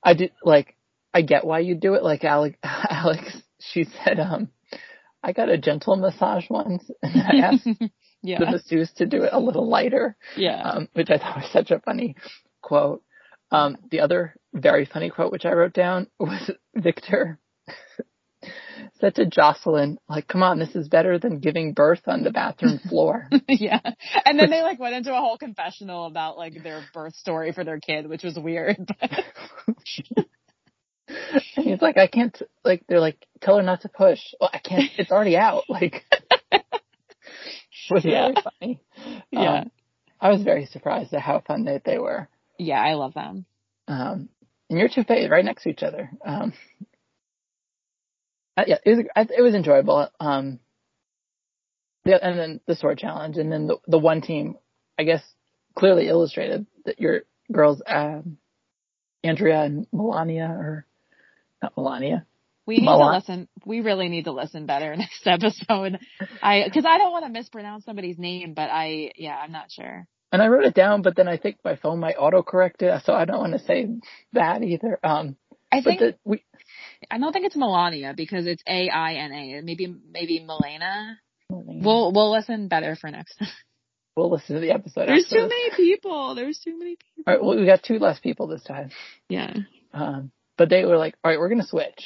I 0.03 0.15
did, 0.15 0.33
like, 0.43 0.77
I 1.13 1.21
get 1.23 1.45
why 1.45 1.59
you 1.59 1.75
do 1.75 1.95
it. 1.95 2.03
Like 2.03 2.25
Alex, 2.25 2.57
Alex, 2.63 3.43
she 3.61 3.85
said, 3.85 4.21
um, 4.21 4.49
I 5.23 5.33
got 5.33 5.51
a 5.51 5.59
gentle 5.59 5.97
massage 5.97 6.49
once 6.49 6.89
and 7.03 7.21
I 7.21 7.47
asked 7.47 7.69
yeah. 8.23 8.39
the 8.39 8.47
masseuse 8.47 8.93
to 8.97 9.07
do 9.07 9.25
it 9.25 9.31
a 9.33 9.41
little 9.41 9.69
lighter. 9.69 10.17
Yeah. 10.35 10.63
Um, 10.63 10.89
which 10.95 11.11
I 11.11 11.19
thought 11.19 11.37
was 11.37 11.53
such 11.53 11.71
a 11.71 11.81
funny 11.81 12.17
quote. 12.63 13.03
Um, 13.51 13.77
the 13.91 14.01
other 14.01 14.35
very 14.55 14.87
funny 14.87 15.11
quote, 15.11 15.33
which 15.33 15.45
I 15.45 15.53
wrote 15.53 15.75
down 15.75 16.07
was 16.19 16.51
Victor 16.75 17.39
said 19.01 19.15
to 19.17 19.27
Jocelyn, 19.27 19.99
like, 20.09 20.27
come 20.27 20.43
on, 20.43 20.59
this 20.59 20.75
is 20.75 20.89
better 20.89 21.19
than 21.19 21.41
giving 21.41 21.73
birth 21.73 22.03
on 22.07 22.23
the 22.23 22.31
bathroom 22.31 22.79
floor. 22.89 23.29
yeah. 23.49 23.81
And 24.25 24.39
then 24.39 24.51
they 24.51 24.63
like 24.63 24.79
went 24.79 24.95
into 24.95 25.13
a 25.15 25.21
whole 25.21 25.39
confessional 25.39 26.07
about 26.07 26.37
like 26.37 26.63
their 26.63 26.85
birth 26.93 27.15
story 27.17 27.53
for 27.53 27.65
their 27.65 27.81
kid, 27.81 28.09
which 28.09 28.23
was 28.23 28.39
weird. 28.39 28.77
and 29.01 30.27
he's 31.57 31.83
like, 31.83 31.97
I 31.97 32.07
can't, 32.07 32.41
like, 32.65 32.85
they're 32.89 33.01
like, 33.01 33.27
tell 33.41 33.57
her 33.57 33.63
not 33.63 33.83
to 33.83 33.89
push. 33.89 34.21
Well, 34.41 34.51
I 34.53 34.59
can't, 34.59 34.91
it's 34.97 35.11
already 35.11 35.37
out. 35.37 35.65
Like, 35.69 36.05
was 37.91 38.05
yeah. 38.05 38.29
very 38.29 38.35
funny. 38.61 38.81
Yeah. 39.31 39.61
Um, 39.61 39.71
I 40.21 40.31
was 40.31 40.43
very 40.43 40.67
surprised 40.67 41.15
at 41.15 41.21
how 41.21 41.41
fun 41.47 41.65
they, 41.65 41.81
they 41.85 41.99
were. 41.99 42.29
Yeah, 42.59 42.81
I 42.81 42.95
love 42.95 43.15
them. 43.15 43.47
Um, 43.87 44.29
and 44.69 44.79
you're 44.79 44.89
two 44.89 45.05
faces 45.05 45.31
right 45.31 45.45
next 45.45 45.63
to 45.63 45.71
each 45.71 45.83
other. 45.83 46.11
Um, 46.25 46.53
yeah, 48.67 48.79
it 48.85 48.91
was 48.91 49.29
it 49.31 49.43
was 49.43 49.55
enjoyable. 49.55 50.09
Um, 50.21 50.61
yeah, 52.05 52.19
and 52.21 52.39
then 52.39 52.61
the 52.67 52.75
sword 52.75 52.99
challenge, 52.99 53.37
and 53.37 53.53
then 53.53 53.67
the 53.67 53.77
the 53.87 53.99
one 53.99 54.21
team, 54.21 54.57
I 54.99 55.05
guess, 55.05 55.23
clearly 55.75 56.09
illustrated 56.09 56.67
that 56.85 57.01
your 57.01 57.23
girls, 57.53 57.83
um, 57.87 58.39
Andrea 59.23 59.63
and 59.63 59.87
Melania, 59.93 60.47
or 60.47 60.87
not 61.63 61.77
Melania. 61.77 62.25
We 62.67 62.79
need 62.79 62.85
Milan- 62.85 63.13
to 63.13 63.19
listen. 63.19 63.49
We 63.65 63.81
really 63.81 64.09
need 64.09 64.25
to 64.25 64.33
listen 64.33 64.67
better 64.67 64.95
next 64.97 65.27
episode. 65.27 65.99
I 66.43 66.65
because 66.65 66.85
I 66.87 66.99
don't 66.99 67.13
want 67.13 67.25
to 67.27 67.31
mispronounce 67.31 67.85
somebody's 67.85 68.19
name, 68.19 68.55
but 68.55 68.71
I 68.71 69.13
yeah, 69.17 69.37
I'm 69.37 69.53
not 69.53 69.71
sure. 69.71 70.07
And 70.31 70.43
I 70.43 70.49
wrote 70.49 70.65
it 70.65 70.75
down, 70.75 71.01
but 71.01 71.17
then 71.17 71.27
I 71.27 71.39
think 71.39 71.57
my 71.65 71.77
phone 71.77 72.01
might 72.01 72.17
autocorrect 72.17 72.83
it, 72.83 73.03
so 73.05 73.15
I 73.15 73.25
don't 73.25 73.39
want 73.39 73.53
to 73.55 73.65
say 73.65 73.89
that 74.35 74.63
either. 74.63 74.99
Um, 75.03 75.37
I 75.73 75.81
think 75.81 76.01
the, 76.01 76.15
we 76.25 76.43
I 77.11 77.19
don't 77.19 77.33
think 77.33 77.47
it's 77.47 77.57
Melania 77.57 78.15
because 78.17 78.47
it's 78.47 78.63
A 78.67 78.89
I 78.89 79.15
N 79.15 79.33
A. 79.33 79.61
Maybe 79.63 79.95
maybe 80.11 80.41
Melena. 80.47 81.17
We'll 81.51 82.13
we'll 82.13 82.33
listen 82.33 82.69
better 82.69 82.97
for 82.97 83.11
next 83.11 83.37
time. 83.37 83.49
We'll 84.17 84.31
listen 84.31 84.57
to 84.57 84.61
the 84.61 84.73
episode. 84.73 85.07
There's 85.09 85.29
too 85.29 85.43
many 85.43 85.71
people. 85.77 86.35
There's 86.35 86.59
too 86.59 86.77
many 86.77 86.97
people. 86.97 87.23
All 87.25 87.35
right, 87.35 87.43
well, 87.43 87.57
we 87.57 87.67
got 87.67 87.85
two 87.85 88.01
less 88.01 88.19
people 88.19 88.49
this 88.49 88.65
time. 88.65 88.91
Yeah. 89.29 89.55
Um, 89.95 90.33
but 90.57 90.69
they 90.69 90.85
were 90.85 90.97
like, 90.97 91.15
all 91.23 91.31
right, 91.31 91.39
we're 91.39 91.49
gonna 91.49 91.65
switch. 91.65 92.05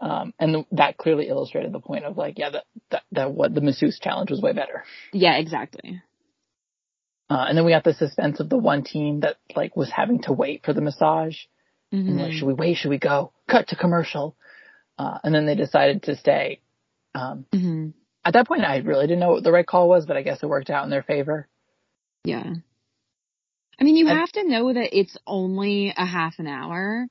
Um, 0.00 0.34
and 0.40 0.54
th- 0.54 0.66
that 0.72 0.96
clearly 0.96 1.28
illustrated 1.28 1.72
the 1.72 1.78
point 1.78 2.04
of 2.04 2.16
like, 2.16 2.38
yeah, 2.38 2.50
that, 2.50 2.64
that, 2.90 3.02
that 3.12 3.32
what 3.32 3.54
the 3.54 3.60
masseuse 3.60 4.00
challenge 4.00 4.30
was 4.30 4.40
way 4.40 4.52
better. 4.52 4.82
Yeah, 5.12 5.36
exactly. 5.36 6.02
Uh, 7.28 7.44
and 7.48 7.56
then 7.56 7.64
we 7.64 7.70
got 7.70 7.84
the 7.84 7.94
suspense 7.94 8.40
of 8.40 8.48
the 8.48 8.58
one 8.58 8.82
team 8.82 9.20
that 9.20 9.36
like 9.54 9.76
was 9.76 9.90
having 9.90 10.22
to 10.22 10.32
wait 10.32 10.64
for 10.64 10.72
the 10.72 10.80
massage. 10.80 11.36
Mm-hmm. 11.92 12.18
Like, 12.18 12.32
should 12.32 12.46
we 12.46 12.54
wait? 12.54 12.76
Should 12.76 12.90
we 12.90 12.98
go? 12.98 13.32
Cut 13.48 13.68
to 13.68 13.76
commercial. 13.76 14.36
Uh, 14.98 15.18
and 15.24 15.34
then 15.34 15.46
they 15.46 15.54
decided 15.54 16.04
to 16.04 16.16
stay. 16.16 16.60
Um, 17.14 17.46
mm-hmm. 17.52 17.88
at 18.24 18.34
that 18.34 18.46
point, 18.46 18.64
I 18.64 18.76
really 18.78 19.06
didn't 19.06 19.20
know 19.20 19.30
what 19.30 19.42
the 19.42 19.50
right 19.50 19.66
call 19.66 19.88
was, 19.88 20.06
but 20.06 20.16
I 20.16 20.22
guess 20.22 20.42
it 20.42 20.48
worked 20.48 20.70
out 20.70 20.84
in 20.84 20.90
their 20.90 21.02
favor. 21.02 21.48
Yeah. 22.24 22.54
I 23.80 23.84
mean, 23.84 23.96
you 23.96 24.08
And- 24.08 24.18
have 24.18 24.30
to 24.32 24.46
know 24.46 24.72
that 24.72 24.96
it's 24.96 25.16
only 25.26 25.92
a 25.96 26.04
half 26.04 26.38
an 26.38 26.46
hour 26.46 27.06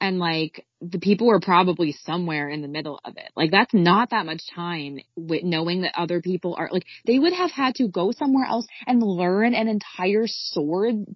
and 0.00 0.18
like 0.18 0.66
the 0.80 0.98
people 0.98 1.28
were 1.28 1.40
probably 1.40 1.92
somewhere 1.92 2.48
in 2.48 2.62
the 2.62 2.68
middle 2.68 3.00
of 3.04 3.16
it. 3.16 3.30
Like 3.34 3.50
that's 3.50 3.72
not 3.72 4.10
that 4.10 4.26
much 4.26 4.42
time 4.54 4.98
with 5.16 5.42
knowing 5.44 5.82
that 5.82 5.92
other 5.96 6.20
people 6.20 6.54
are 6.58 6.68
like 6.70 6.84
they 7.06 7.18
would 7.18 7.32
have 7.32 7.50
had 7.50 7.76
to 7.76 7.88
go 7.88 8.12
somewhere 8.12 8.46
else 8.46 8.66
and 8.86 9.02
learn 9.02 9.54
an 9.54 9.68
entire 9.68 10.26
sword 10.26 11.06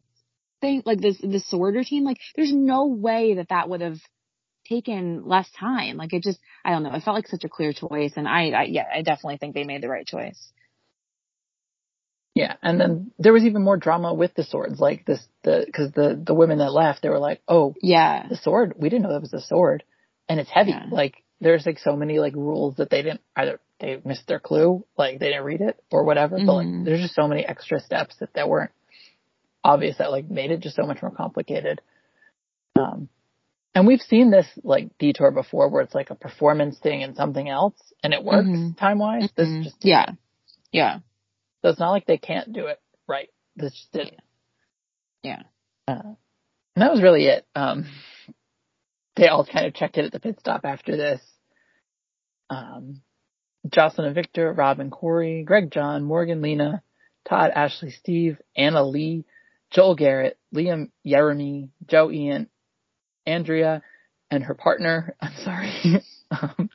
thing, 0.60 0.82
like 0.84 1.00
this, 1.00 1.18
the 1.18 1.40
sword 1.46 1.74
routine. 1.74 2.04
Like 2.04 2.18
there's 2.36 2.52
no 2.52 2.86
way 2.86 3.34
that 3.34 3.48
that 3.50 3.68
would 3.68 3.80
have 3.80 3.98
taken 4.68 5.26
less 5.26 5.48
time. 5.58 5.96
Like 5.96 6.12
it 6.12 6.22
just, 6.22 6.38
I 6.64 6.70
don't 6.70 6.82
know. 6.82 6.94
It 6.94 7.02
felt 7.02 7.14
like 7.16 7.28
such 7.28 7.44
a 7.44 7.48
clear 7.48 7.72
choice 7.72 8.12
and 8.16 8.28
I, 8.28 8.50
I 8.50 8.62
yeah, 8.64 8.84
I 8.94 9.02
definitely 9.02 9.38
think 9.38 9.54
they 9.54 9.64
made 9.64 9.82
the 9.82 9.88
right 9.88 10.06
choice. 10.06 10.52
Yeah, 12.34 12.54
and 12.62 12.80
then 12.80 13.10
there 13.18 13.32
was 13.32 13.44
even 13.44 13.64
more 13.64 13.76
drama 13.76 14.14
with 14.14 14.32
the 14.34 14.44
swords, 14.44 14.78
like 14.78 15.04
this, 15.04 15.20
the 15.42 15.64
because 15.66 15.90
the 15.90 16.20
the 16.24 16.34
women 16.34 16.58
that 16.58 16.72
left, 16.72 17.02
they 17.02 17.08
were 17.08 17.18
like, 17.18 17.40
"Oh, 17.48 17.74
Yeah. 17.82 18.28
the 18.28 18.36
sword, 18.36 18.74
we 18.76 18.88
didn't 18.88 19.02
know 19.02 19.12
that 19.12 19.22
was 19.22 19.32
a 19.32 19.40
sword, 19.40 19.82
and 20.28 20.38
it's 20.38 20.50
heavy." 20.50 20.70
Yeah. 20.70 20.86
Like 20.88 21.24
there's 21.40 21.66
like 21.66 21.80
so 21.80 21.96
many 21.96 22.20
like 22.20 22.36
rules 22.36 22.76
that 22.76 22.90
they 22.90 23.02
didn't 23.02 23.22
either 23.34 23.58
they 23.80 24.00
missed 24.04 24.28
their 24.28 24.38
clue, 24.38 24.84
like 24.96 25.18
they 25.18 25.30
didn't 25.30 25.46
read 25.46 25.62
it 25.62 25.82
or 25.90 26.04
whatever. 26.04 26.38
But 26.38 26.52
like 26.54 26.68
Mhm. 26.68 26.84
there's 26.84 27.00
just 27.00 27.14
so 27.16 27.26
many 27.26 27.44
extra 27.44 27.80
steps 27.80 28.14
that 28.20 28.34
that 28.34 28.48
weren't 28.48 28.70
obvious 29.64 29.98
that 29.98 30.10
like 30.10 30.30
made 30.30 30.50
it 30.50 30.60
just 30.60 30.76
so 30.76 30.86
much 30.86 31.02
more 31.02 31.10
complicated. 31.10 31.80
Um, 32.76 33.08
and 33.74 33.86
we've 33.86 34.00
seen 34.00 34.30
this 34.30 34.46
like 34.62 34.96
detour 34.98 35.30
before, 35.30 35.68
where 35.68 35.82
it's 35.82 35.94
like 35.94 36.10
a 36.10 36.14
performance 36.14 36.78
thing 36.78 37.02
and 37.02 37.16
something 37.16 37.48
else, 37.48 37.76
and 38.02 38.12
it 38.12 38.24
works 38.24 38.48
Mhm. 38.48 38.76
time 38.76 38.98
wise. 38.98 39.30
This 39.32 39.48
Mhm. 39.48 39.62
just 39.64 39.84
Yeah. 39.84 40.12
Yeah. 40.72 41.00
So 41.62 41.68
it's 41.70 41.78
not 41.78 41.90
like 41.90 42.06
they 42.06 42.18
can't 42.18 42.52
do 42.52 42.66
it 42.66 42.80
right. 43.06 43.30
This 43.56 43.72
just 43.74 43.92
didn't. 43.92 44.20
Yeah. 45.22 45.42
Uh, 45.86 46.14
and 46.74 46.82
that 46.82 46.90
was 46.92 47.02
really 47.02 47.26
it. 47.26 47.46
Um, 47.54 47.86
they 49.16 49.28
all 49.28 49.44
kind 49.44 49.66
of 49.66 49.74
checked 49.74 49.98
in 49.98 50.04
at 50.04 50.12
the 50.12 50.20
pit 50.20 50.38
stop 50.38 50.64
after 50.64 50.96
this. 50.96 51.20
Um, 52.50 53.02
Jocelyn 53.68 54.06
and 54.06 54.14
Victor, 54.14 54.52
Rob 54.52 54.78
and 54.80 54.90
Corey, 54.92 55.42
Greg 55.42 55.70
John, 55.70 56.04
Morgan, 56.04 56.40
Lena, 56.40 56.82
Todd, 57.28 57.50
Ashley, 57.54 57.90
Steve, 57.90 58.40
Anna 58.56 58.82
Leigh, 58.84 59.24
Joel 59.70 59.94
Garrett, 59.96 60.38
Liam, 60.54 60.90
Jeremy, 61.06 61.70
Joe 61.86 62.10
Ian, 62.10 62.48
Andrea, 63.26 63.82
and 64.30 64.44
her 64.44 64.54
partner, 64.54 65.14
I'm 65.20 65.34
sorry, 65.44 66.02
um, 66.30 66.70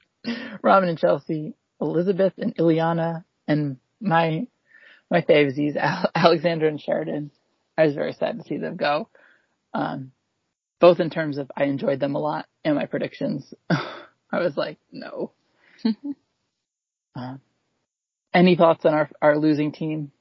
Robbin 0.62 0.90
and 0.90 0.98
Chelsea, 0.98 1.56
Elizabeth 1.82 2.34
and 2.38 2.56
Iliana, 2.56 3.26
and 3.48 3.78
my 4.00 4.48
my 5.10 5.22
favesies, 5.22 5.76
Al- 5.76 6.10
Alexandra 6.16 6.68
and 6.70 6.82
Sheridan. 6.82 7.32
I 7.78 7.86
was 7.86 7.96
very 7.96 8.14
sad 8.14 8.38
to 8.38 8.44
see 8.44 8.58
them 8.58 8.78
go. 8.78 9.10
Um, 9.74 10.12
both 10.80 11.00
in 11.00 11.10
terms 11.10 11.38
of 11.38 11.52
I 11.56 11.66
enjoyed 11.66 12.00
them 12.00 12.16
a 12.16 12.20
lot 12.20 12.48
and 12.64 12.76
my 12.76 12.86
predictions. 12.86 13.54
I 13.70 14.40
was 14.40 14.58
like, 14.58 14.80
no. 14.92 15.32
uh, 17.16 17.36
any 18.34 18.56
thoughts 18.56 18.86
on 18.86 18.94
our 18.94 19.10
our 19.22 19.38
losing 19.38 19.72
team? 19.72 20.12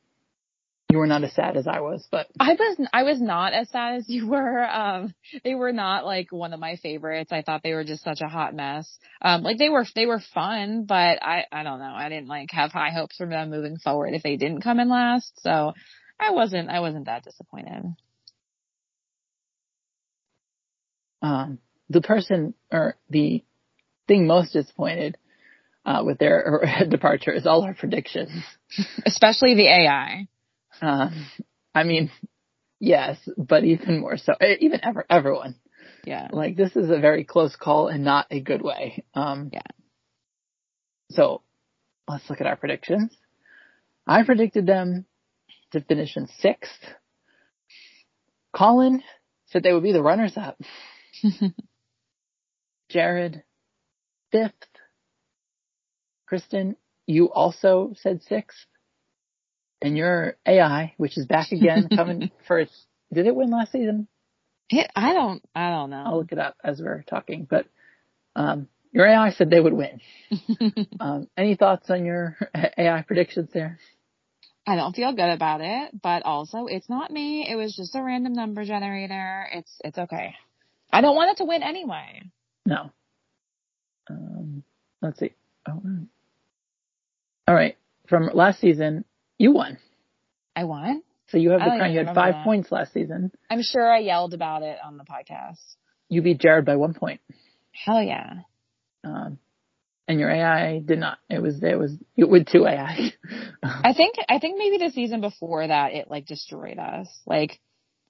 You 0.92 0.98
were 0.98 1.06
not 1.06 1.24
as 1.24 1.32
sad 1.32 1.56
as 1.56 1.66
I 1.66 1.80
was, 1.80 2.06
but 2.10 2.28
I 2.38 2.52
was 2.52 2.86
I 2.92 3.04
was 3.04 3.18
not 3.18 3.54
as 3.54 3.70
sad 3.70 3.94
as 3.94 4.10
you 4.10 4.28
were. 4.28 4.62
Um, 4.62 5.14
they 5.42 5.54
were 5.54 5.72
not 5.72 6.04
like 6.04 6.30
one 6.30 6.52
of 6.52 6.60
my 6.60 6.76
favorites. 6.76 7.32
I 7.32 7.40
thought 7.40 7.62
they 7.62 7.72
were 7.72 7.82
just 7.82 8.04
such 8.04 8.20
a 8.20 8.28
hot 8.28 8.54
mess. 8.54 8.98
Um, 9.22 9.42
like 9.42 9.56
they 9.56 9.70
were 9.70 9.86
they 9.94 10.04
were 10.04 10.20
fun, 10.34 10.84
but 10.84 11.22
I 11.22 11.46
I 11.50 11.62
don't 11.62 11.78
know. 11.78 11.94
I 11.96 12.10
didn't 12.10 12.28
like 12.28 12.50
have 12.50 12.72
high 12.72 12.90
hopes 12.90 13.16
for 13.16 13.26
them 13.26 13.48
moving 13.48 13.78
forward 13.78 14.12
if 14.12 14.22
they 14.22 14.36
didn't 14.36 14.60
come 14.60 14.80
in 14.80 14.90
last. 14.90 15.32
So 15.40 15.72
I 16.20 16.32
wasn't 16.32 16.68
I 16.68 16.80
wasn't 16.80 17.06
that 17.06 17.24
disappointed. 17.24 17.84
um, 21.22 21.58
the 21.88 22.02
person 22.02 22.52
or 22.70 22.96
the 23.08 23.42
thing 24.08 24.26
most 24.26 24.52
disappointed 24.52 25.16
uh, 25.86 26.02
with 26.04 26.18
their 26.18 26.60
departure 26.90 27.32
is 27.32 27.46
all 27.46 27.62
our 27.62 27.72
predictions. 27.72 28.30
Especially 29.06 29.54
the 29.54 29.68
AI. 29.68 30.26
Um, 30.82 31.26
I 31.74 31.84
mean, 31.84 32.10
yes, 32.80 33.16
but 33.38 33.64
even 33.64 34.00
more 34.00 34.16
so, 34.18 34.34
eh, 34.40 34.56
even 34.60 34.80
ever, 34.84 35.06
everyone. 35.08 35.54
Yeah. 36.04 36.28
Like 36.32 36.56
this 36.56 36.74
is 36.76 36.90
a 36.90 36.98
very 36.98 37.24
close 37.24 37.54
call 37.56 37.88
and 37.88 38.04
not 38.04 38.26
a 38.30 38.40
good 38.40 38.60
way. 38.62 39.04
Um, 39.14 39.50
Yeah. 39.52 39.60
So 41.12 41.42
let's 42.08 42.28
look 42.28 42.40
at 42.40 42.46
our 42.46 42.56
predictions. 42.56 43.16
I 44.06 44.24
predicted 44.24 44.66
them 44.66 45.06
to 45.70 45.80
finish 45.80 46.16
in 46.16 46.26
sixth. 46.40 46.80
Colin 48.54 49.02
said 49.46 49.62
they 49.62 49.72
would 49.72 49.82
be 49.82 49.92
the 49.92 50.02
runners 50.02 50.36
up. 50.36 50.60
Jared, 52.90 53.42
fifth. 54.32 54.52
Kristan, 56.30 56.76
you 57.06 57.30
also 57.30 57.92
said 57.96 58.22
sixth. 58.22 58.66
And 59.82 59.96
your 59.96 60.36
AI, 60.46 60.94
which 60.96 61.18
is 61.18 61.26
back 61.26 61.52
again, 61.52 61.88
coming 61.94 62.30
for 62.46 62.60
its, 62.60 62.86
did 63.12 63.26
it 63.26 63.34
win 63.34 63.50
last 63.50 63.72
season? 63.72 64.08
It, 64.70 64.90
I 64.94 65.12
don't 65.12 65.42
I 65.54 65.70
don't 65.70 65.90
know. 65.90 66.04
I'll 66.06 66.18
look 66.18 66.32
it 66.32 66.38
up 66.38 66.56
as 66.64 66.80
we're 66.80 67.02
talking, 67.02 67.46
but, 67.48 67.66
um, 68.36 68.68
your 68.92 69.06
AI 69.06 69.30
said 69.32 69.50
they 69.50 69.60
would 69.60 69.72
win. 69.72 70.00
Um, 71.00 71.26
any 71.36 71.56
thoughts 71.56 71.90
on 71.90 72.04
your 72.04 72.36
AI 72.78 73.02
predictions 73.02 73.50
there? 73.52 73.78
I 74.66 74.76
don't 74.76 74.94
feel 74.94 75.12
good 75.12 75.30
about 75.30 75.60
it, 75.60 76.00
but 76.00 76.22
also 76.24 76.66
it's 76.66 76.88
not 76.88 77.10
me. 77.10 77.44
It 77.48 77.56
was 77.56 77.74
just 77.74 77.96
a 77.96 78.02
random 78.02 78.34
number 78.34 78.64
generator. 78.64 79.48
It's 79.52 79.72
it's 79.82 79.98
okay. 79.98 80.34
I 80.92 81.00
don't 81.00 81.16
want 81.16 81.32
it 81.32 81.38
to 81.38 81.44
win 81.44 81.62
anyway. 81.64 82.22
No. 82.64 82.92
Um, 84.08 84.62
let's 85.00 85.18
see. 85.18 85.32
Oh, 85.68 85.82
all 87.48 87.54
right. 87.54 87.76
From 88.08 88.30
last 88.32 88.60
season, 88.60 89.04
you 89.38 89.52
won. 89.52 89.78
I 90.54 90.64
won. 90.64 91.02
So 91.28 91.38
you 91.38 91.50
have 91.50 91.60
the 91.60 91.76
crown. 91.78 91.92
You 91.92 92.04
had 92.04 92.14
five 92.14 92.34
that. 92.34 92.44
points 92.44 92.70
last 92.70 92.92
season. 92.92 93.32
I'm 93.50 93.62
sure 93.62 93.90
I 93.90 94.00
yelled 94.00 94.34
about 94.34 94.62
it 94.62 94.78
on 94.84 94.98
the 94.98 95.04
podcast. 95.04 95.60
You 96.08 96.20
beat 96.20 96.40
Jared 96.40 96.66
by 96.66 96.76
one 96.76 96.92
point. 96.92 97.20
Hell 97.72 98.02
yeah. 98.02 98.40
Um, 99.02 99.38
and 100.06 100.20
your 100.20 100.30
AI 100.30 100.78
did 100.78 100.98
not. 100.98 101.18
It 101.30 101.40
was, 101.40 101.62
it 101.62 101.78
was, 101.78 101.96
you 102.16 102.26
with 102.28 102.46
two 102.48 102.66
AI. 102.66 103.12
I 103.62 103.94
think 103.94 104.16
I 104.28 104.38
think 104.38 104.58
maybe 104.58 104.76
the 104.84 104.90
season 104.90 105.22
before 105.22 105.66
that 105.66 105.92
it 105.92 106.10
like 106.10 106.26
destroyed 106.26 106.78
us. 106.78 107.08
Like 107.26 107.58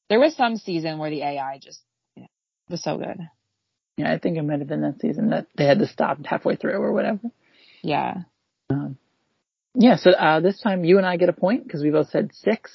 there 0.09 0.19
was 0.19 0.35
some 0.35 0.57
season 0.57 0.99
where 0.99 1.11
the 1.11 1.23
AI 1.23 1.59
just 1.63 1.81
you 2.17 2.23
know, 2.23 2.29
was 2.71 2.83
so 2.83 2.99
good. 2.99 3.21
yeah, 3.97 4.13
I 4.13 4.19
think 4.19 4.37
it 4.37 4.43
might 4.43 4.59
have 4.59 4.69
been 4.69 4.83
that 4.83 5.01
season 5.01 5.31
that 5.31 5.47
they 5.57 5.65
had 5.65 5.79
to 5.79 5.87
stop 5.87 6.19
halfway 6.25 6.57
through 6.57 6.73
or 6.73 6.93
whatever. 6.93 7.31
Yeah. 7.83 8.23
Um, 8.69 8.99
yeah, 9.75 9.97
so, 9.97 10.11
uh, 10.11 10.41
this 10.41 10.61
time 10.61 10.85
you 10.85 10.99
and 10.99 11.07
I 11.07 11.17
get 11.17 11.29
a 11.29 11.33
point 11.35 11.65
because 11.65 11.83
we 11.83 11.91
both 11.91 12.11
said 12.11 12.31
sixth. 12.35 12.75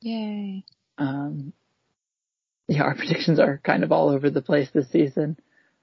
Yay. 0.00 0.64
Um, 0.98 1.52
yeah, 2.68 2.82
our 2.82 2.94
predictions 2.96 3.40
are 3.40 3.60
kind 3.64 3.84
of 3.84 3.92
all 3.92 4.08
over 4.10 4.30
the 4.30 4.42
place 4.42 4.68
this 4.72 4.90
season. 4.90 5.36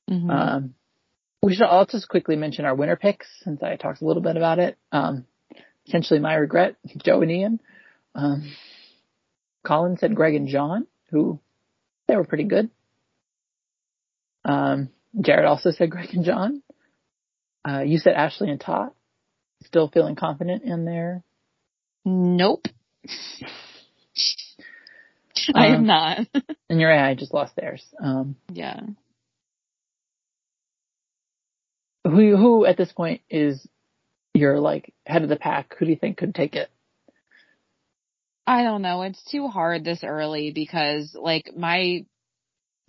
Mhm. 0.10 0.30
Um, 0.30 0.74
we 1.42 1.56
should. 1.56 1.66
I'll 1.66 1.86
just 1.86 2.10
quickly 2.10 2.36
mention 2.36 2.66
our 2.66 2.76
winner 2.76 2.96
picks 2.96 3.28
since 3.44 3.64
I 3.64 3.76
talked 3.76 4.02
a 4.02 4.06
little 4.06 4.22
bit 4.22 4.36
about 4.36 4.60
it. 4.60 4.78
Um, 4.92 5.26
potentially 5.86 6.20
my 6.20 6.36
regret, 6.36 6.76
Joe 6.98 7.22
and 7.22 7.32
Ian. 7.32 7.62
Um, 8.16 8.52
Colin 9.66 9.98
said 9.98 10.16
Greg 10.16 10.36
and 10.36 10.48
John, 10.48 10.88
who 11.12 11.40
they 12.08 12.16
were 12.16 12.24
pretty 12.26 12.44
good. 12.46 12.70
Um, 14.46 14.90
Jared 15.20 15.46
also 15.46 15.72
said 15.72 15.90
Greg 15.92 16.14
and 16.14 16.26
John. 16.26 16.62
Uh, 17.68 17.82
you 17.82 17.98
said 17.98 18.14
Ashley 18.14 18.50
and 18.50 18.60
Todd. 18.60 18.92
Still 19.66 19.88
feeling 19.90 20.16
confident 20.16 20.64
in 20.64 20.86
there. 20.86 21.24
nope. 22.06 22.66
I 25.56 25.68
am 25.68 25.76
Um, 25.82 25.86
not. 25.88 26.20
And 26.70 26.80
you're 26.80 26.90
right, 26.90 27.10
I 27.10 27.16
just 27.16 27.34
lost 27.34 27.56
theirs. 27.56 27.84
Um, 28.00 28.36
yeah. 28.54 28.80
who 32.04 32.38
who 32.38 32.66
at 32.66 32.78
this 32.78 32.92
point 32.92 33.22
is 33.30 33.68
your 34.34 34.60
like 34.60 34.94
head 35.06 35.24
of 35.24 35.30
the 35.30 35.36
pack? 35.36 35.76
Who 35.78 35.86
do 35.86 35.92
you 35.92 35.98
think 35.98 36.18
could 36.18 36.36
take 36.36 36.56
it? 36.56 36.70
I 38.46 38.64
don't 38.64 38.82
know. 38.82 39.02
It's 39.04 39.24
too 39.26 39.48
hard 39.48 39.84
this 39.84 40.04
early 40.04 40.52
because 40.52 41.16
like 41.20 41.52
my 41.56 42.06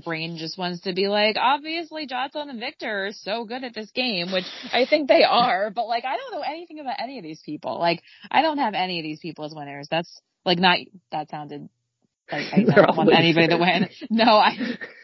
brain 0.01 0.37
just 0.37 0.59
wants 0.59 0.81
to 0.83 0.93
be 0.93 1.09
like, 1.09 1.37
obviously 1.39 2.07
Jocelyn 2.07 2.51
and 2.51 2.61
Victor 2.61 3.07
are 3.07 3.13
so 3.13 3.45
good 3.45 3.65
at 3.65 3.75
this 3.75 3.91
game, 3.91 4.33
which 4.33 4.45
I 4.73 4.87
think 4.89 5.09
they 5.09 5.25
are, 5.25 5.71
but 5.71 5.87
like 5.87 6.05
I 6.05 6.17
don't 6.17 6.33
know 6.33 6.45
anything 6.47 6.81
about 6.81 6.97
any 6.99 7.19
of 7.19 7.25
these 7.25 7.41
people. 7.45 7.79
Like 7.79 8.03
I 8.31 8.43
don't 8.43 8.59
have 8.59 8.75
any 8.75 9.01
of 9.01 9.05
these 9.05 9.21
people 9.21 9.45
as 9.45 9.55
winners. 9.55 9.89
That's 9.91 10.21
like 10.45 10.59
not 10.59 10.79
that 11.13 11.31
sounded 11.31 11.69
like 12.31 12.47
I 12.53 12.63
don't 12.75 12.97
want 12.97 13.13
anybody 13.13 13.49
to 13.49 13.57
win. 13.57 13.89
No, 14.11 14.37
I 14.37 14.57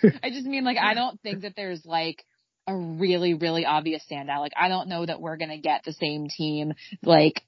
I 0.22 0.30
just 0.30 0.46
mean 0.46 0.64
like 0.64 0.78
I 0.78 0.94
don't 0.94 1.20
think 1.20 1.42
that 1.42 1.54
there's 1.56 1.84
like 1.84 2.24
a 2.66 2.76
really, 2.76 3.34
really 3.34 3.64
obvious 3.64 4.02
standout. 4.10 4.40
Like 4.40 4.52
I 4.56 4.68
don't 4.68 4.88
know 4.88 5.04
that 5.04 5.20
we're 5.20 5.36
gonna 5.36 5.58
get 5.58 5.84
the 5.84 5.92
same 5.92 6.28
team 6.28 6.74
like 7.02 7.42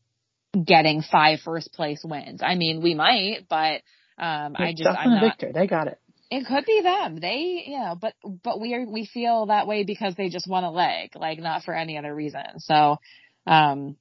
getting 0.64 1.03
five 1.03 1.40
first 1.40 1.72
place 1.72 2.01
wins. 2.05 2.40
I 2.42 2.55
mean, 2.55 2.82
we 2.82 2.94
might, 2.94 3.46
but 3.49 3.82
um 4.18 4.57
I 4.57 4.74
just 4.76 4.88
I'm 4.88 5.11
not 5.11 5.22
Victor, 5.22 5.53
they 5.53 5.66
got 5.66 5.88
it. 5.88 5.99
It 6.31 6.47
could 6.47 6.64
be 6.66 6.81
them. 6.83 7.16
They, 7.16 7.64
you 7.66 7.79
know, 7.79 7.97
but 8.01 8.14
but 8.43 8.61
we 8.61 8.74
are 8.74 8.87
we 8.87 9.07
feel 9.07 9.47
that 9.47 9.66
way 9.66 9.85
because 9.85 10.14
they 10.14 10.29
just 10.29 10.49
won 10.49 10.64
a 10.64 10.70
leg, 10.70 11.11
like 11.14 11.39
not 11.39 11.64
for 11.64 11.74
any 11.74 11.97
other 11.99 12.14
reason. 12.14 12.59
So, 12.59 12.99
um, 13.47 13.97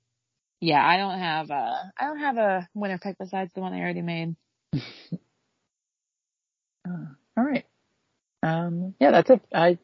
yeah, 0.60 0.86
I 0.86 0.98
don't 0.98 1.20
have 1.20 1.50
a 1.50 1.92
I 1.98 2.06
don't 2.06 2.20
have 2.20 2.38
a 2.38 2.70
winner 2.74 2.98
pick 2.98 3.18
besides 3.18 3.52
the 3.54 3.62
one 3.62 3.74
I 3.74 3.80
already 3.80 4.02
made. 4.02 4.36
Uh, 6.88 7.06
all 7.36 7.44
right. 7.44 7.66
Um, 8.42 8.94
yeah, 8.98 9.12
that's 9.12 9.30
it. 9.30 9.42
I 9.54 9.78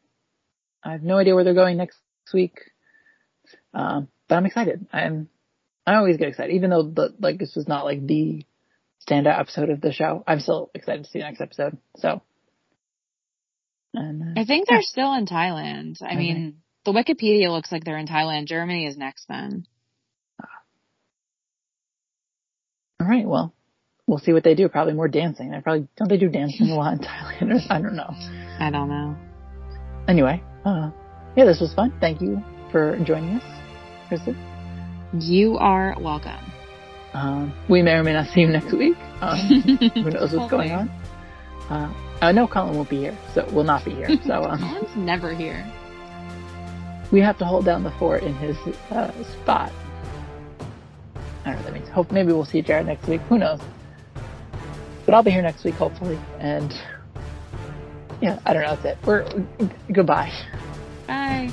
I 0.82 0.92
have 0.92 1.02
no 1.02 1.18
idea 1.18 1.34
where 1.34 1.44
they're 1.44 1.52
going 1.52 1.76
next 1.76 1.98
week, 2.32 2.58
um, 3.74 4.08
but 4.26 4.36
I'm 4.36 4.46
excited. 4.46 4.86
I'm 4.90 5.28
I 5.86 5.96
always 5.96 6.16
get 6.16 6.28
excited, 6.28 6.54
even 6.54 6.70
though 6.70 6.84
the 6.84 7.14
like 7.20 7.38
this 7.38 7.54
was 7.54 7.68
not 7.68 7.84
like 7.84 8.06
the 8.06 8.46
standout 9.06 9.38
episode 9.38 9.70
of 9.70 9.80
the 9.80 9.92
show. 9.92 10.24
I'm 10.26 10.40
still 10.40 10.70
excited 10.74 11.04
to 11.04 11.10
see 11.10 11.18
the 11.18 11.26
next 11.26 11.42
episode. 11.42 11.76
So, 11.96 12.22
and 13.94 14.22
uh, 14.36 14.40
I 14.40 14.44
think 14.44 14.68
they're 14.68 14.82
still 14.82 15.12
in 15.14 15.26
Thailand. 15.26 16.02
I 16.02 16.06
Okay. 16.06 16.16
mean, 16.16 16.58
the 16.84 16.92
Wikipedia 16.92 17.50
looks 17.50 17.70
like 17.72 17.84
they're 17.84 17.98
in 17.98 18.06
Thailand. 18.06 18.46
Germany 18.46 18.86
is 18.86 18.96
next 18.96 19.26
then. 19.28 19.66
all 23.00 23.06
right. 23.08 23.26
Well, 23.26 23.54
we'll 24.06 24.18
see 24.18 24.32
what 24.32 24.44
they 24.44 24.54
do. 24.54 24.68
Probably 24.68 24.94
more 24.94 25.08
dancing. 25.08 25.50
They 25.50 25.60
probably 25.60 25.88
don't 25.96 26.08
they 26.08 26.16
do 26.16 26.28
dancing 26.28 26.70
a 26.70 26.74
lot 26.76 26.94
in 26.94 26.98
Thailand? 27.04 27.66
I 27.70 27.80
don't 27.80 27.96
know. 27.96 28.14
I 28.60 28.70
don't 28.70 28.88
know. 28.88 29.16
Anyway, 30.08 30.42
uh, 30.64 30.90
yeah, 31.36 31.44
this 31.44 31.60
was 31.60 31.72
fun. 31.74 31.92
Thank 32.00 32.20
you 32.20 32.42
for 32.70 32.98
joining 33.04 33.36
us, 33.36 33.42
Kristan. 34.10 34.36
You 35.22 35.56
are 35.58 35.96
welcome. 36.00 36.52
Um, 37.14 37.54
we 37.70 37.80
may 37.82 37.92
or 37.92 38.02
may 38.02 38.12
not 38.12 38.26
see 38.34 38.40
you 38.40 38.48
next 38.48 38.72
week. 38.76 38.96
Um, 39.20 39.38
who 39.94 40.10
knows 40.10 40.32
what's 40.34 40.50
going 40.50 40.72
on? 40.72 40.88
Uh, 41.70 41.92
I 42.24 42.32
know 42.32 42.46
Colin 42.46 42.74
won't 42.76 42.88
be 42.90 42.98
here, 42.98 43.18
so 43.34 43.44
will 43.52 43.64
not 43.64 43.84
be 43.84 43.92
here. 43.92 44.08
So 44.26 44.44
um, 44.44 44.58
Colin's 44.58 44.96
never 44.96 45.34
here. 45.34 45.64
we 47.10 47.20
have 47.20 47.38
to 47.38 47.44
hold 47.44 47.64
down 47.64 47.82
the 47.84 47.90
fort 47.92 48.22
in 48.22 48.34
his 48.34 48.56
uh, 48.90 49.12
spot. 49.42 49.72
I 51.44 51.52
don't 51.52 51.56
know 51.56 51.56
what 51.56 51.64
that 51.66 51.74
means. 51.74 51.88
Hope 51.88 52.10
maybe 52.10 52.32
we'll 52.32 52.44
see 52.44 52.62
Jared 52.62 52.86
next 52.86 53.06
week. 53.06 53.20
Who 53.28 53.38
knows? 53.38 53.60
But 55.04 55.14
I'll 55.14 55.22
be 55.22 55.30
here 55.30 55.42
next 55.42 55.64
week, 55.64 55.74
hopefully. 55.74 56.18
And 56.38 56.72
yeah, 58.22 58.38
I 58.46 58.54
don't 58.54 58.62
know. 58.62 58.76
That's 58.76 58.98
it. 58.98 59.06
We're 59.06 59.28
goodbye. 59.92 60.32
Bye. 61.06 61.52